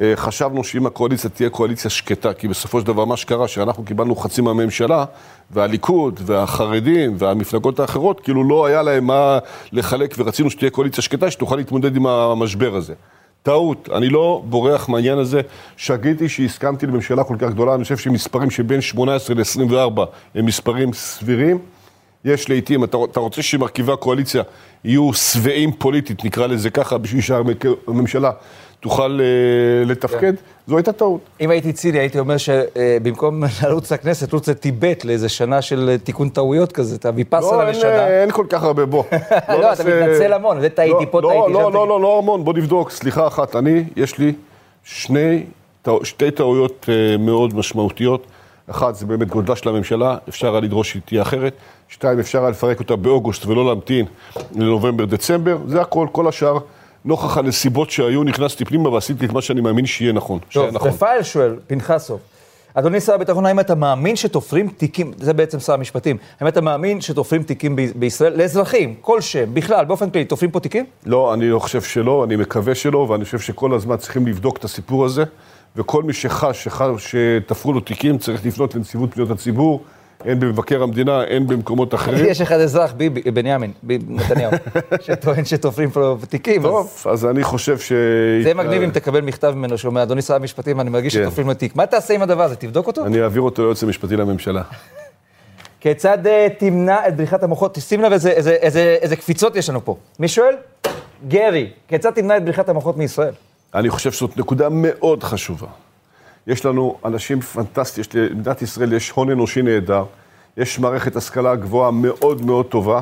אה, 0.00 0.12
חשבנו 0.16 0.64
שאם 0.64 0.86
הקואליציה 0.86 1.30
תהיה 1.30 1.50
קואליציה 1.50 1.90
שקטה, 1.90 2.32
כי 2.34 2.48
בסופו 2.48 2.80
של 2.80 2.86
דבר 2.86 3.04
מה 3.04 3.16
שקרה, 3.16 3.48
שאנחנו 3.48 3.84
קיבלנו 3.84 4.16
חצי 4.16 4.40
מהממשלה, 4.40 5.04
והליכוד, 5.50 6.20
והחרדים, 6.26 7.14
והמפלגות 7.18 7.80
האחרות, 7.80 8.20
כאילו 8.20 8.48
לא 8.48 8.66
היה 8.66 8.82
להם 8.82 9.06
מה 9.06 9.38
לחלק, 9.72 10.14
ורצינו 10.18 10.50
שתהיה 10.50 10.70
קואליציה 10.70 11.02
שקטה, 11.02 11.30
שתוכל 11.30 11.56
להתמודד 11.56 11.96
עם 11.96 12.06
המשבר 12.06 12.74
הזה. 12.74 12.94
טעות, 13.42 13.88
אני 13.92 14.08
לא 14.08 14.42
בורח 14.44 14.88
מהעניין 14.88 15.18
הזה. 15.18 15.40
שגיתי 15.76 16.28
שהסכמתי 16.28 16.86
לממשלה 16.86 17.24
כל 17.24 17.36
כך 17.38 17.50
גדולה, 17.50 17.74
אני 17.74 17.82
חושב 17.82 17.96
שמספרים 17.96 18.50
שבין 18.50 18.80
18 18.80 19.36
ל-24 19.36 20.00
הם 20.34 20.46
מספרים 20.46 20.92
סבירים. 20.92 21.58
יש 22.24 22.48
לעיתים, 22.48 22.84
אתה, 22.84 22.96
אתה 23.10 23.20
רוצה 23.20 23.42
שמרכיבי 23.42 23.92
הקואליציה 23.92 24.42
יהיו 24.84 25.12
שבעים 25.12 25.72
פוליטית, 25.72 26.24
נקרא 26.24 26.46
לזה 26.46 26.70
ככה, 26.70 26.98
בשביל 26.98 27.20
שהממשלה 27.20 28.30
תוכל 28.80 29.20
אה, 29.20 29.84
לתפקד, 29.84 30.32
זו 30.66 30.76
הייתה 30.76 30.92
טעות. 30.92 31.20
אם 31.40 31.50
הייתי 31.50 31.72
ציני, 31.72 31.98
הייתי 31.98 32.18
אומר 32.18 32.36
שבמקום 32.36 33.42
לרוץ 33.62 33.92
לכנסת, 33.92 34.32
רוץ 34.32 34.48
לטיבט 34.48 35.04
לאיזה 35.04 35.28
שנה 35.28 35.62
של 35.62 35.88
אה, 35.92 35.98
תיקון 35.98 36.28
טעויות 36.28 36.72
כזה, 36.72 36.96
את 36.96 37.04
לא, 37.04 37.10
הוויפאסנה 37.10 37.60
אין, 37.60 37.68
לשנה. 37.68 37.88
אה, 37.88 38.22
אין 38.22 38.30
כל 38.30 38.46
כך 38.48 38.62
הרבה, 38.62 38.86
בוא. 38.86 39.04
לא, 39.48 39.72
אתה 39.72 39.84
מתנצל 39.84 40.32
המון, 40.32 40.60
זה 40.60 40.68
טעיתי, 40.68 41.06
פה 41.10 41.20
לא, 41.20 41.28
טעיתי, 41.28 41.52
לא, 41.52 41.52
לא, 41.52 41.58
טעיתי. 41.62 41.88
לא, 41.88 42.00
לא 42.00 42.18
המון, 42.18 42.44
בוא 42.44 42.54
נבדוק, 42.54 42.90
סליחה 42.90 43.26
אחת. 43.26 43.56
אני, 43.56 43.84
יש 43.96 44.18
לי 44.18 44.32
שתי 46.02 46.30
טעויות 46.30 46.86
אה, 46.88 47.16
מאוד 47.16 47.54
משמעותיות. 47.54 48.26
אחת, 48.70 48.94
זה 48.94 49.06
באמת 49.06 49.28
גודלה 49.28 49.56
של 49.56 49.68
הממשלה, 49.68 50.16
אפשר 50.28 50.50
היה 50.50 50.60
לדרוש 50.60 50.90
שהיא 50.90 51.02
תהיה 51.04 51.22
אחרת. 51.22 51.52
שתיים, 51.88 52.18
אפשר 52.18 52.40
היה 52.40 52.50
לפרק 52.50 52.80
אותה 52.80 52.96
באוגוסט 52.96 53.46
ולא 53.46 53.66
להמתין 53.66 54.06
לנובמבר-דצמבר. 54.56 55.58
זה 55.66 55.80
הכל, 55.80 56.06
כל 56.12 56.28
השאר. 56.28 56.58
נוכח 57.08 57.36
הנסיבות 57.38 57.90
שהיו, 57.90 58.24
נכנסתי 58.24 58.64
פנימה 58.64 58.88
ועשיתי 58.88 59.26
את 59.26 59.32
מה 59.32 59.42
שאני 59.42 59.60
מאמין 59.60 59.86
שיהיה 59.86 60.12
נכון. 60.12 60.38
טוב, 60.52 60.70
נכון. 60.72 60.88
רפאל 60.88 61.22
שואל, 61.22 61.56
פנחסוב, 61.66 62.20
אדוני 62.74 63.00
שר 63.00 63.14
הביטחון, 63.14 63.46
האם 63.46 63.60
אתה 63.60 63.74
מאמין 63.74 64.16
שתופרים 64.16 64.68
תיקים, 64.68 65.12
זה 65.18 65.32
בעצם 65.32 65.60
שר 65.60 65.72
המשפטים, 65.72 66.16
האם 66.40 66.48
אתה 66.48 66.60
מאמין 66.60 67.00
שתופרים 67.00 67.42
תיקים 67.42 67.76
ב- 67.76 67.92
בישראל 67.96 68.38
לאזרחים, 68.38 68.94
כלשהם, 69.00 69.54
בכלל, 69.54 69.84
באופן 69.84 70.10
כללי, 70.10 70.24
תופרים 70.24 70.50
פה 70.50 70.60
תיקים? 70.60 70.84
לא, 71.06 71.34
אני 71.34 71.50
לא 71.50 71.58
חושב 71.58 71.82
שלא, 71.82 72.24
אני 72.24 72.36
מקווה 72.36 72.74
שלא, 72.74 72.98
ואני 72.98 73.24
חושב 73.24 73.38
שכל 73.38 73.74
הזמן 73.74 73.96
צריכים 73.96 74.26
לבדוק 74.26 74.56
את 74.56 74.64
הסיפור 74.64 75.04
הזה, 75.04 75.24
וכל 75.76 76.02
מי 76.02 76.12
שחש 76.12 76.68
שתפרו 76.98 77.72
לו 77.72 77.80
תיקים 77.80 78.18
צריך 78.18 78.46
לפנות 78.46 78.74
לנציבות 78.74 79.14
פניות 79.14 79.30
הציבור, 79.30 79.82
הן 80.24 80.40
במבקר 80.40 80.82
המדינה, 80.82 81.22
הן 81.28 81.46
במקומות 81.46 81.94
אחרים. 81.94 82.26
יש 82.28 82.40
אחד 82.40 82.60
אזרח, 82.60 82.92
ביבי, 82.92 83.30
בנימין, 83.30 83.72
נתניהו, 84.08 84.52
שטוען 85.06 85.44
שתופרים 85.44 85.90
פה 85.90 86.16
תיקים, 86.28 86.62
טוב, 86.62 87.04
אז 87.10 87.26
אני 87.26 87.44
חושב 87.44 87.78
ש... 87.78 87.92
זה 88.42 88.54
מגניב 88.54 88.82
אם 88.82 88.90
תקבל 88.90 89.20
מכתב 89.20 89.52
ממנו 89.56 89.78
שאומר, 89.78 90.02
אדוני 90.02 90.22
שר 90.22 90.34
המשפטים, 90.34 90.80
אני 90.80 90.90
מרגיש 90.90 91.16
כן. 91.16 91.22
שתופרים 91.22 91.46
לו 91.46 91.54
תיק. 91.54 91.76
מה 91.76 91.86
תעשה 91.86 92.14
עם 92.14 92.22
הדבר 92.22 92.42
הזה? 92.42 92.56
תבדוק 92.56 92.86
אותו? 92.86 93.06
אני 93.06 93.22
אעביר 93.22 93.42
אותו 93.42 93.62
ליועץ 93.62 93.82
המשפטי 93.82 94.16
לממשלה. 94.16 94.62
כיצד 95.80 96.26
אה, 96.26 96.46
תמנע 96.58 97.08
את 97.08 97.16
בריחת 97.16 97.42
המוחות? 97.42 97.78
שים 97.80 98.02
לב 98.02 98.12
איזה 99.02 99.16
קפיצות 99.16 99.56
יש 99.56 99.70
לנו 99.70 99.84
פה. 99.84 99.96
מי 100.18 100.28
שואל? 100.28 100.54
גרי, 101.28 101.70
כיצד 101.88 102.10
תמנע 102.10 102.36
את 102.36 102.44
בריחת 102.44 102.68
המוחות 102.68 102.96
מישראל? 102.96 103.34
אני 103.74 103.90
חושב 103.90 104.12
שזאת 104.12 104.36
נקודה 104.36 104.68
מאוד 104.70 105.22
חשובה. 105.24 105.66
יש 106.48 106.66
לנו 106.66 106.96
אנשים 107.04 107.40
פנטסטיים, 107.40 108.06
למדינת 108.14 108.62
ישראל 108.62 108.92
יש 108.92 109.10
הון 109.10 109.30
אנושי 109.30 109.62
נהדר, 109.62 110.04
יש 110.56 110.78
מערכת 110.78 111.16
השכלה 111.16 111.56
גבוהה 111.56 111.90
מאוד 111.90 112.44
מאוד 112.44 112.66
טובה, 112.66 113.00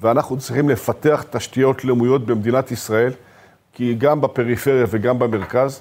ואנחנו 0.00 0.38
צריכים 0.38 0.68
לפתח 0.68 1.24
תשתיות 1.30 1.84
לאומיות 1.84 2.26
במדינת 2.26 2.70
ישראל, 2.70 3.12
כי 3.72 3.94
גם 3.94 4.20
בפריפריה 4.20 4.84
וגם 4.90 5.18
במרכז, 5.18 5.80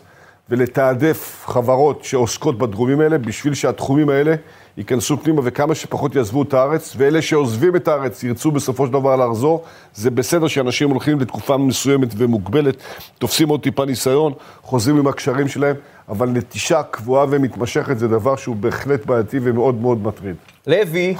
ולתעדף 0.49 1.43
חברות 1.45 2.03
שעוסקות 2.03 2.57
בתחומים 2.57 2.99
האלה, 2.99 3.17
בשביל 3.17 3.53
שהתחומים 3.53 4.09
האלה 4.09 4.35
ייכנסו 4.77 5.17
פנימה 5.17 5.41
וכמה 5.43 5.75
שפחות 5.75 6.15
יעזבו 6.15 6.43
את 6.43 6.53
הארץ, 6.53 6.93
ואלה 6.97 7.21
שעוזבים 7.21 7.75
את 7.75 7.87
הארץ 7.87 8.23
ירצו 8.23 8.51
בסופו 8.51 8.85
של 8.87 8.93
דבר 8.93 9.15
לחזור. 9.15 9.63
זה 9.93 10.11
בסדר 10.11 10.47
שאנשים 10.47 10.89
הולכים 10.89 11.19
לתקופה 11.19 11.57
מסוימת 11.57 12.09
ומוגבלת, 12.17 12.75
תופסים 13.19 13.49
עוד 13.49 13.61
טיפה 13.61 13.85
ניסיון, 13.85 14.33
חוזרים 14.61 14.97
עם 14.97 15.07
הקשרים 15.07 15.47
שלהם, 15.47 15.75
אבל 16.11 16.29
נטישה 16.29 16.83
קבועה 16.83 17.25
ומתמשכת 17.29 17.99
זה 17.99 18.07
דבר 18.07 18.35
שהוא 18.35 18.55
בהחלט 18.55 19.05
בעייתי 19.05 19.39
ומאוד 19.43 19.75
מאוד 19.75 20.03
מטריד. 20.03 20.35
לוי, 20.67 21.15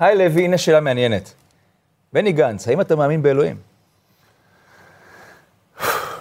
היי 0.00 0.18
לוי, 0.18 0.44
הנה 0.44 0.58
שאלה 0.58 0.80
מעניינת. 0.80 1.32
בני 2.12 2.32
גנץ, 2.32 2.68
האם 2.68 2.80
אתה 2.80 2.96
מאמין 2.96 3.22
באלוהים? 3.22 3.56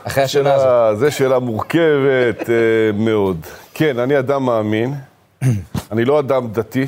אחרי 0.03 0.23
השנה 0.23 0.53
הזאת. 0.53 0.99
זו 0.99 1.11
שאלה 1.11 1.39
מורכבת 1.39 2.49
אה, 2.49 2.55
מאוד. 2.93 3.37
כן, 3.73 3.99
אני 3.99 4.19
אדם 4.19 4.43
מאמין, 4.43 4.93
אני 5.91 6.05
לא 6.05 6.19
אדם 6.19 6.47
דתי, 6.47 6.87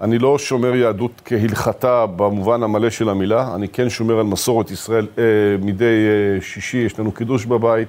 אני 0.00 0.18
לא 0.18 0.38
שומר 0.38 0.74
יהדות 0.74 1.22
כהלכתה 1.24 2.06
במובן 2.06 2.62
המלא 2.62 2.90
של 2.90 3.08
המילה, 3.08 3.54
אני 3.54 3.68
כן 3.68 3.90
שומר 3.90 4.18
על 4.18 4.26
מסורת 4.26 4.70
ישראל. 4.70 5.06
אה, 5.18 5.24
מדי 5.62 5.84
אה, 5.84 6.40
שישי 6.40 6.78
יש 6.78 6.98
לנו 6.98 7.12
קידוש 7.12 7.44
בבית, 7.44 7.88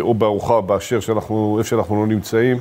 או 0.00 0.14
בארוחה 0.14 0.60
באשר 0.60 1.00
שאנחנו, 1.00 1.56
איפה 1.58 1.68
שאנחנו 1.70 2.00
לא 2.00 2.06
נמצאים. 2.06 2.56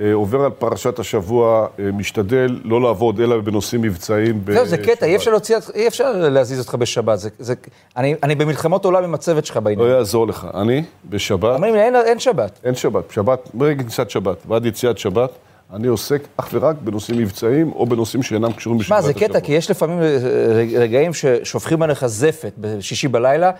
אה, 0.00 0.12
עובר 0.12 0.40
על 0.40 0.50
פרשת 0.50 0.98
השבוע, 0.98 1.66
אה, 1.78 1.84
משתדל 1.92 2.60
לא 2.64 2.80
לעבוד 2.80 3.20
אלא 3.20 3.40
בנושאים 3.40 3.82
מבצעיים. 3.82 4.40
זהו, 4.52 4.66
זה 4.66 4.78
קטע, 4.78 4.90
אי 5.06 5.10
בשבת. 5.10 5.16
אפשר 5.20 5.30
להוציא, 5.30 5.56
אי 5.74 5.88
אפשר 5.88 6.12
להזיז 6.12 6.58
אותך 6.60 6.74
בשבת. 6.74 7.18
זה, 7.18 7.28
זה, 7.38 7.54
אני, 7.96 8.14
אני 8.22 8.34
במלחמות 8.34 8.84
עולם 8.84 9.04
עם 9.04 9.14
הצוות 9.14 9.46
שלך 9.46 9.56
לא 9.56 9.62
בעניין. 9.62 9.88
יעזור 9.88 10.26
לך. 10.26 10.46
אני, 10.54 10.84
בשבת, 11.10 11.54
אומרים 11.54 11.74
לי, 11.74 11.80
אין, 11.82 11.96
אין 11.96 12.18
שבת. 12.18 12.60
אין 12.64 12.74
שבת. 12.74 13.10
שבת, 13.10 13.48
מרגע 13.54 13.82
כניסת 13.82 14.10
שבת 14.10 14.36
ועד 14.48 14.66
יציאת 14.66 14.98
שבת, 14.98 15.30
אני 15.72 15.86
עוסק 15.88 16.22
אך 16.36 16.48
ורק 16.52 16.76
בנושאים 16.84 17.18
מבצעיים 17.18 17.72
או 17.72 17.86
בנושאים 17.86 18.22
שאינם 18.22 18.52
קשורים 18.52 18.78
בשבת 18.78 18.88
שמע, 18.88 19.00
זה 19.00 19.14
קטע, 19.14 19.40
כי 19.40 19.52
יש 19.52 19.70
לפעמים 19.70 20.02
אה, 20.02 20.16
רגע- 20.54 20.78
רגעים 20.78 21.14
ששופכים 21.14 21.82
עליך 21.82 22.06
זפת 22.06 22.52
בשישי 22.58 23.08
בלילה, 23.08 23.50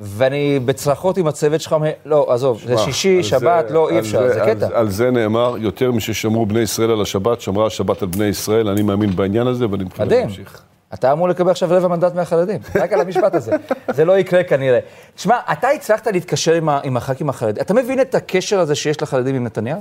ואני 0.00 0.58
בצרחות 0.64 1.16
עם 1.18 1.26
הצוות 1.26 1.60
שלך, 1.60 1.76
לא, 2.04 2.26
עזוב, 2.32 2.60
זה 2.66 2.74
מה, 2.74 2.80
שישי, 2.80 3.16
על 3.16 3.22
שבת, 3.22 3.68
זה- 3.68 3.74
לא, 3.74 3.88
אי 3.90 3.94
על 3.94 4.00
אפשר, 4.00 4.28
זה 4.32 4.42
על- 4.42 4.54
קטע. 4.54 4.68
על 4.74 4.90
זה 4.90 5.10
נאמר, 5.10 5.54
יותר 5.58 5.92
מששמרו 5.92 6.46
בני 6.46 6.60
ישראל 6.60 6.90
על 6.90 7.02
השבת, 7.02 7.40
שמרה 7.40 7.66
השבת 7.66 8.02
על 8.02 8.08
בני 8.08 8.24
ישראל, 8.24 8.68
אני 8.68 8.82
מאמין 8.82 9.16
בעניין 9.16 9.46
הזה 9.46 9.66
ואני 9.70 9.84
מתכוון. 9.84 10.08
להמשיך. 10.08 10.62
אתה 10.94 11.12
אמור 11.12 11.28
לקבל 11.28 11.50
עכשיו 11.50 11.68
רבע 11.72 11.88
מנדט 11.88 12.14
מהחרדים, 12.14 12.60
רק 12.74 12.92
על 12.92 13.00
המשפט 13.00 13.34
הזה. 13.34 13.52
זה 13.96 14.04
לא 14.04 14.18
יקרה 14.18 14.42
כנראה. 14.44 14.78
שמע, 15.16 15.36
אתה 15.52 15.68
הצלחת 15.68 16.06
להתקשר 16.06 16.52
עם, 16.54 16.68
עם 16.68 16.96
הח"כים 16.96 17.28
החרדים. 17.28 17.62
אתה 17.62 17.74
מבין 17.74 18.00
את 18.00 18.14
הקשר 18.14 18.60
הזה 18.60 18.74
שיש 18.74 19.02
לחרדים 19.02 19.34
עם 19.34 19.44
נתניהו? 19.44 19.80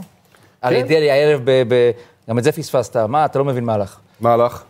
אריה 0.64 0.84
דרעי 0.84 1.12
הערב, 1.12 1.42
ב, 1.44 1.64
ב, 1.68 1.92
גם 2.30 2.40
את 2.40 2.44
זה 2.44 2.52
פספסת. 2.52 2.98
מה, 2.98 3.26
אתה 3.26 3.40
לא 3.40 3.46
מבין 3.46 3.64
מה 3.64 3.74
הלך. 3.74 3.98
מה 4.20 4.34
הלך? 4.34 4.64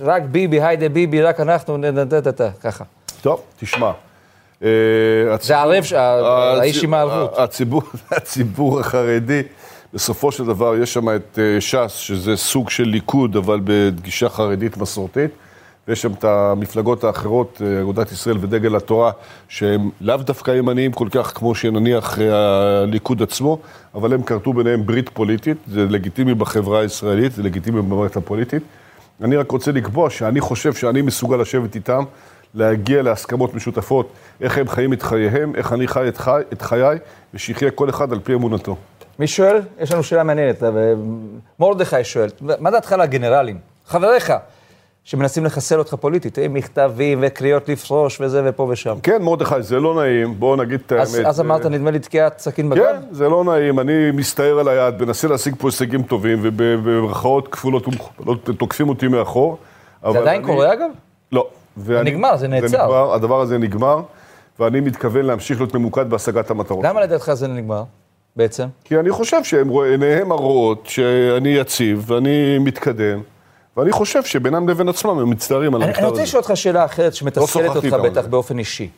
רק 0.00 0.22
ביבי, 0.22 0.62
היידה 0.62 0.88
ביבי, 0.88 1.22
רק 1.22 1.40
אנחנו, 1.40 1.78
ככה. 2.62 2.84
טוב, 3.22 3.42
תשמע. 3.60 3.90
אה, 4.62 4.68
זה 5.28 5.34
הצ- 5.34 5.94
האיש 6.60 6.84
עם 6.84 6.94
הערבות. 6.94 7.38
הציבור, 8.16 8.80
החרדי, 8.80 9.42
בסופו 9.94 10.32
של 10.32 10.44
דבר 10.44 10.74
יש 10.82 10.92
שם 10.94 11.08
את 11.16 11.38
אה, 11.38 11.60
ש"ס, 11.60 11.92
שזה 11.96 12.36
סוג 12.36 12.70
של 12.70 12.84
ליכוד, 12.84 13.36
אבל 13.36 13.60
בגישה 13.64 14.28
חרדית 14.28 14.76
מסורתית. 14.76 15.30
ויש 15.88 16.02
שם 16.02 16.12
את 16.12 16.24
המפלגות 16.24 17.04
האחרות, 17.04 17.62
אה, 17.64 17.80
אגודת 17.80 18.12
ישראל 18.12 18.36
ודגל 18.40 18.76
התורה, 18.76 19.10
שהם 19.48 19.90
לאו 20.00 20.16
דווקא 20.16 20.50
ימניים 20.50 20.92
כל 20.92 21.08
כך 21.10 21.32
כמו 21.34 21.54
שנניח 21.54 22.18
הליכוד 22.32 23.22
עצמו, 23.22 23.58
אבל 23.94 24.12
הם 24.14 24.22
כרתו 24.22 24.52
ביניהם 24.52 24.86
ברית 24.86 25.08
פוליטית, 25.08 25.56
זה 25.68 25.86
לגיטימי 25.90 26.34
בחברה 26.34 26.80
הישראלית, 26.80 27.32
זה 27.32 27.42
לגיטימי 27.42 27.82
במערכת 27.82 28.16
הפוליטית. 28.16 28.62
אני 29.22 29.36
רק 29.36 29.50
רוצה 29.50 29.72
לקבוע 29.72 30.10
שאני 30.10 30.40
חושב 30.40 30.74
שאני 30.74 31.02
מסוגל 31.02 31.36
לשבת 31.36 31.74
איתם, 31.74 32.04
להגיע 32.54 33.02
להסכמות 33.02 33.54
משותפות, 33.54 34.08
איך 34.40 34.58
הם 34.58 34.68
חיים 34.68 34.92
את 34.92 35.02
חייהם, 35.02 35.52
איך 35.56 35.72
אני 35.72 35.88
חי 35.88 36.08
את, 36.08 36.16
חי, 36.16 36.40
את 36.52 36.62
חיי, 36.62 36.98
ושיחיה 37.34 37.70
כל 37.70 37.90
אחד 37.90 38.12
על 38.12 38.18
פי 38.20 38.34
אמונתו. 38.34 38.76
מי 39.18 39.26
שואל? 39.26 39.60
יש 39.80 39.92
לנו 39.92 40.02
שאלה 40.02 40.22
מעניינת. 40.22 40.62
אבל 40.62 40.94
מרדכי 41.60 42.04
שואל, 42.04 42.28
מה 42.58 42.70
דעתך 42.70 42.92
על 42.92 43.00
הגנרלים? 43.00 43.58
חבריך, 43.86 44.32
שמנסים 45.04 45.44
לחסל 45.44 45.78
אותך 45.78 45.94
פוליטית, 45.94 46.38
עם 46.38 46.54
מכתבים 46.54 47.18
וקריאות 47.22 47.68
לפרוש 47.68 48.20
וזה 48.20 48.42
ופה 48.44 48.62
ושם. 48.70 48.94
כן, 49.02 49.22
מרדכי, 49.22 49.62
זה 49.62 49.80
לא 49.80 49.94
נעים, 50.02 50.34
בואו 50.40 50.56
נגיד 50.56 50.80
את 50.86 50.92
האמת. 50.92 51.26
אז, 51.26 51.40
אמרת, 51.40 51.66
נדמה 51.66 51.90
לי, 51.90 51.98
תקיעת 51.98 52.38
סכין 52.38 52.70
בגב? 52.70 52.84
כן, 52.84 53.00
זה 53.10 53.28
לא 53.28 53.44
נעים, 53.44 53.80
אני 53.80 54.10
מסתער 54.10 54.58
על 54.58 54.68
היד, 54.68 55.02
מנסה 55.02 55.28
להשיג 55.28 55.54
פה 55.58 55.68
הישגים 55.68 56.02
טובים, 56.02 56.38
ובמרכאות 56.42 57.48
כפולות 57.48 57.84
תוקפים 58.58 58.88
אותי 58.88 59.08
מאחור. 59.08 59.56
זה 60.12 60.18
עדיין 60.18 60.38
אני- 60.44 60.52
קורה, 60.52 60.72
אגב? 60.72 60.90
לא. 61.32 61.48
ואני- 61.76 62.10
נגמר, 62.10 62.36
זה 62.36 62.48
נעצר. 62.48 62.66
נגמר, 62.84 63.14
הדבר 63.14 63.40
הזה 63.40 63.58
נגמר, 63.58 64.00
ואני 64.60 64.80
מתכוון 64.80 65.24
להמשיך 65.24 65.60
להיות 65.60 65.74
ממוקד 65.74 66.10
בהשגת 66.10 66.50
המטרות. 66.50 66.84
למה 66.84 67.00
לדעתך 67.00 67.32
זה 67.34 67.48
נגמר, 67.48 67.82
בעצם? 68.36 68.66
כי 68.84 68.98
אני 68.98 69.10
חושב 69.10 69.44
שהם 69.44 69.68
רוא- 69.68 69.84
עיניהם 69.84 70.32
הרואות 70.32 70.86
שאני 70.86 71.48
יציב, 71.48 72.04
ואני 72.10 72.58
מתקדם, 72.58 73.20
ואני 73.76 73.92
חושב 73.92 74.24
שבינם 74.24 74.68
לבין 74.68 74.88
עצמם 74.88 75.18
הם 75.18 75.30
מצטערים 75.30 75.74
על 75.74 75.80
אני, 75.80 75.88
המכתב 75.88 76.02
אני 76.02 76.06
הזה. 76.06 76.12
רוצה 76.20 76.22
לשאול 76.22 76.42
אותך 76.42 76.56
שאלה 76.56 76.84
אחרת 76.84 77.14
שמתסכלת 77.14 77.48
שוחחתי 77.48 77.88
אותך 77.88 77.98
בטח 78.04 78.20
זה. 78.22 78.28
באופן 78.28 78.58
אישי. 78.58 78.88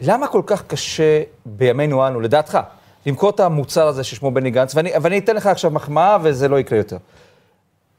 למה 0.00 0.26
כל 0.26 0.42
כך 0.46 0.62
קשה 0.66 1.22
בימינו 1.46 2.06
אנו, 2.06 2.20
לדעתך, 2.20 2.58
למכור 3.06 3.30
את 3.30 3.40
המוצר 3.40 3.86
הזה 3.86 4.04
ששמו 4.04 4.30
בני 4.30 4.50
גנץ, 4.50 4.74
ואני, 4.74 4.90
ואני 5.02 5.18
אתן 5.18 5.36
לך 5.36 5.46
עכשיו 5.46 5.70
מחמאה 5.70 6.16
וזה 6.22 6.48
לא 6.48 6.58
יקרה 6.58 6.78
יותר. 6.78 6.96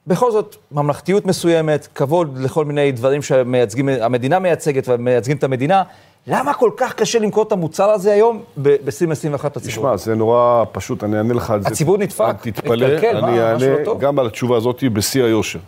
בכל 0.08 0.32
זאת, 0.32 0.56
ממלכתיות 0.72 1.26
מסוימת, 1.26 1.88
כבוד 1.96 2.38
לכל 2.38 2.66
מיני 2.66 2.92
דברים 2.92 3.22
שהמדינה 3.22 4.40
מייצגת 4.40 4.84
ומייצגים 4.88 5.38
את 5.38 5.44
המדינה, 5.44 5.84
למה 6.28 6.54
כל 6.54 6.72
כך 6.78 6.94
קשה 6.94 7.20
למכור 7.20 7.44
את 7.44 7.52
המוצר 7.52 7.90
הזה 7.90 8.14
היום 8.14 8.44
ב-2021 8.62 9.46
לציבור? 9.46 9.60
תשמע, 9.60 9.98
זה 9.98 10.16
נורא 10.16 10.64
פשוט, 10.72 11.04
אני 11.04 11.18
אענה 11.18 11.34
לך 11.34 11.50
על 11.52 11.62
זה. 11.62 11.68
הציבור 11.68 11.98
נדפק, 11.98 12.22
אל 12.22 12.34
תתפלא, 12.34 12.88
מתקלקל, 12.88 13.22
מה, 13.22 13.28
אני 13.28 13.56
משהו 13.56 13.70
לא 13.70 13.74
אענה 13.74 13.86
טוב? 13.86 14.00
גם 14.00 14.20
על 14.20 14.28
התשובה 14.28 14.58
הזאת 14.58 14.84
בשיא 14.94 15.24
היושר. 15.24 15.60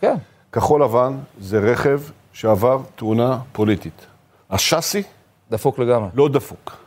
כן. 0.00 0.14
כחול 0.52 0.82
לבן 0.82 1.16
זה 1.40 1.58
רכב 1.58 2.00
שעבר 2.32 2.78
תאונה 2.96 3.38
פוליטית. 3.52 4.06
השאסי 4.50 5.02
דפוק 5.50 5.78
לגמרי. 5.78 6.08
לא 6.14 6.28
דפוק. 6.28 6.85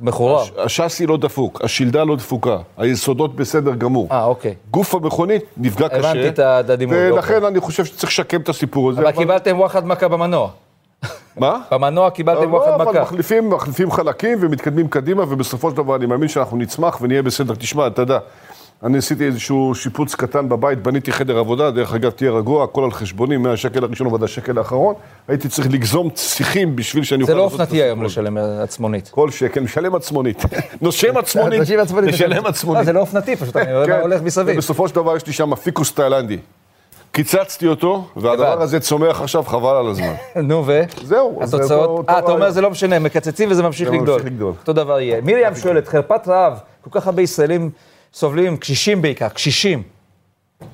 מחורר. 0.00 0.44
השאסי 0.58 1.06
לא 1.06 1.16
דפוק, 1.16 1.60
השלדה 1.64 2.04
לא 2.04 2.16
דפוקה, 2.16 2.56
היסודות 2.76 3.36
בסדר 3.36 3.74
גמור. 3.74 4.08
אה, 4.10 4.24
אוקיי. 4.24 4.54
גוף 4.70 4.94
המכונית 4.94 5.44
נפגע 5.56 5.88
קשה. 5.88 5.98
הבנתי 6.10 6.28
את 6.28 6.70
הדימוי, 6.70 7.12
ולכן 7.12 7.34
אוקיי. 7.34 7.48
אני 7.48 7.60
חושב 7.60 7.84
שצריך 7.84 8.12
לשקם 8.12 8.40
את 8.40 8.48
הסיפור 8.48 8.90
הזה. 8.90 9.00
אבל 9.00 9.10
קיבלתם 9.10 9.58
וואחד 9.58 9.86
מכה 9.86 10.08
במנוע. 10.08 10.50
מה? 11.36 11.60
במנוע 11.72 12.10
קיבלתם 12.10 12.42
לא, 12.42 12.56
וואחד 12.56 12.70
אבל 12.70 12.84
מכה. 12.84 13.02
מחליפים, 13.02 13.50
מחליפים 13.50 13.90
חלקים 13.90 14.38
ומתקדמים 14.40 14.88
קדימה, 14.88 15.22
ובסופו 15.28 15.70
של 15.70 15.76
דבר 15.76 15.96
אני 15.96 16.06
מאמין 16.06 16.28
שאנחנו 16.28 16.56
נצמח 16.56 16.98
ונהיה 17.00 17.22
בסדר. 17.22 17.54
תשמע, 17.54 17.86
אתה 17.86 18.02
יודע, 18.02 18.18
אני 18.82 18.98
עשיתי 18.98 19.26
איזשהו 19.26 19.74
שיפוץ 19.74 20.14
קטן 20.14 20.48
בבית, 20.48 20.82
בניתי 20.82 21.12
חדר 21.12 21.38
עבודה, 21.38 21.70
דרך 21.70 21.94
אגב, 21.94 22.10
תהיה 22.10 22.30
רגוע, 22.30 22.64
הכל 22.64 22.84
על 22.84 22.90
חשבוני, 22.90 23.36
מהשקל 23.36 23.84
הראשון 23.84 24.06
ועד 24.06 24.22
השקל 24.22 24.58
האחרון. 24.58 24.94
הייתי 25.28 25.48
צריך 25.48 25.68
לגזום 25.70 26.10
שיחים 26.16 26.76
בשביל 26.76 27.04
שאני 27.04 27.24
זה 27.24 27.34
לא 27.34 27.42
אופנתי 27.42 27.82
היום. 27.82 28.02
לשלם 28.02 28.38
עצמונית. 28.38 29.08
כל 29.08 29.30
שקל, 29.30 29.60
משלם 29.60 29.94
עצמונית. 30.00 30.42
נושם 30.80 31.16
עצמונית, 31.16 31.60
אנשים 31.60 31.80
עצמונית. 31.80 32.14
משלם 32.14 32.44
לא, 32.44 32.48
עצמונית. 32.48 32.84
זה 32.84 32.92
לא 32.92 33.00
אופנתי, 33.00 33.36
פשוט 33.36 33.56
אני 33.56 33.86
כן, 33.86 34.00
הולך 34.00 34.22
מסביב. 34.22 34.54
ובסופו 34.54 34.88
של 34.88 34.94
דבר 34.94 35.16
יש 35.16 35.26
לי 35.26 35.32
שם 35.32 35.54
פיקוס 35.54 35.92
תאילנדי. 35.92 36.38
קיצצתי 37.12 37.66
אותו, 37.66 38.04
והדבר. 38.16 38.62
הזה 38.62 38.80
צומח 38.80 39.20
עכשיו 39.20 39.42
חבל 39.42 39.76
על 39.76 39.86
הזמן. 39.86 40.14
נו, 40.48 40.62
ו? 40.66 40.82
זהו, 41.02 41.40
התוצאות? 41.42 42.08
אה, 42.08 42.18
אתה 42.18 42.32
אומר. 42.32 42.50
זה 42.50 42.60
לא 42.60 42.70
משנה, 42.70 42.98
מקצצים 42.98 43.50
וזה 43.50 43.62
ממשיך 43.62 43.88
זה 43.88 43.96
ממשיך 43.96 44.02
לגדול. 44.08 44.20
לגדול. 44.26 44.52
אותו 44.60 44.72
דבר 44.72 45.00
יהיה. 45.00 45.20
מרים 45.20 45.54
שואלת, 45.54 45.88
חרפת 45.88 46.28
רעב, 46.28 46.58
כל 46.80 46.90
כך 47.00 47.06
הרבה 47.06 47.22
ישראלים 47.22 47.70
סובלים, 48.14 48.56
קשישים 48.56 49.02
בעיקר, 49.02 49.28
קשישים. 49.28 49.82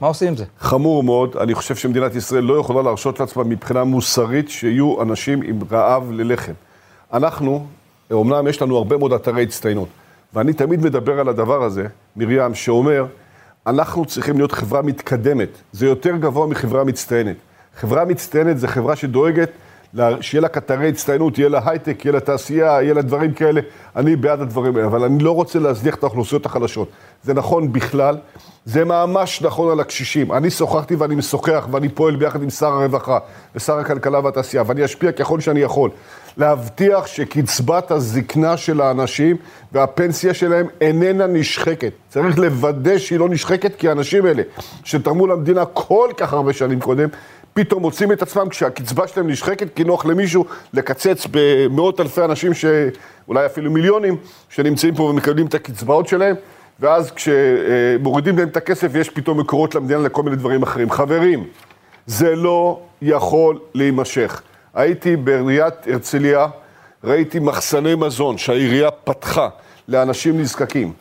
מה 0.01 0.07
עושים 0.07 0.29
עם 0.29 0.37
זה? 0.37 0.45
חמור 0.59 1.03
מאוד, 1.03 1.37
אני 1.37 1.55
חושב 1.55 1.77
שמדינת 1.77 2.15
ישראל 2.15 2.45
לא 2.45 2.59
יכולה 2.59 2.83
להרשות 2.83 3.21
לעצמה 3.21 3.45
מבחינה 3.45 3.85
מוסרית 3.85 4.49
שיהיו 4.51 5.03
אנשים 5.03 5.43
עם 5.43 5.59
רעב 5.71 6.11
ללחם. 6.11 6.53
אנחנו, 7.13 7.67
אומנם 8.11 8.47
יש 8.49 8.63
לנו 8.63 8.77
הרבה 8.77 8.97
מאוד 8.97 9.13
אתרי 9.13 9.43
הצטיינות, 9.43 9.89
ואני 10.35 10.53
תמיד 10.53 10.85
מדבר 10.85 11.21
על 11.21 11.29
הדבר 11.29 11.63
הזה, 11.63 11.87
מרים, 12.17 12.55
שאומר, 12.55 13.07
אנחנו 13.67 14.05
צריכים 14.05 14.37
להיות 14.37 14.53
חברה 14.53 14.83
מתקדמת, 14.83 15.49
זה 15.73 15.87
יותר 15.87 16.17
גבוה 16.17 16.47
מחברה 16.47 16.85
מצטיינת. 16.85 17.37
חברה 17.77 18.05
מצטיינת 18.05 18.59
זה 18.59 18.69
חברה 18.69 18.97
שדואגת 18.97 19.51
שיהיה 20.21 20.43
לה 20.43 20.49
קטרי 20.49 20.89
הצטיינות, 20.89 21.39
יהיה 21.39 21.49
לה 21.49 21.61
הייטק, 21.65 22.05
יהיה 22.05 22.13
לה 22.13 22.21
תעשייה, 22.21 22.67
יהיה 22.83 22.95
לה 22.95 23.03
דברים 23.03 23.33
כאלה. 23.33 23.61
אני 23.97 24.17
בעד 24.17 24.41
הדברים 24.41 24.77
האלה, 24.77 24.87
אבל 24.87 25.05
אני 25.05 25.25
לא 25.25 25.31
רוצה 25.31 25.59
להזניח 25.59 25.95
את 25.95 26.03
האוכלוסיות 26.03 26.47
החלשות. 26.47 26.89
זה 27.23 27.35
נכון 27.35 27.73
בכלל, 27.73 28.17
זה 28.65 28.85
ממש 28.85 29.43
נכון 29.43 29.73
על 29.73 29.81
הקשישים. 29.81 30.33
אני 30.33 30.51
שוחחתי 30.51 30.95
ואני 30.95 31.15
משוחח 31.15 31.69
ואני 31.71 31.89
פועל 31.89 32.17
ביחד 32.17 32.43
עם 32.43 32.51
שר 32.51 32.67
הרווחה 32.67 33.19
ושר 33.55 33.79
הכלכלה 33.79 34.21
והתעשייה, 34.25 34.63
ואני 34.67 34.85
אשפיע 34.85 35.13
ככל 35.13 35.41
שאני 35.41 35.61
יכול. 35.61 35.91
להבטיח 36.37 37.07
שקצבת 37.07 37.91
הזקנה 37.91 38.57
של 38.57 38.81
האנשים 38.81 39.37
והפנסיה 39.73 40.35
שלהם 40.35 40.67
איננה 40.81 41.27
נשחקת. 41.27 41.93
צריך 42.09 42.39
לוודא 42.39 42.99
שהיא 42.99 43.19
לא 43.19 43.29
נשחקת, 43.29 43.75
כי 43.79 43.89
האנשים 43.89 44.27
האלה, 44.27 44.43
שתרמו 44.85 45.27
למדינה 45.27 45.65
כל 45.65 46.11
כך 46.17 46.33
הרבה 46.33 46.53
שנים 46.53 46.81
קודם, 46.81 47.09
פתאום 47.55 47.83
מוצאים 47.83 48.13
את 48.13 48.23
עצמם 48.23 48.49
כשהקצבה 48.49 49.09
שלהם 49.09 49.31
נשחקת, 49.31 49.75
כי 49.75 49.85
נוח 49.85 50.07
למישהו 50.07 50.45
לקצץ 50.73 51.27
במאות 51.31 52.01
אלפי 52.01 52.25
אנשים, 52.25 52.53
שאולי 52.55 53.47
אפילו 53.47 53.71
מיליונים, 53.71 54.17
שנמצאים 54.49 54.95
פה 54.95 55.03
ומקבלים 55.03 55.47
את 55.47 55.55
הקצבאות 55.55 56.09
שלהם, 56.09 56.37
ואז 56.81 57.11
כשמורידים 57.11 58.39
להם 58.39 58.49
את 58.49 58.57
הכסף, 58.57 58.95
יש 58.95 59.11
פתאום 59.11 59.41
מקורות 59.41 59.75
למדינה 59.75 60.01
לכל 60.01 60.23
מיני 60.23 60.37
דברים 60.37 60.63
אחרים. 60.63 60.91
חברים, 60.91 61.45
זה 62.07 62.37
לא 62.37 62.81
יכול 63.03 63.59
להימשך. 63.75 64.43
הייתי 64.75 65.17
בעיריית 65.17 65.75
הרצליה, 65.87 66.47
ראיתי 67.05 67.39
מחסני 67.39 67.95
מזון 67.95 68.39
שהעירייה 68.39 68.91
פתחה 68.91 69.49
לאנשים 69.89 70.41
נזקקים. 70.41 70.93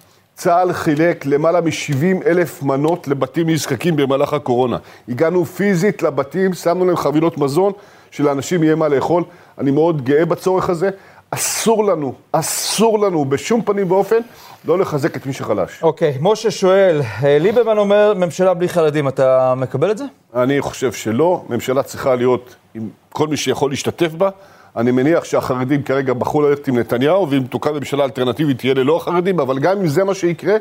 צה"ל 0.43 0.73
חילק 0.73 1.25
למעלה 1.25 1.61
מ-70 1.61 2.25
אלף 2.25 2.63
מנות 2.63 3.07
לבתים 3.07 3.49
נזקקים 3.49 3.95
במהלך 3.95 4.33
הקורונה. 4.33 4.77
הגענו 5.09 5.45
פיזית 5.45 6.03
לבתים, 6.03 6.53
שמנו 6.53 6.85
להם 6.85 6.95
חבילות 6.95 7.37
מזון, 7.37 7.73
שלאנשים 8.11 8.63
יהיה 8.63 8.75
מה 8.75 8.87
לאכול. 8.87 9.23
אני 9.57 9.71
מאוד 9.71 10.05
גאה 10.05 10.25
בצורך 10.25 10.69
הזה. 10.69 10.89
אסור 11.29 11.85
לנו, 11.85 12.13
אסור 12.31 12.99
לנו 12.99 13.25
בשום 13.25 13.61
פנים 13.61 13.91
ואופן 13.91 14.17
לא 14.65 14.79
לחזק 14.79 15.17
את 15.17 15.25
מי 15.25 15.33
שחלש. 15.33 15.83
אוקיי, 15.83 16.17
משה 16.21 16.51
שואל, 16.51 17.01
אה, 17.23 17.39
ליברמן 17.39 17.77
אומר, 17.77 18.13
ממשלה 18.15 18.53
בלי 18.53 18.69
חרדים, 18.69 19.07
אתה 19.07 19.53
מקבל 19.57 19.91
את 19.91 19.97
זה? 19.97 20.05
אני 20.35 20.61
חושב 20.61 20.91
שלא, 20.91 21.43
ממשלה 21.49 21.83
צריכה 21.83 22.15
להיות 22.15 22.55
עם 22.73 22.89
כל 23.09 23.27
מי 23.27 23.37
שיכול 23.37 23.71
להשתתף 23.71 24.11
בה. 24.11 24.29
אני 24.77 24.91
מניח 24.91 25.23
שהחרדים 25.23 25.83
כרגע 25.83 26.13
בחרו 26.13 26.41
ללכת 26.41 26.67
עם 26.67 26.77
נתניהו, 26.77 27.29
ואם 27.29 27.43
תוקם 27.43 27.75
ממשלה 27.75 28.03
אלטרנטיבית 28.03 28.57
תהיה 28.57 28.73
ללא 28.73 28.97
החרדים, 28.97 29.39
אבל 29.39 29.59
גם 29.59 29.79
אם 29.79 29.87
זה 29.87 30.03
מה 30.03 30.13
שיקרה, 30.13 30.55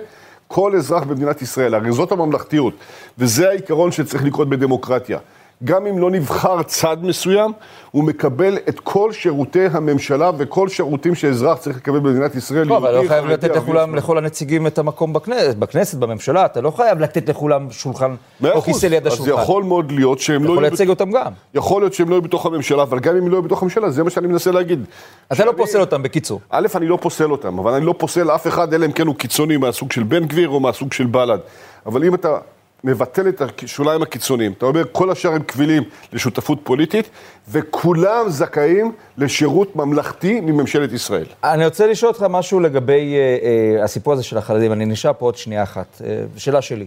כל 0.48 0.76
אזרח 0.76 1.02
במדינת 1.02 1.42
ישראל, 1.42 1.74
הרי 1.74 1.92
זאת 1.92 2.12
הממלכתיות, 2.12 2.74
וזה 3.18 3.48
העיקרון 3.48 3.92
שצריך 3.92 4.24
לקרות 4.24 4.48
בדמוקרטיה. 4.48 5.18
גם 5.64 5.86
אם 5.86 5.98
לא 5.98 6.10
נבחר 6.10 6.62
צד 6.62 6.96
מסוים, 7.02 7.52
הוא 7.90 8.04
מקבל 8.04 8.58
את 8.68 8.80
כל 8.80 9.12
שירותי 9.12 9.66
הממשלה 9.72 10.30
וכל 10.38 10.68
שירותים 10.68 11.14
שאזרח 11.14 11.58
צריך 11.58 11.76
לקבל 11.76 11.98
במדינת 11.98 12.34
ישראל. 12.34 12.66
לא, 12.66 12.76
אבל 12.76 12.94
לא 12.94 13.08
חייב 13.08 13.26
לתת 13.26 13.56
לכולם. 13.56 13.94
לכל 13.94 14.18
הנציגים 14.18 14.66
את 14.66 14.78
המקום 14.78 15.12
בכנסת, 15.12 15.56
בכנסת, 15.56 15.98
בממשלה, 15.98 16.44
אתה 16.44 16.60
לא 16.60 16.70
חייב 16.70 16.98
לתת 16.98 17.28
לכולם 17.28 17.70
שולחן 17.70 18.14
או. 18.44 18.62
כיסא 18.62 18.86
ליד 18.86 19.06
אז 19.06 19.12
השולחן. 19.12 19.42
יכול 19.42 19.62
מאוד 19.62 19.92
להיות 19.92 20.18
שהם 20.18 20.36
אתה 20.36 20.44
לא 20.48 20.52
יכול 20.52 20.64
יהיו... 20.64 20.70
לייצג 20.70 20.88
אותם 20.88 21.10
גם. 21.10 21.32
יכול 21.54 21.82
להיות 21.82 21.94
שהם 21.94 22.08
לא 22.08 22.14
יהיו 22.14 22.22
בתוך 22.22 22.46
הממשלה, 22.46 22.82
אבל 22.82 22.98
גם 22.98 23.16
אם 23.16 23.22
הם 23.22 23.28
לא 23.28 23.34
יהיו 23.34 23.42
בתוך 23.42 23.62
הממשלה, 23.62 23.90
זה 23.90 24.02
מה 24.04 24.10
שאני 24.10 24.26
מנסה 24.26 24.50
להגיד. 24.50 24.84
אתה 25.32 25.44
לא 25.44 25.52
פוסל 25.56 25.80
אותם, 25.80 26.02
בקיצור. 26.02 26.40
א', 26.50 26.66
אני 26.74 26.86
לא 26.86 26.98
פוסל 27.00 27.30
אותם, 27.30 27.58
אבל 27.58 27.72
אני 27.72 27.86
לא 27.86 27.94
פוסל 27.98 28.30
אף 28.30 28.46
אחד, 28.46 28.74
אלא 28.74 28.86
אם 28.86 28.92
כן 28.92 29.06
הוא 29.06 29.14
קיצוני 29.14 29.56
מהסוג 29.56 29.92
של 29.92 30.02
בן 30.02 30.24
גביר 30.24 30.48
או 30.48 30.60
מהסוג 30.60 30.92
של 30.92 31.06
בל"ד. 31.06 31.38
אבל 31.86 32.04
אם 32.04 32.14
אתה 32.14 32.38
מבטל 32.84 33.28
את 33.28 33.42
השוליים 33.62 34.02
הקיצוניים, 34.02 34.52
אתה 34.52 34.66
אומר 34.66 34.82
כל 34.92 35.10
השאר 35.10 35.32
הם 35.32 35.42
קבילים 35.42 35.82
לשותפות 36.12 36.58
פוליטית, 36.64 37.10
וכולם 37.48 38.28
זכאים 38.28 38.92
לשירות 39.18 39.76
ממלכתי 39.76 40.40
מממשלת 40.40 40.92
ישראל. 40.92 41.26
אני 41.44 41.64
רוצה 41.64 41.86
לשאול 41.86 42.12
אותך 42.12 42.26
משהו 42.30 42.60
לגבי 42.60 43.14
אה, 43.14 43.38
אה, 43.78 43.84
הסיפור 43.84 44.12
הזה 44.12 44.22
של 44.22 44.38
החרדים, 44.38 44.72
אני 44.72 44.86
נשאר 44.86 45.12
פה 45.18 45.26
עוד 45.26 45.36
שנייה 45.36 45.62
אחת. 45.62 46.02
אה, 46.04 46.24
שאלה 46.36 46.62
שלי. 46.62 46.86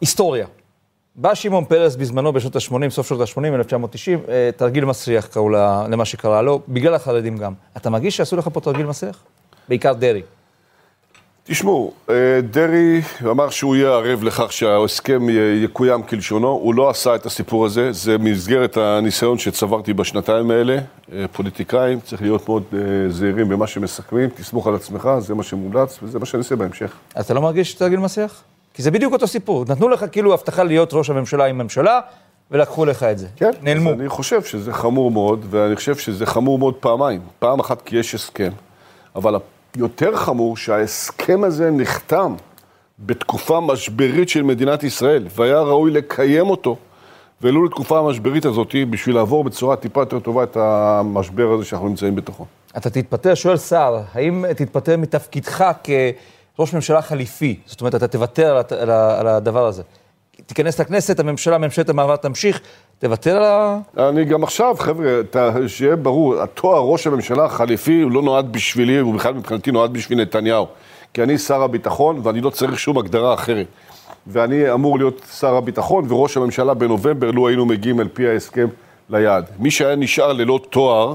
היסטוריה. 0.00 0.46
בא 1.16 1.34
שמעון 1.34 1.64
פרס 1.64 1.96
בזמנו, 1.96 2.32
בשנות 2.32 2.56
ה-80, 2.56 2.90
סוף 2.90 3.08
שנות 3.08 3.20
ה-80, 3.20 3.54
1990, 3.54 4.18
אה, 4.28 4.50
תרגיל 4.56 4.84
מסריח 4.84 5.26
קראו 5.26 5.48
למה 5.88 6.04
שקרה 6.04 6.42
לו, 6.42 6.60
בגלל 6.68 6.94
החרדים 6.94 7.36
גם. 7.36 7.52
אתה 7.76 7.90
מרגיש 7.90 8.16
שעשו 8.16 8.36
לך 8.36 8.48
פה 8.52 8.60
תרגיל 8.60 8.86
מסריח? 8.86 9.24
בעיקר 9.68 9.92
דרעי. 9.92 10.22
תשמעו, 11.44 11.92
אה, 12.10 12.14
דרעי 12.50 13.00
אמר 13.30 13.50
שהוא 13.50 13.76
יהיה 13.76 13.88
ערב 13.88 14.22
לכך 14.22 14.52
שההסכם 14.52 15.26
יקוים 15.64 16.02
כלשונו, 16.02 16.48
הוא 16.48 16.74
לא 16.74 16.90
עשה 16.90 17.14
את 17.14 17.26
הסיפור 17.26 17.66
הזה, 17.66 17.92
זה 17.92 18.18
במסגרת 18.18 18.76
הניסיון 18.76 19.38
שצברתי 19.38 19.92
בשנתיים 19.92 20.50
האלה. 20.50 20.78
אה, 21.12 21.24
פוליטיקאים, 21.32 22.00
צריך 22.00 22.22
להיות 22.22 22.48
מאוד 22.48 22.62
אה, 22.74 22.78
זהירים 23.08 23.48
במה 23.48 23.66
שמסכמים, 23.66 24.28
תסמוך 24.28 24.66
על 24.66 24.74
עצמך, 24.74 25.08
זה 25.18 25.34
מה 25.34 25.42
שמומלץ 25.42 25.98
וזה 26.02 26.18
מה 26.18 26.26
שאני 26.26 26.38
אעשה 26.42 26.56
בהמשך. 26.56 26.92
אתה 27.20 27.34
לא 27.34 27.42
מרגיש 27.42 27.74
תרגיל 27.74 27.98
מסריח? 27.98 28.42
כי 28.74 28.82
זה 28.82 28.90
בדיוק 28.90 29.12
אותו 29.12 29.26
סיפור. 29.26 29.64
נתנו 29.68 29.88
לך 29.88 30.04
כאילו 30.12 30.34
הבטחה 30.34 30.62
להיות 30.62 30.94
ראש 30.94 31.10
הממשלה 31.10 31.44
עם 31.44 31.58
ממשלה, 31.58 32.00
ולקחו 32.50 32.84
לך 32.84 33.02
את 33.02 33.18
זה. 33.18 33.26
כן, 33.36 33.50
נעלמו. 33.62 33.90
אז 33.90 34.00
אני 34.00 34.08
חושב 34.08 34.42
שזה 34.42 34.72
חמור 34.72 35.10
מאוד, 35.10 35.46
ואני 35.50 35.76
חושב 35.76 35.96
שזה 35.96 36.26
חמור 36.26 36.58
מאוד 36.58 36.74
פעמיים. 36.74 37.20
פעם 37.38 37.60
אחת 37.60 37.82
כי 37.82 37.96
יש 37.96 38.14
הסכם, 38.14 38.50
אבל 39.16 39.34
יותר 39.76 40.16
חמור 40.16 40.56
שההסכם 40.56 41.44
הזה 41.44 41.70
נחתם 41.70 42.34
בתקופה 42.98 43.60
משברית 43.60 44.28
של 44.28 44.42
מדינת 44.42 44.82
ישראל, 44.82 45.26
והיה 45.36 45.60
ראוי 45.60 45.90
לקיים 45.90 46.50
אותו, 46.50 46.76
ולו 47.42 47.64
לתקופה 47.64 47.98
המשברית 47.98 48.44
הזאת, 48.44 48.74
בשביל 48.90 49.14
לעבור 49.14 49.44
בצורה 49.44 49.76
טיפה 49.76 50.00
יותר 50.00 50.18
טובה 50.18 50.42
את 50.42 50.56
המשבר 50.56 51.52
הזה 51.52 51.64
שאנחנו 51.64 51.88
נמצאים 51.88 52.16
בתוכו. 52.16 52.46
אתה 52.76 52.90
תתפטר, 52.90 53.34
שואל 53.34 53.56
סער, 53.56 54.02
האם 54.12 54.44
תתפטר 54.56 54.96
מתפקידך 54.96 55.64
כראש 55.84 56.74
ממשלה 56.74 57.02
חליפי? 57.02 57.60
זאת 57.66 57.80
אומרת, 57.80 57.94
אתה 57.94 58.08
תוותר 58.08 58.62
על, 58.80 59.28
הדבר 59.28 59.66
הזה. 59.66 59.82
תיכנס 60.46 60.80
לכנסת, 60.80 61.20
הממשלה, 61.20 61.58
ממשלת 61.58 61.88
המעבר 61.88 62.16
תמשיך, 62.16 62.60
תוותר 63.02 63.36
על 63.36 63.44
ה... 63.44 63.78
אני 64.10 64.24
גם 64.24 64.42
עכשיו, 64.42 64.74
חבר'ה, 64.78 65.06
שיהיה 65.66 65.96
ברור, 65.96 66.42
התואר 66.42 66.80
ראש 66.80 67.06
הממשלה 67.06 67.44
החליפי 67.44 68.00
הוא 68.00 68.10
לא 68.10 68.22
נועד 68.22 68.52
בשבילי, 68.52 68.98
הוא 68.98 69.14
בכלל 69.14 69.34
מבחינתי 69.34 69.70
נועד 69.70 69.92
בשביל 69.92 70.20
נתניהו. 70.20 70.66
כי 71.14 71.22
אני 71.22 71.38
שר 71.38 71.62
הביטחון 71.62 72.20
ואני 72.22 72.40
לא 72.40 72.50
צריך 72.50 72.78
שום 72.78 72.98
הגדרה 72.98 73.34
אחרת. 73.34 73.66
ואני 74.26 74.72
אמור 74.72 74.98
להיות 74.98 75.22
שר 75.38 75.54
הביטחון 75.54 76.12
וראש 76.12 76.36
הממשלה 76.36 76.74
בנובמבר, 76.74 77.30
לו 77.30 77.48
היינו 77.48 77.66
מגיעים 77.66 78.00
על 78.00 78.08
פי 78.12 78.28
ההסכם 78.28 78.66
ליעד. 79.10 79.44
מי 79.58 79.70
שהיה 79.70 79.96
נשאר 79.96 80.32
ללא 80.32 80.60
תואר, 80.70 81.14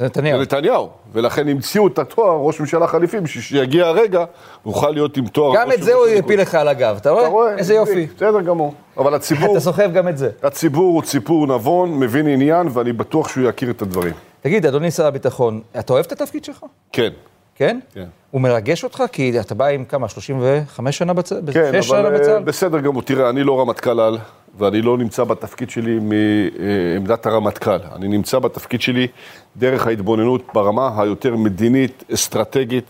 נתניהו. 0.00 0.40
נתניהו. 0.40 0.88
ולכן 1.12 1.48
המציאו 1.48 1.86
את 1.86 1.98
התואר 1.98 2.38
ראש 2.40 2.60
ממשלה 2.60 2.86
חליפי, 2.86 3.20
בשביל 3.20 3.42
שיגיע 3.42 3.86
הרגע, 3.86 4.24
הוא 4.62 4.72
יוכל 4.72 4.90
להיות 4.90 5.16
עם 5.16 5.26
תואר. 5.26 5.56
גם 5.56 5.68
ראש 5.68 5.74
את 5.74 5.82
זה 5.82 5.94
הוא 5.94 6.04
ממשלה. 6.04 6.18
יפיל 6.18 6.40
לך 6.40 6.54
על 6.54 6.68
הגב, 6.68 6.96
אתה 7.00 7.10
רואה? 7.10 7.22
אתה 7.22 7.30
רואה? 7.30 7.56
איזה 7.58 7.74
יופי. 7.74 8.06
בסדר 8.16 8.40
גמור. 8.40 8.74
אבל 8.96 9.14
הציבור... 9.14 9.52
אתה 9.52 9.60
סוחב 9.60 9.92
גם 9.92 10.08
את 10.08 10.18
זה. 10.18 10.30
הציבור 10.42 10.94
הוא 10.94 11.02
ציבור 11.02 11.46
נבון, 11.46 11.98
מבין 11.98 12.26
עניין, 12.26 12.68
ואני 12.72 12.92
בטוח 12.92 13.28
שהוא 13.28 13.48
יכיר 13.48 13.70
את 13.70 13.82
הדברים. 13.82 14.12
תגיד, 14.40 14.66
אדוני 14.66 14.90
שר 14.90 15.06
הביטחון, 15.06 15.60
אתה 15.78 15.92
אוהב 15.92 16.04
את 16.04 16.12
התפקיד 16.12 16.44
שלך? 16.44 16.64
כן. 16.92 17.10
כן? 17.54 17.78
כן. 17.94 18.04
הוא 18.30 18.40
מרגש 18.40 18.84
אותך? 18.84 19.02
כי 19.12 19.40
אתה 19.40 19.54
בא 19.54 19.66
עם 19.66 19.84
כמה, 19.84 20.08
35 20.08 20.98
שנה 20.98 21.12
בצה"ל? 21.12 21.52
כן, 21.52 21.72
אבל 21.88 22.06
אה, 22.06 22.18
בצה"ל? 22.18 22.42
בסדר 22.42 22.80
גמור. 22.80 23.02
תראה, 23.02 23.30
אני 23.30 23.44
לא 23.44 23.60
רמטכ"ל 23.60 24.00
על, 24.00 24.18
ואני 24.58 24.82
לא 24.82 24.98
נמצא 24.98 25.24
בתפקיד 25.24 25.70
שלי 25.70 25.98
מעמדת 25.98 27.26
הרמטכ"ל. 27.26 27.78
אני 27.96 28.08
נמצא 28.08 28.38
בתפקיד 28.38 28.80
שלי 28.80 29.06
דרך 29.56 29.86
ההתבוננות 29.86 30.42
ברמה 30.54 31.02
היותר 31.02 31.36
מדינית, 31.36 32.04
אסטרטגית. 32.14 32.84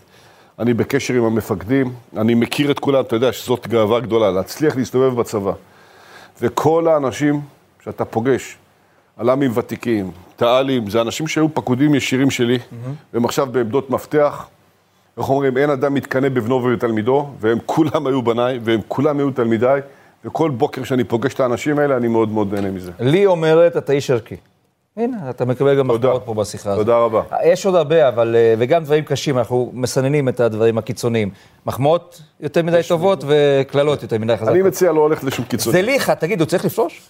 אני 0.59 0.73
בקשר 0.73 1.13
עם 1.13 1.23
המפקדים, 1.23 1.93
אני 2.17 2.35
מכיר 2.35 2.71
את 2.71 2.79
כולם, 2.79 3.01
אתה 3.01 3.15
יודע 3.15 3.33
שזאת 3.33 3.67
גאווה 3.67 3.99
גדולה, 3.99 4.31
להצליח 4.31 4.75
להסתובב 4.75 5.19
בצבא. 5.19 5.51
וכל 6.41 6.87
האנשים 6.87 7.41
שאתה 7.83 8.05
פוגש, 8.05 8.57
הל"מים 9.17 9.51
ותיקים, 9.53 10.11
תע"לים, 10.35 10.89
זה 10.89 11.01
אנשים 11.01 11.27
שהיו 11.27 11.53
פקודים 11.53 11.95
ישירים 11.95 12.29
שלי, 12.31 12.59
והם 13.13 13.25
עכשיו 13.25 13.45
בעמדות 13.45 13.89
מפתח. 13.89 14.47
איך 15.17 15.29
אומרים, 15.29 15.57
אין 15.57 15.69
אדם 15.69 15.93
מתקנא 15.93 16.29
בבנו 16.29 16.55
ובתלמידו, 16.55 17.29
והם 17.39 17.57
כולם 17.65 18.07
היו 18.07 18.21
בניי, 18.21 18.59
והם 18.63 18.79
כולם 18.87 19.19
היו 19.19 19.31
תלמידיי, 19.31 19.81
וכל 20.25 20.49
בוקר 20.49 20.83
שאני 20.83 21.03
פוגש 21.03 21.33
את 21.33 21.39
האנשים 21.39 21.79
האלה, 21.79 21.97
אני 21.97 22.07
מאוד 22.07 22.29
מאוד 22.29 22.53
נהנה 22.53 22.71
מזה. 22.71 22.91
לי 22.99 23.25
אומרת, 23.25 23.77
אתה 23.77 23.93
איש 23.93 24.11
ערכי. 24.11 24.35
הנה, 24.97 25.29
אתה 25.29 25.45
מקבל 25.45 25.79
גם. 25.79 25.87
מחמאות 25.87 26.21
פה 26.25 26.33
בשיחה 26.33 26.71
הזאת. 26.71 26.85
תודה 26.85 26.97
רבה. 26.97 27.21
יש 27.45 27.65
עוד 27.65 27.75
הרבה, 27.75 28.07
אבל, 28.07 28.35
אה, 28.35 28.53
וגם 28.57 28.83
דברים 28.83 29.03
קשים, 29.03 29.37
אנחנו 29.37 29.71
מסננים 29.73 30.29
את 30.29 30.39
הדברים 30.39 30.77
הקיצוניים. 30.77 31.29
מחמאות 31.65 32.21
יותר 32.39 32.63
מדי 32.63 32.81
טובות 32.87 33.23
וקללות 33.27 34.03
יותר 34.03 34.17
מדי 34.17 34.33
אני 34.33 34.41
חזקות. 34.41 34.57
מציע 34.57 34.91
לא 34.91 35.09
ללכת 35.09 35.23
לשום 35.23 35.45
קיצוני. 35.45 35.81
זליכה, 35.81 36.15
תגיד, 36.15 36.39
הוא 36.39 36.47
צריך 36.47 36.65
לפרוש? 36.65 37.01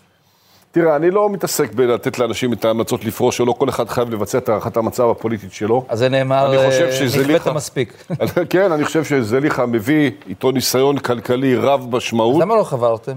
תראה, 0.71 0.95
אני 0.95 1.11
לא 1.11 1.29
מתעסק 1.29 1.73
בלתת 1.73 2.19
לאנשים 2.19 2.53
את 2.53 2.65
ההמלצות 2.65 3.05
לפרוש 3.05 3.39
או 3.39 3.45
לא, 3.45 3.51
כל 3.51 3.69
אחד 3.69 3.89
חייב 3.89 4.09
לבצע 4.13 4.37
את 4.37 4.49
הערכת 4.49 4.77
המצב 4.77 5.09
הפוליטית 5.09 5.53
שלו. 5.53 5.85
אז 5.89 5.99
זה 5.99 6.09
נאמר, 6.09 6.65
חושב 6.65 6.83
אה, 6.83 7.53
מספיק. 7.53 7.93
כן, 8.49 8.71
אני 8.71 8.85
חושב 8.85 9.03
שזליכה 9.03 9.65
מביא 9.65 10.11
איתו 10.29 10.51
ניסיון 10.51 10.97
כלכלי 10.97 11.55
רב 11.55 11.95
משמעות. 11.95 12.41
למה 12.41 12.55
לא 12.55 12.63
חברתם? 12.63 13.13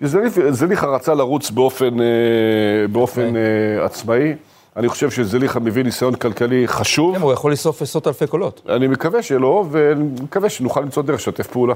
זליכה- 0.00 0.86
רצה 0.86 1.14
לרוץ 1.14 1.50
באופן, 1.50 2.00
אה, 2.00 2.06
באופן 2.92 3.36
אה, 3.36 3.84
עצמאי. 3.84 4.34
אני 4.76 4.88
חושב 4.88 5.10
שזליכה 5.10 5.60
מביא 5.60 5.82
ניסיון 5.84 6.14
כלכלי 6.14 6.68
חשוב. 6.68 7.14
כן, 7.16 7.22
הוא 7.22 7.32
יכול 7.32 7.52
לשרוף 7.52 7.82
עשרות 7.82 8.06
אלפי 8.06 8.26
קולות. 8.26 8.60
אני 8.68 8.86
מקווה 8.86 9.22
שלא, 9.22 9.64
ומקווה 9.70 10.48
שנוכל 10.50 10.80
למצוא 10.80 11.02
דרך 11.02 11.16
לשתף 11.16 11.46
פעולה. 11.46 11.74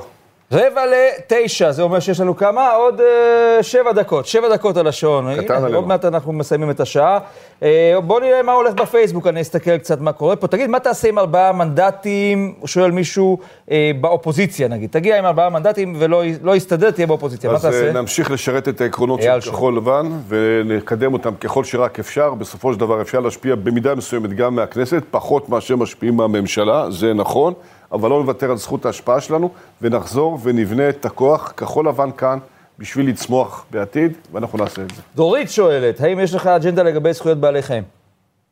רבע 0.53 0.82
לתשע, 0.86 1.72
זה 1.72 1.82
אומר 1.82 2.01
שיש 2.01 2.20
לנו 2.20 2.36
כמה? 2.36 2.72
עוד 2.72 3.01
אה, 3.01 3.62
שבע 3.62 3.92
דקות, 3.92 4.26
שבע 4.26 4.48
דקות 4.48 4.76
על 4.76 4.86
השעון. 4.86 5.28
הנה, 5.28 5.57
עלינו. 5.57 5.76
עוד 5.76 5.86
מעט 5.86 6.05
אנחנו 6.05 6.32
מסיימים 6.32 6.70
את 6.70 6.80
השעה. 6.80 7.18
אה, 7.62 7.98
בואו 8.05 8.20
נראה 8.20 8.42
מה 8.42 8.53
הולך 8.53 8.74
בפייסבוק, 8.74 9.26
אני 9.26 9.40
אסתכל 9.40 9.78
קצת 9.78 10.01
מה 10.01 10.12
קורה 10.12 10.36
פה. 10.36 10.46
תגיד, 10.46 10.70
מה 10.70 10.80
תעשה 10.80 11.09
עם 11.09 11.18
ארבעה 11.18 11.53
מנדטים, 11.53 12.55
שואל 12.64 12.90
מישהו, 12.90 13.38
אה, 13.70 13.90
באופוזיציה 14.01 14.68
נגיד. 14.68 14.90
תגיע 14.90 15.18
עם 15.18 15.24
ארבעה 15.24 15.51
מנדטים 15.51 15.96
ולא 15.98 16.22
לא 16.42 16.57
יסתדר, 16.57 16.90
תהיה 16.90 17.07
באופוזיציה. 17.07 17.51
מה 17.51 17.57
אז 17.57 17.62
תעשה? 17.62 17.92
נמשיך 17.92 18.30
לשרת 18.30 18.68
את 18.68 18.80
העקרונות 18.80 19.22
של. 19.22 19.40
כחול 19.40 19.76
לבן, 19.76 20.07
ונקדם 20.28 21.12
אותם 21.12 21.34
ככל 21.34 21.64
שרק 21.64 21.98
אפשר. 21.98 22.34
בסופו 22.34 22.72
של 22.72 22.80
דבר 22.80 23.03
אפשר 23.03 23.20
להשפיע 23.20 23.55
במידה 23.55 23.94
מסוימת 23.94 24.32
גם 24.32 24.55
מהכנסת, 24.55 25.03
פחות 25.11 25.48
מאשר 25.48 25.76
משפיעים 25.76 26.16
מהממשלה, 26.16 26.90
זה 26.90 27.14
נכון, 27.14 27.55
אבל 27.93 28.11
לא 28.11 28.20
נוותר 28.20 28.51
על 28.51 28.57
זכות 28.57 28.86
ההשפעה 28.86 29.20
שלנו, 29.20 29.51
ונחזור 29.82 30.38
ונבנה 30.43 30.88
את 30.88 31.05
הכוח. 31.05 31.53
כחול 31.57 31.88
לבן 31.88 32.11
כאן 32.16 32.38
בשביל 32.78 33.09
לצמוח 33.09 33.64
בעתיד, 33.70 34.12
ואנחנו 34.32 34.59
נעשה 34.59 34.82
את 34.82 34.91
זה. 34.91 35.03
דורית 35.16 35.51
שואלת, 35.51 36.01
האם 36.01 36.20
יש 36.20 36.34
לך 36.34 36.47
אג'נדה 36.47 36.82
לגבי 36.82 37.12
זכויות 37.12 37.38
בעלי 37.38 37.62
חיים? 37.62 37.82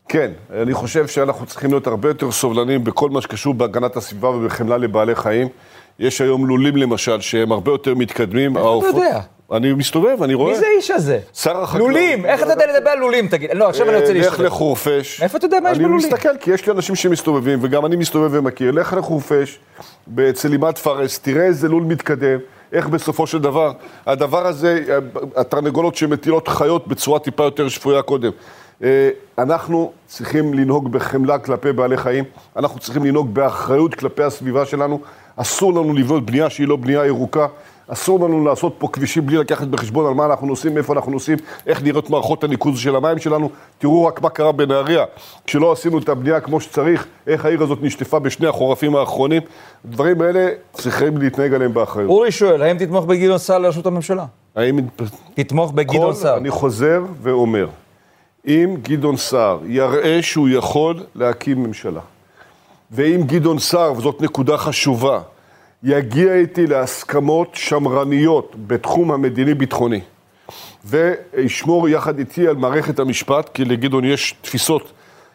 כן, 0.08 0.30
אני 0.62 0.74
חושב 0.74 1.06
שאנחנו 1.06 1.46
צריכים 1.46 1.70
להיות 1.70 1.86
הרבה 1.86 2.08
יותר 2.08 2.30
סובלניים 2.30 2.84
בכל 2.84 3.10
מה 3.10 3.20
שקשור 3.20 3.54
בהגנת 3.54 3.96
הסביבה 3.96 4.28
ובחמלה 4.28 4.76
לבעלי 4.76 5.14
חיים. 5.14 5.48
יש 5.98 6.20
היום 6.20 6.46
לולים 6.46 6.76
למשל 6.76 7.20
שהם 7.20 7.52
הרבה 7.52 7.70
יותר 7.70 7.94
מתקדמים. 7.94 8.56
איך 8.56 8.66
אתה 8.78 8.86
יודע? 8.86 9.20
אני 9.52 9.72
מסתובב, 9.72 10.22
אני 10.22 10.34
רואה. 10.34 10.52
מי 10.52 10.58
זה 10.58 10.66
האיש 10.66 10.90
הזה? 10.90 11.18
שר 11.34 11.62
החקלאות. 11.62 11.88
לולים, 11.88 12.26
איך 12.26 12.42
אתה 12.42 12.52
יודע 12.52 12.64
לדבר 12.76 12.90
על 12.90 12.98
לולים, 12.98 13.28
תגיד? 13.28 13.50
לא, 13.52 13.68
עכשיו 13.68 13.88
אני 13.88 13.96
רוצה 13.96 14.12
לך 14.12 14.24
להשתתף. 14.24 14.40
לחורפיש. 14.40 15.20
מאיפה 15.20 15.38
אתה 15.38 15.46
יודע 15.46 15.60
מה 15.60 15.70
יש 15.70 15.78
בלולים? 15.78 15.98
אני 15.98 16.06
מסתכל, 16.06 16.36
כי 16.40 16.50
יש 16.50 16.66
לי 16.66 16.72
אנשים 16.72 16.94
שמסתובבים, 16.94 17.58
וגם 17.62 17.86
אני 17.86 17.96
מסתובב 17.96 18.30
ומכיר. 18.32 18.70
לך 18.70 18.92
לחורפיש, 18.98 19.58
אצל 20.30 20.48
לימת 20.48 20.78
פארס, 20.78 21.18
תראה 21.18 21.44
איזה 21.44 21.68
לול 21.68 21.82
מתקדם, 21.82 22.38
איך 22.72 22.88
בסופו 22.88 23.26
של 23.26 23.38
דבר, 23.38 23.72
הדבר 24.06 24.46
הזה, 24.46 24.84
התרנגולות 25.36 25.96
שמטילות 25.96 26.48
חיות 26.48 26.88
בצורה 26.88 27.18
טיפה 27.18 27.44
יותר 27.44 27.68
שפויה 27.68 28.02
קודם. 28.02 28.30
אה, 28.82 29.10
אנחנו 29.38 29.92
צריכים 30.06 30.54
לנהוג 30.54 30.92
בחמלה 30.92 31.38
כלפי 31.38 31.72
בעלי 31.72 31.96
חיים, 31.96 32.24
אנחנו 32.56 32.80
צריכים 32.80 33.04
לנהוג 33.04 33.34
באחריות 33.34 33.94
כלפי 33.94 34.22
הסביבה 34.22 34.66
שלנו, 34.66 35.00
אסור 35.36 35.72
לנו 35.72 35.94
לבנות 35.94 36.26
בנייה 36.26 36.50
שהיא 36.50 36.68
לא 36.68 36.76
בנייה 36.76 37.06
ירוקה. 37.06 37.46
אסור 37.88 38.28
לנו 38.28 38.44
לעשות 38.44 38.74
פה 38.78 38.88
כבישים 38.92 39.26
בלי 39.26 39.36
לקחת 39.36 39.66
בחשבון 39.66 40.06
על 40.06 40.14
מה 40.14 40.26
אנחנו 40.26 40.46
נוסעים, 40.46 40.74
מאיפה 40.74 40.92
אנחנו 40.92 41.12
נוסעים, 41.12 41.38
איך 41.66 41.82
נראות 41.82 42.10
מערכות 42.10 42.44
הניקוז 42.44 42.78
של 42.78 42.96
המים 42.96 43.18
שלנו. 43.18 43.50
תראו 43.78 44.04
רק 44.06 44.22
מה 44.22 44.30
קרה 44.30 44.52
בנהריה, 44.52 45.04
כשלא 45.46 45.72
עשינו 45.72 45.98
את 45.98 46.08
הבנייה 46.08 46.40
כמו 46.40 46.60
שצריך, 46.60 47.06
איך 47.26 47.44
העיר 47.44 47.62
הזאת 47.62 47.78
נשטפה 47.82 48.18
בשני 48.18 48.46
החורפים 48.46 48.96
האחרונים. 48.96 49.42
הדברים 49.84 50.20
האלה 50.20 50.48
צריכים 50.72 51.18
להתנהג 51.18 51.54
עליהם 51.54 51.74
באחריות. 51.74 52.10
אורי 52.10 52.30
שואל, 52.30 52.62
האם 52.62 52.78
תתמוך 52.78 53.04
בגדעון 53.04 53.38
סער 53.38 53.58
לראשות 53.58 53.86
הממשלה? 53.86 54.24
האם... 54.56 54.78
תתמוך 55.34 55.72
בגדעון 55.72 56.14
סער. 56.14 56.36
אני 56.36 56.50
חוזר 56.50 57.02
ואומר, 57.22 57.66
אם 58.46 58.76
גדעון 58.82 59.16
סער 59.16 59.58
יראה 59.66 60.22
שהוא 60.22 60.48
יכול 60.48 61.02
להקים 61.14 61.62
ממשלה, 61.62 62.00
ואם 62.90 63.20
גדעון 63.26 63.58
סער, 63.58 63.92
וזאת 63.92 64.22
נקודה 64.22 64.56
חשובה, 64.56 65.20
יגיע 65.82 66.34
איתי 66.34 66.66
להסכמות 66.66 67.48
שמרניות 67.52 68.56
בתחום 68.66 69.12
המדיני-ביטחוני, 69.12 70.00
וישמור 70.84 71.88
יחד 71.88 72.18
איתי 72.18 72.48
על 72.48 72.56
מערכת 72.56 72.98
המשפט, 72.98 73.50
כי 73.54 73.64
לגדעון 73.64 74.04
יש 74.04 74.34
תפיסות 74.40 74.92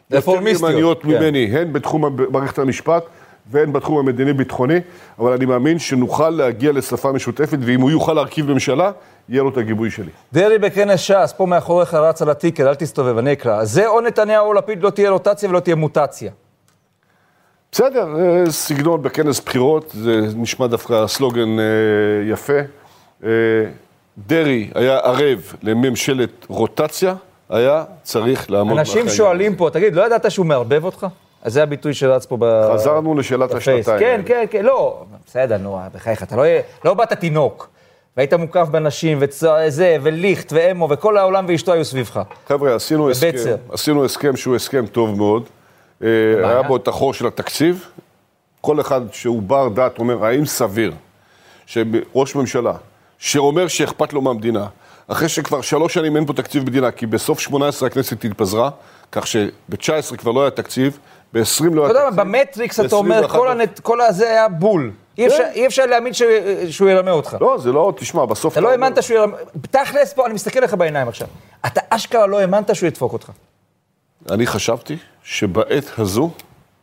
יותר 0.09 0.31
ימניות 0.31 1.01
כן. 1.01 1.07
ממני, 1.07 1.49
הן 1.51 1.73
בתחום 1.73 2.17
מערכת 2.29 2.59
המשפט 2.59 3.03
והן 3.51 3.73
בתחום 3.73 3.97
המדיני-ביטחוני, 3.97 4.79
אבל 5.19 5.33
אני 5.33 5.45
מאמין 5.45 5.79
שנוכל 5.79 6.29
להגיע 6.29 6.71
לשפה 6.71 7.11
משותפת, 7.11 7.57
ואם 7.61 7.81
הוא 7.81 7.91
יוכל 7.91 8.13
להרכיב 8.13 8.51
ממשלה, 8.51 8.91
יהיה 9.29 9.43
לו 9.43 9.49
את 9.49 9.57
הגיבוי 9.57 9.91
שלי. 9.91 10.09
דרעי 10.33 10.57
בכנס 10.57 10.99
ש"ס, 10.99 11.33
פה 11.37 11.45
מאחוריך 11.45 11.93
רץ 11.93 12.21
על 12.21 12.29
הטיקר, 12.29 12.69
אל 12.69 12.75
תסתובב, 12.75 13.17
אני 13.17 13.33
אקרא. 13.33 13.63
זה 13.63 13.87
או 13.87 14.01
נתניהו 14.01 14.47
או 14.47 14.53
לפיד, 14.53 14.83
לא 14.83 14.89
תהיה 14.89 15.09
רוטציה 15.09 15.49
ולא 15.49 15.59
תהיה 15.59 15.75
מוטציה. 15.75 16.31
בסדר, 17.73 18.07
אה, 18.19 18.51
סגנון 18.51 19.01
בכנס 19.01 19.39
בחירות, 19.39 19.91
זה 19.93 20.21
נשמע 20.35 20.67
דווקא 20.67 21.07
סלוגן 21.07 21.59
אה, 21.59 21.65
יפה. 22.31 22.59
אה, 23.23 23.29
דרעי 24.27 24.69
היה 24.75 24.97
ערב 24.97 25.53
לממשלת 25.63 26.45
רוטציה, 26.47 27.15
היה 27.49 27.83
צריך 28.03 28.51
לעמוד 28.51 28.77
אנשים 28.77 28.97
מאחורי 28.97 29.17
שואלים 29.17 29.55
פה, 29.55 29.69
תגיד, 29.73 29.95
לא 29.95 30.05
ידעת 30.05 30.31
שהוא 30.31 30.45
מערבב 30.45 30.85
אותך? 30.85 31.07
אז 31.43 31.53
זה 31.53 31.63
הביטוי 31.63 31.93
שרץ 31.93 32.25
פה 32.25 32.37
ב... 32.39 32.73
חזרנו 32.73 33.15
לשאלת 33.15 33.49
בפייס. 33.49 33.89
השנתיים. 33.89 33.99
כן, 33.99 34.21
כן, 34.25 34.45
כן, 34.49 34.65
לא, 34.65 35.03
בסדר, 35.27 35.57
נו, 35.57 35.79
בחייך, 35.93 36.23
אתה 36.23 36.35
לא, 36.35 36.43
לא 36.85 36.93
באת 36.93 37.13
תינוק, 37.13 37.69
והיית 38.17 38.33
מוקף 38.33 38.67
בנשים, 38.71 39.17
וזה, 39.21 39.97
וליכט, 40.01 40.53
ואמו, 40.55 40.89
וכל 40.89 41.17
העולם 41.17 41.45
ואשתו 41.47 41.73
היו 41.73 41.85
סביבך. 41.85 42.21
חבר'ה, 42.47 42.75
עשינו 42.75 43.09
הסכם. 43.09 43.55
עשינו 43.71 44.05
הסכם 44.05 44.35
שהוא 44.35 44.55
הסכם 44.55 44.85
טוב 44.85 45.17
מאוד. 45.17 45.43
אה, 46.03 46.09
היה 46.49 46.61
בו 46.61 46.75
את 46.75 46.87
החור 46.87 47.13
של 47.13 47.27
התקציב. 47.27 47.85
כל 48.61 48.81
אחד 48.81 49.01
שהוא 49.11 49.41
בר 49.41 49.69
דעת 49.69 49.99
אומר, 49.99 50.25
האם 50.25 50.45
סביר 50.45 50.91
שראש 51.65 52.35
ממשלה, 52.35 52.73
שאומר 53.17 53.67
שאכפת 53.67 54.13
לו 54.13 54.21
מהמדינה, 54.21 54.67
אחרי 55.07 55.29
שכבר 55.29 55.61
שלוש 55.61 55.93
שנים 55.93 56.15
אין 56.15 56.25
פה 56.25 56.33
תקציב 56.33 56.63
מדינה, 56.63 56.91
כי 56.91 57.05
בסוף 57.05 57.39
18 57.39 57.87
הכנסת 57.87 58.25
התפזרה, 58.25 58.69
כך 59.11 59.27
שב-19 59.27 60.17
כבר 60.17 60.31
לא 60.31 60.41
היה 60.41 60.51
תקציב, 60.51 60.99
ב-20 61.33 61.41
לא 61.73 61.81
היה 61.81 61.91
אתה 61.91 61.99
יודע, 61.99 62.09
תקציב. 62.09 62.17
מה, 62.17 62.23
במטריקס 62.23 62.79
אתה 62.79 62.95
אומר, 62.95 63.21
ב-21 63.21 63.31
כל 63.31 63.47
הנט- 63.51 63.79
כל 63.79 64.01
הזה 64.01 64.29
היה 64.29 64.47
בול. 64.49 64.91
אי 65.17 65.27
אפשר- 65.27 65.43
אי 65.53 65.67
אפשר 65.67 65.85
להאמין 65.85 66.13
ש- 66.13 66.21
שהוא 66.69 66.89
ירמה 66.89 67.11
אותך. 67.11 67.37
לא, 67.41 67.57
זה 67.59 67.71
לא, 67.71 67.93
תשמע, 67.97 68.25
בסוף... 68.25 68.53
אתה 68.53 68.61
לא 68.61 68.71
האמנת 68.71 69.03
שהוא 69.03 69.17
ירמה... 69.17 69.37
תכלס 69.71 70.13
פה, 70.13 70.25
אני 70.25 70.33
מסתכל 70.33 70.59
לך 70.59 70.73
בעיניים 70.73 71.07
עכשיו. 71.07 71.27
אתה 71.65 71.81
אשכרה 71.89 72.27
לא 72.27 72.39
האמנת 72.39 72.75
שהוא 72.75 72.87
ידפוק 72.87 73.13
אותך. 73.13 73.29
אני 74.31 74.47
חשבתי 74.47 74.97
שבעת 75.23 75.85
הזו, 75.97 76.29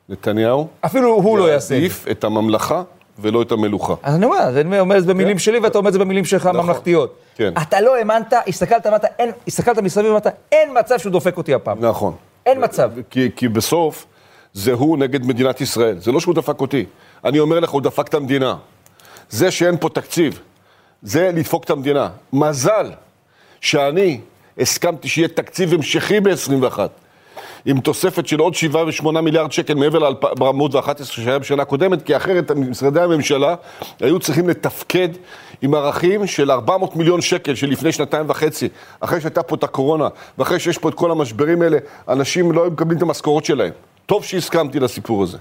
נתניהו 0.09 0.69
אפילו 0.81 1.15
הוא 1.15 1.39
לא 1.39 1.45
יעשה 1.45 1.65
את 1.65 1.69
זה. 1.69 1.75
יעדיף 1.75 2.07
את 2.11 2.25
הממלכה 2.25 2.83
ולא 3.19 3.43
את 3.43 3.53
המלוכה. 3.53 3.95
אז 4.03 4.15
אני 4.15 4.25
אומר, 4.25 4.61
אני 4.61 4.81
אומר 4.81 4.99
את 4.99 5.03
זה 5.03 5.15
במילים 5.15 5.39
שלי, 5.39 5.59
ואתה 5.59 5.79
אומר 5.79 5.89
את 5.89 5.93
זה 5.93 5.99
במילים 5.99 6.25
שלך 6.25 6.47
הממלכתיות. 6.47 7.17
כן. 7.35 7.53
אתה 7.63 7.81
לא 7.81 7.97
האמנת, 7.97 8.33
הסתכלת, 8.47 8.87
אמרת, 8.87 9.05
אין, 9.19 9.31
הסתכלת 9.47 9.79
מסביב, 9.79 10.07
אמרת, 10.07 10.27
אין 10.53 10.79
מצב 10.79 10.99
שהוא 10.99 11.13
דופק 11.13 11.37
אותי 11.37 11.55
הפעם. 11.55 11.85
נכון. 11.85 12.15
אין 12.47 12.65
מצב. 12.65 12.91
כי, 13.11 13.31
כי 13.37 13.49
בסוף 13.49 14.07
זה 14.53 14.73
הוא 14.73 14.99
נגד 14.99 15.27
מדינת 15.27 15.61
ישראל. 15.61 15.99
זה 15.99 16.13
לא 16.13 16.21
שהוא 16.21 16.35
דפק 16.35 16.61
אותי. 16.61 16.85
אני 17.25 17.39
אומר 17.39 17.61
לך, 17.61 17.71
הוא 17.71 17.83
דפק 17.83 18.09
את 18.09 18.15
המדינה. 18.15 18.57
זה 19.31 19.51
שאין 19.51 19.77
פה 19.77 19.89
תקציב, 19.89 20.41
זה 21.03 21.31
לדפוק 21.35 21.65
את 21.65 21.71
המדינה. 21.71 22.09
מזל 22.33 22.91
שאני 23.61 24.21
הסכמתי 24.59 25.09
שיהיה 25.09 25.29
תקציב 25.29 25.75
המשכי 25.75 26.21
ב-21, 26.21 26.79
עם 27.65 27.81
תוספת 27.81 28.27
של 28.27 28.39
עוד 28.41 28.55
7 28.55 28.85
ו-8 28.85 29.21
מיליארד 29.21 29.53
שקל 29.53 29.75
מעבר 29.75 29.99
ל-411 29.99 30.65
שהיה 31.05 31.39
בשנה 31.39 31.65
קודמת, 31.65 32.03
כי 32.03 32.17
אחרת 32.17 32.51
משרדי 32.51 33.01
הממשלה 33.01 33.55
היו 34.01 34.19
צריכים 34.19 34.49
לתפקד 34.49 35.09
עם 35.63 35.75
ערכים 35.75 36.27
של 36.27 36.51
400 36.51 36.97
מיליון 36.97 37.21
שקל 37.21 37.55
שלפני 37.55 37.93
שנתיים 37.93 38.27
וחצי, 38.31 38.69
אחרי 39.01 39.21
שהייתה 39.21 39.43
פה 39.43 39.55
את 39.57 39.65
הקורונה, 39.65 40.09
ואחרי 40.39 40.61
שיש 40.61 40.79
פה 40.79 40.89
את 40.89 40.95
כל 40.95 41.11
המשברים 41.11 41.63
האלה, 41.63 41.79
אנשים 42.09 42.53
לא 42.53 42.63
היו 42.63 42.71
מקבלים 42.71 42.97
את 42.99 43.03
המשכורות 43.03 43.45
שלהם. 43.45 43.73
טוב 44.07 44.25
שהסכמתי 44.25 44.81
לסיפור 44.81 45.23
הזה. 45.23 45.39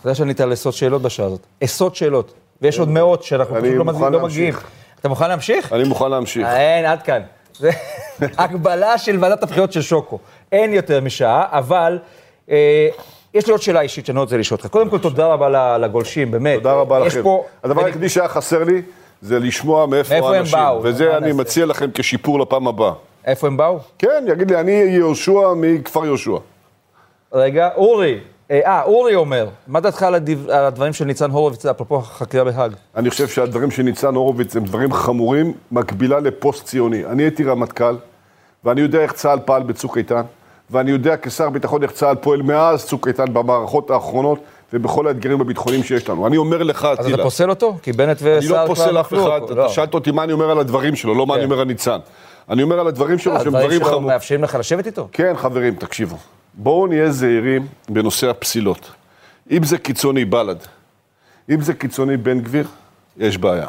אתה 0.00 0.06
יודע 0.08 0.14
שענית 0.14 0.40
על 0.40 0.52
עשרות 0.52 0.74
שאלות 0.74 1.02
בשעה 1.02 1.26
הזאת. 1.26 1.40
עשרות 1.60 1.96
שאלות. 1.96 2.32
ויש 2.62 2.78
עוד 2.78 2.88
מאות 2.88 3.22
שאנחנו 3.22 3.54
פשוט 3.54 3.64
לא 3.64 3.84
מגיעים- 3.84 4.12
לא. 4.12 4.20
מגיעים. 4.22 4.54
אתה 5.00 5.08
מוכן 5.08 5.28
להמשיך? 5.28 5.72
אני 5.72 5.84
מוכן 5.84 6.10
להמשיך. 6.10 6.46
אין, 6.46 6.84
עד 6.84 7.02
כאן. 7.02 7.22
זה 7.58 7.70
הגבלה 8.38 8.98
של 8.98 9.16
ועדת 9.20 9.42
הבחירות 9.42 9.72
של 9.72 9.82
שוקו. 9.82 10.18
אין 10.52 10.72
יותר 10.74 11.00
משעה, 11.00 11.44
אבל 11.50 11.98
אה, 12.50 12.88
יש 13.34 13.46
לי 13.46 13.52
עוד 13.52 13.62
שאלה 13.62 13.80
אישית 13.80 14.06
שאני 14.06 14.18
רוצה 14.18 14.36
לשאול 14.36 14.58
אותך. 14.62 14.70
קודם 14.72 14.90
כל, 14.90 14.98
תודה 14.98 15.26
רבה 15.26 15.78
לגולשים, 15.78 16.30
באמת. 16.30 16.54
תודה 16.58 16.72
רבה 16.72 16.98
לכם. 16.98 17.22
פה... 17.22 17.44
הדבר 17.64 17.84
היחידי 17.84 18.08
שהיה 18.08 18.28
חסר 18.28 18.64
לי 18.64 18.82
זה 19.22 19.38
לשמוע 19.38 19.86
מאיפה 19.86 20.14
מאיפה 20.14 20.28
הם 20.28 20.34
האנשים. 20.34 20.58
באו? 20.58 20.80
מה 20.82 20.88
וזה 20.88 21.16
אני 21.16 21.26
נעשה? 21.26 21.34
מציע 21.38 21.66
לכם 21.66 21.90
כשיפור 21.94 22.40
לפעם 22.40 22.68
הבאה. 22.68 22.92
איפה 23.24 23.46
הם 23.46 23.56
באו? 23.56 23.78
כן, 23.98 24.24
יגיד 24.28 24.50
לי, 24.50 24.60
אני 24.60 24.72
יהושע 24.72 25.54
מכפר 25.56 26.04
יהושע. 26.04 26.36
רגע, 27.32 27.68
אורי. 27.76 28.18
אה, 28.50 28.60
אה, 28.66 28.82
אורי 28.82 29.14
אומר, 29.14 29.48
מה 29.66 29.80
דעתך 29.80 30.02
על 30.02 30.14
הדב- 30.14 30.50
על 30.50 30.64
הדברים 30.64 30.92
של 30.92 31.04
ניצן 31.04 31.30
הורוביץ, 31.30 31.66
אפרופו 31.66 31.96
החקירה 31.96 32.44
בהאג? 32.44 32.72
אני 32.96 33.10
חושב 33.10 33.28
שהדברים 33.28 33.70
של 33.70 33.82
ניצן 33.82 34.14
הורוביץ 34.14 34.56
הם 34.56 34.64
דברים 34.64 34.92
חמורים, 34.92 35.52
מקבילה 35.72 36.20
לפוסט-ציוני. 36.20 37.04
אני 37.06 37.22
הייתי 37.22 37.44
רמטכ"ל, 37.44 37.96
ואני 38.64 38.80
יודע 38.80 38.98
איך 38.98 39.12
צה"ל 39.12 39.38
פעל 39.44 39.62
בצוק 39.62 39.98
איתן, 39.98 40.22
ואני 40.70 40.90
יודע 40.90 41.16
כשר 41.16 41.50
ביטחון 41.50 41.82
איך 41.82 41.92
צה"ל 41.92 42.14
פועל 42.16 42.42
מאז 42.42 42.86
צוק 42.86 43.08
איתן 43.08 43.24
במערכות 43.32 43.90
האחרונות 43.90 44.38
ובכל 44.72 45.08
האתגרים 45.08 45.40
הביטחוניים 45.40 45.82
שיש 45.82 46.08
לנו. 46.08 46.26
אני 46.26 46.36
אומר 46.36 46.62
לך, 46.62 46.84
אז 46.84 46.98
אתה 46.98 47.04
טילה, 47.04 47.22
פוסל 47.22 47.50
אותו? 47.50 47.76
כי 47.82 47.92
בנט 47.92 48.22
אני 48.22 48.38
וסער 48.38 48.50
לא 48.50 48.56
כבר 48.56 48.66
פוסל 48.66 49.00
אף 49.00 49.06
נפלו. 49.06 49.28
אחד, 49.28 49.40
לא. 49.50 49.64
אתה 49.64 49.72
שאלת 49.72 49.94
אותי 49.94 50.10
מה 50.10 50.24
אני 50.24 50.32
אומר 50.32 50.50
על 50.50 50.58
הדברים 50.58 50.96
שלו, 50.96 51.14
לא 51.14 51.26
מה 51.26 51.34
אני 51.34 51.42
כן. 51.42 51.50
אומר 51.50 51.60
על 51.60 51.66
ניצן. 51.66 51.98
אני 52.50 52.62
אומר 52.62 52.80
על 52.80 52.86
הדברים 52.86 53.18
שלו 53.18 53.32
שהם 53.32 53.40
הדברים 53.40 53.64
דברים 53.64 53.80
שלו 53.80 53.88
חמורים. 53.88 54.06
מאפשרים 54.06 54.42
לך 54.42 54.54
לשבת 54.54 54.86
איתו? 54.86 55.08
כן, 55.12 55.32
חברים, 55.36 55.74
תקשיבו. 55.74 56.16
בואו 56.54 56.86
נהיה 56.86 57.10
זהירים 57.10 57.66
בנושא 57.88 58.30
הפסילות. 58.30 58.90
אם 59.50 59.64
זה 59.64 59.78
קיצוני 59.78 60.24
בל"ד, 60.24 60.56
אם 61.50 61.60
זה 61.60 61.74
קיצוני 61.74 62.16
בן 62.16 62.40
גביר, 62.40 62.66
יש 63.16 63.38
בעיה. 63.38 63.66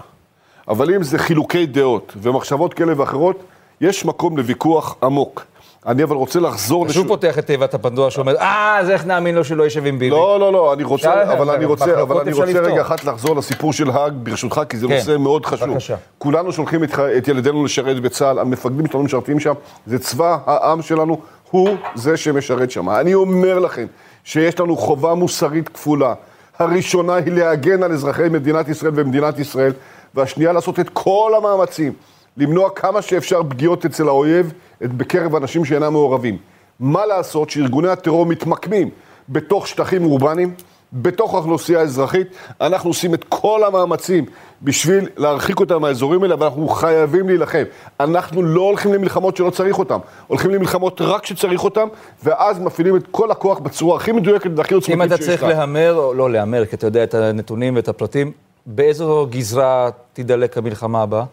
אבל 0.68 0.96
אם 0.96 1.04
זה 1.04 1.18
חילוקי 1.18 1.66
דעות 1.66 2.14
ומחשבות 2.22 2.74
כאלה 2.74 2.94
ואחרות, 2.98 3.44
יש 3.82 4.06
מקום 4.06 4.38
לוויכוח 4.38 4.96
עמוק. 5.04 5.46
אני 5.88 6.04
אבל 6.04 6.16
רוצה 6.16 6.40
לחזור 6.40 6.90
שוב 6.90 7.08
פותח 7.08 7.40
את 7.40 7.46
תיבת 7.46 7.74
הפנדורה 7.74 8.12
שאומר, 8.12 8.38
אה, 8.38 8.78
אז 8.80 8.90
איך 8.90 9.06
נאמין 9.06 9.36
לו 9.36 9.44
שלא 9.44 9.64
יושב 9.64 9.86
עם 9.86 10.00
ביבי? 10.00 10.10
לא, 10.10 10.40
לא, 10.40 10.54
לא, 10.54 10.74
אני 10.74 10.84
רוצה, 10.84 11.34
אבל 11.34 11.50
אני 11.50 11.66
רוצה, 11.66 12.02
אבל 12.02 12.20
אני 12.20 12.32
רוצה. 12.32 12.60
רגע 12.62 12.82
אחת 12.82 13.06
לחזור 13.06 13.36
לסיפור 13.36 13.74
של 13.74 13.90
האג, 13.90 14.14
ברשותך, 14.24 14.62
כי 14.70 14.78
זה 14.78 14.88
כן, 14.88 14.94
נושא 14.94 15.18
מאוד 15.18 15.46
חשוב. 15.46 15.78
כולנו 16.18 16.52
שולחים 16.52 16.84
את 17.18 17.28
ילדינו 17.28 17.66
לשרת 17.66 18.00
בצה"ל, 18.02 18.40
המפקדים 18.40 18.88
שלנו 18.88 19.04
משרתים 19.04 19.40
שם, 19.40 19.54
זה 19.88 20.00
צבא 20.00 20.38
העם 20.46 20.82
שלנו, 20.82 21.22
הוא 21.52 21.70
זה 21.96 22.18
שמשרת 22.18 22.72
שם. 22.72 22.90
אני 22.90 23.14
אומר 23.14 23.60
לכם 23.60 23.86
שיש 24.24 24.60
לנו 24.60 24.78
חובה 24.78 25.14
מוסרית 25.14 25.70
כפולה. 25.70 26.14
הראשונה 26.60 27.16
היא 27.16 27.34
להגן 27.34 27.84
על 27.84 27.92
אזרחי 27.92 28.30
מדינת 28.30 28.70
ישראל 28.70 28.92
ומדינת 28.96 29.40
ישראל, 29.40 29.72
והשנייה 30.16 30.54
לעשות 30.54 30.80
את 30.80 30.90
כל 30.94 31.32
המאמצים, 31.38 31.94
למנוע 32.40 32.70
כמה 32.70 33.02
שאפשר 33.02 33.42
פגיעות 33.50 33.86
אצל 33.86 34.08
האויב 34.08 34.54
בקרב 34.82 35.36
אנשים 35.36 35.66
שאינם 35.66 35.94
מעורבים. 35.94 36.38
מה 36.80 37.06
לעשות 37.06 37.50
שארגוני 37.50 37.90
הטרור 37.90 38.26
מתמקמים 38.26 38.90
בתוך 39.30 39.68
שטחים 39.68 40.06
אורבניים, 40.06 40.54
בתוך 40.94 41.34
האוכלוסייה 41.34 41.80
האזרחית, 41.80 42.28
אנחנו 42.62 42.90
עושים 42.90 43.14
את 43.14 43.26
כל 43.30 43.64
המאמצים 43.64 44.26
בשביל 44.62 45.06
להרחיק 45.18 45.60
אותם 45.60 45.82
מהאזורים 45.82 46.24
האלה, 46.24 46.34
אבל 46.34 46.46
אנחנו 46.46 46.68
חייבים 46.68 47.28
להילחם. 47.28 47.64
אנחנו 48.00 48.44
לא 48.44 48.62
הולכים 48.62 48.94
למלחמות 48.94 49.38
שלא 49.38 49.50
צריך 49.50 49.80
אותם, 49.80 50.00
הולכים 50.28 50.52
למלחמות 50.52 51.02
רק 51.02 51.24
כשצריך 51.24 51.64
אותם, 51.64 51.88
ואז 52.24 52.60
מפעילים 52.60 52.96
את 52.96 53.04
כל 53.12 53.32
הכוח 53.32 53.60
בצורה 53.60 53.98
הכי 53.98 54.12
מדויקת 54.12 54.50
והכי 54.56 54.74
אם 54.74 54.78
עוצמתית 54.78 55.02
אתה 55.06 55.18
שיש 55.18 55.26
צריך 55.26 55.44
לה. 55.44 55.50
להמר, 55.50 55.96
או 55.96 56.14
לא 56.14 56.32
להמר, 56.32 56.66
כי 56.66 56.76
אתה 56.76 56.88
יודע 56.88 57.04
את 57.04 57.14
הנתונים 57.14 57.76
ואת 57.76 57.88
הפרטים, 57.88 58.32
באיזו 58.66 59.28
גזרה 59.30 59.90
תידלק 60.14 60.58
המלחמה 60.58 61.02
הבאה? 61.02 61.24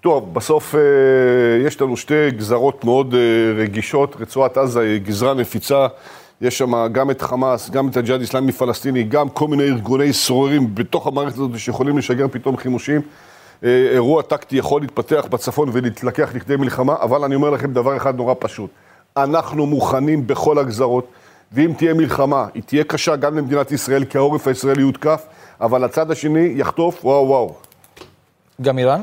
טוב, 0.00 0.34
בסוף 0.34 0.74
אה, 0.74 0.80
יש 1.66 1.80
לנו 1.80 1.96
שתי 1.96 2.30
גזרות 2.30 2.84
מאוד 2.84 3.14
אה, 3.14 3.62
רגישות. 3.62 4.16
רצועת 4.20 4.56
עזה 4.56 4.80
היא 4.80 5.00
גזרה 5.00 5.34
נפיצה. 5.34 5.86
יש 6.40 6.58
שם 6.58 6.92
גם 6.92 7.10
את 7.10 7.22
חמאס, 7.22 7.70
גם 7.70 7.88
את 7.88 7.96
הג'יהאד 7.96 8.20
האסלאמי 8.20 8.52
פלסטיני, 8.52 9.02
גם 9.02 9.28
כל 9.28 9.48
מיני 9.48 9.62
ארגוני 9.62 10.12
סוררים 10.12 10.74
בתוך 10.74 11.06
המערכת 11.06 11.34
הזאת 11.34 11.58
שיכולים 11.58 11.98
לשגר 11.98 12.26
פתאום 12.28 12.56
חימושים. 12.56 13.00
אה, 13.64 13.88
אירוע 13.92 14.22
טקטי 14.22 14.56
יכול 14.56 14.80
להתפתח 14.80 15.26
בצפון 15.30 15.68
ולהתלקח 15.72 16.34
לכדי 16.34 16.56
מלחמה, 16.56 16.94
אבל 17.00 17.24
אני 17.24 17.34
אומר 17.34 17.50
לכם 17.50 17.72
דבר 17.72 17.96
אחד 17.96 18.16
נורא 18.16 18.34
פשוט. 18.38 18.70
אנחנו 19.16 19.66
מוכנים 19.66 20.26
בכל 20.26 20.58
הגזרות, 20.58 21.08
ואם 21.52 21.72
תהיה 21.76 21.94
מלחמה, 21.94 22.46
היא 22.54 22.62
תהיה 22.66 22.84
קשה 22.84 23.16
גם 23.16 23.38
למדינת 23.38 23.72
ישראל, 23.72 24.04
כי 24.04 24.18
העורף 24.18 24.46
הישראלי 24.46 24.82
יותקף, 24.82 25.26
אבל 25.60 25.84
הצד 25.84 26.10
השני 26.10 26.52
יחטוף, 26.56 27.04
וואו 27.04 27.28
וואו. 27.28 27.54
גם 28.62 28.78
איראן? 28.78 29.02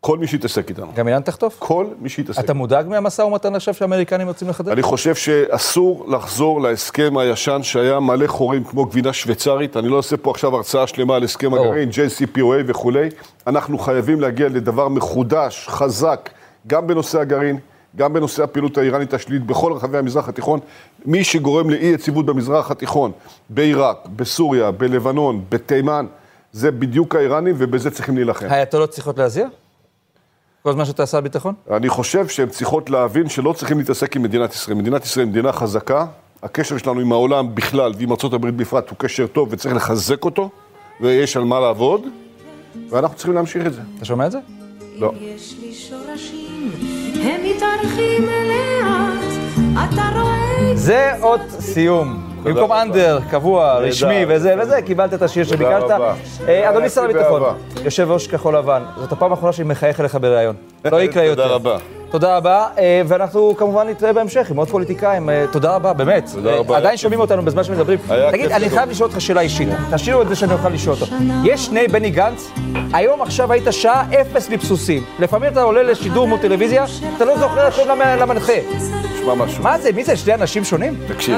כל 0.00 0.18
מי 0.18 0.26
שיתעסק 0.26 0.68
איתנו. 0.68 0.86
גם 0.94 1.08
איראן 1.08 1.22
תחטוף? 1.22 1.56
כל 1.58 1.86
מי 1.98 2.08
שיתעסק. 2.08 2.44
אתה 2.44 2.54
מודאג 2.54 2.88
מהמשא 2.88 3.22
ומתן 3.22 3.54
עכשיו 3.54 3.74
שהאמריקנים 3.74 4.26
רוצים 4.26 4.48
לחדש? 4.48 4.72
אני 4.72 4.82
חושב 4.82 5.14
שאסור 5.14 6.04
לחזור 6.08 6.60
להסכם 6.60 7.16
הישן 7.16 7.60
שהיה 7.62 8.00
מלא 8.00 8.26
חורים 8.26 8.64
כמו 8.64 8.84
גבינה 8.84 9.12
שוויצרית. 9.12 9.76
אני 9.76 9.88
לא 9.88 9.96
אעשה 9.96 10.16
פה 10.16 10.30
עכשיו 10.30 10.56
הרצאה 10.56 10.86
שלמה 10.86 11.16
על 11.16 11.24
הסכם. 11.24 11.54
הגרעין, 11.54 11.88
JCPOA 11.88 12.62
וכולי. 12.66 13.08
אנחנו 13.46 13.78
חייבים 13.78 14.20
להגיע 14.20 14.48
לדבר 14.48 14.88
מחודש, 14.88 15.66
חזק, 15.68 16.30
גם 16.66 16.86
בנושא 16.86 17.20
הגרעין, 17.20 17.58
גם 17.96 18.12
בנושא 18.12 18.42
הפעילות 18.42 18.78
האיראנית 18.78 19.14
השלילית 19.14 19.46
בכל 19.46 19.72
רחבי 19.72 19.98
המזרח 19.98 20.28
התיכון. 20.28 20.60
מי 21.06 21.24
שגורם 21.24 21.70
לאי 21.70 21.86
יציבות 21.86 22.26
במזרח 22.26 22.70
התיכון, 22.70 23.12
בעיראק, 23.50 23.96
בסוריה, 24.16 24.70
בלבנון, 24.70 25.44
בתימן, 25.48 26.06
זה 26.52 26.70
בדיוק 26.70 27.14
האיראנים 27.14 27.54
ובזה 27.58 27.90
צריכים 27.90 28.16
להילחם. 28.16 28.46
האייתולות 28.50 28.90
צריכות 28.90 29.18
להזיע? 29.18 29.46
כל 30.62 30.72
זמן 30.72 30.84
שאתה 30.84 31.06
שר 31.06 31.20
ביטחון? 31.20 31.54
אני 31.70 31.88
חושב 31.88 32.28
שהן 32.28 32.48
צריכות 32.48 32.90
להבין 32.90 33.28
שלא 33.28 33.52
צריכים 33.52 33.78
להתעסק 33.78 34.16
עם 34.16 34.22
מדינת 34.22 34.54
ישראל. 34.54 34.76
מדינת 34.76 35.04
ישראל 35.04 35.26
היא 35.26 35.30
מדינה 35.30 35.52
חזקה, 35.52 36.06
הקשר 36.42 36.78
שלנו 36.78 37.00
עם 37.00 37.12
העולם 37.12 37.54
בכלל 37.54 37.92
ועם 37.98 38.10
ארה"ב 38.12 38.46
בפרט 38.48 38.90
הוא 38.90 38.98
קשר 38.98 39.26
טוב 39.26 39.48
וצריך 39.50 39.74
לחזק 39.74 40.24
אותו, 40.24 40.50
ויש 41.00 41.36
על 41.36 41.44
מה 41.44 41.60
לעבוד, 41.60 42.06
ואנחנו 42.90 43.16
צריכים 43.16 43.34
להמשיך 43.34 43.66
את 43.66 43.72
זה. 43.72 43.80
אתה 43.96 44.04
שומע 44.04 44.26
את 44.26 44.32
זה? 44.32 44.38
לא. 44.96 45.12
יש 45.20 45.56
לי 45.60 45.74
שורשים, 45.74 46.70
הם 47.22 47.40
מתארחים 47.44 48.22
לאט, 48.22 49.64
אתה 49.74 50.10
רואה... 50.14 50.76
זה 50.76 51.12
אות 51.22 51.40
סיום. 51.60 52.29
במקום. 52.42 52.72
אנדר, 52.72 53.18
קבוע, 53.30 53.74
רשמי 53.78 54.24
וזה 54.28 54.54
וזה, 54.62 54.82
קיבלת 54.82 55.14
את 55.14 55.22
השיר 55.22 55.44
שביקשת. 55.44 55.90
אה, 56.48 56.70
אדוני 56.70 56.88
שר 56.88 57.04
הביטחון. 57.04 57.42
יושב 57.84 58.10
ראש 58.10 58.26
כחול 58.26 58.56
לבן, 58.56 58.82
זאת 58.96 59.12
הפעם 59.12 59.30
האחרונה 59.30 59.52
שאני 59.52 59.68
מחייך 59.68 60.00
אליך 60.00 60.18
בריאיון. 60.20 60.54
לא 60.84 61.02
יקרה 61.02 61.24
יותר. 61.24 61.42
תודה 61.42 61.54
רבה. 61.54 61.99
תודה 62.10 62.36
רבה, 62.36 62.66
אה, 62.78 63.02
ואנחנו 63.06 63.54
כמובן 63.56 63.88
נתראה 63.88 64.12
בהמשך 64.12 64.50
עם 64.50 64.56
עוד 64.56 64.68
פוליטיקאים. 64.68 65.30
אה, 65.30 65.44
תודה 65.52 65.74
רבה, 65.74 65.92
באמת. 65.92 66.30
תודה 66.34 66.50
אה, 66.50 66.56
רבה. 66.58 66.76
עדיין 66.76 66.96
שומעים 66.96 67.20
אותנו 67.20 67.42
בזמן 67.42 67.64
שמדברים. 67.64 67.98
תגיד, 68.30 68.52
אני. 68.52 68.70
חייב 68.70 68.90
לשאול 68.90 69.08
אותך 69.08 69.20
שאלה 69.20 69.40
אישית. 69.40 69.68
תשאירו 69.94 70.22
את 70.22 70.28
זה 70.28 70.36
שאני 70.36 70.52
אוכל 70.52 70.68
לשאול 70.68 70.96
אותו. 71.00 71.14
יש 71.44 71.66
שני 71.66 71.88
בני 71.88 72.10
גנץ, 72.10 72.50
היום 72.92 73.22
עכשיו 73.22 73.52
היית 73.52 73.64
שעה 73.70 74.04
אפס 74.20 74.48
לבסוסים. 74.48 75.04
לפעמים 75.18 75.52
אתה 75.52 75.62
עולה 75.62 75.82
לשידור 75.82 76.28
מול 76.28 76.38
טלוויזיה, 76.38 76.84
אתה 77.16 77.24
לא 77.24 77.38
זוכר 77.38 77.68
את 77.68 77.72
למ- 77.86 78.18
למנחה. 78.20 78.52
תשמע 79.14 79.34
משהו. 79.34 79.62
מה 79.62 79.78
זה, 79.78 79.92
מי 79.92 80.04
זה, 80.04 80.16
שני 80.16 80.34
אנשים 80.34 80.64
שונים? 80.64 80.94
תקשיב, 81.08 81.36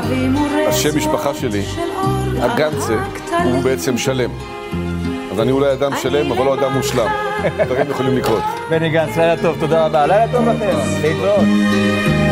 השם 0.68 0.96
משפחה 0.96 1.34
שלי, 1.34 1.62
הגנצה, 2.40 2.94
הוא 3.44 3.62
בעצם 3.62 3.98
שלם. 3.98 4.30
אז 5.32 5.40
אני 5.40 5.52
אולי 5.52 5.72
אדם 5.72 5.92
שלם, 6.02 6.32
אבל 6.32 6.44
לא 6.44 6.54
אדם 6.54 6.72
מושלם. 6.72 7.06
דברים 7.66 7.90
יכולים 7.90 8.16
לקרות. 8.16 8.42
בני 8.70 8.90
גנץ, 8.90 9.16
לילה 9.16 9.42
טוב, 9.42 9.56
תודה 9.60 9.86
רבה. 9.86 10.06
לילה 10.06 10.32
טוב 10.32 10.48
לכם, 10.48 10.78
להתראות. 11.02 11.46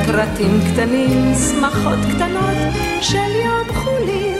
פרטים 0.07 0.61
קטנים, 0.73 1.35
שמחות 1.35 1.99
קטנות 2.15 2.75
של 3.01 3.31
יום 3.45 3.75
חולין. 3.75 4.40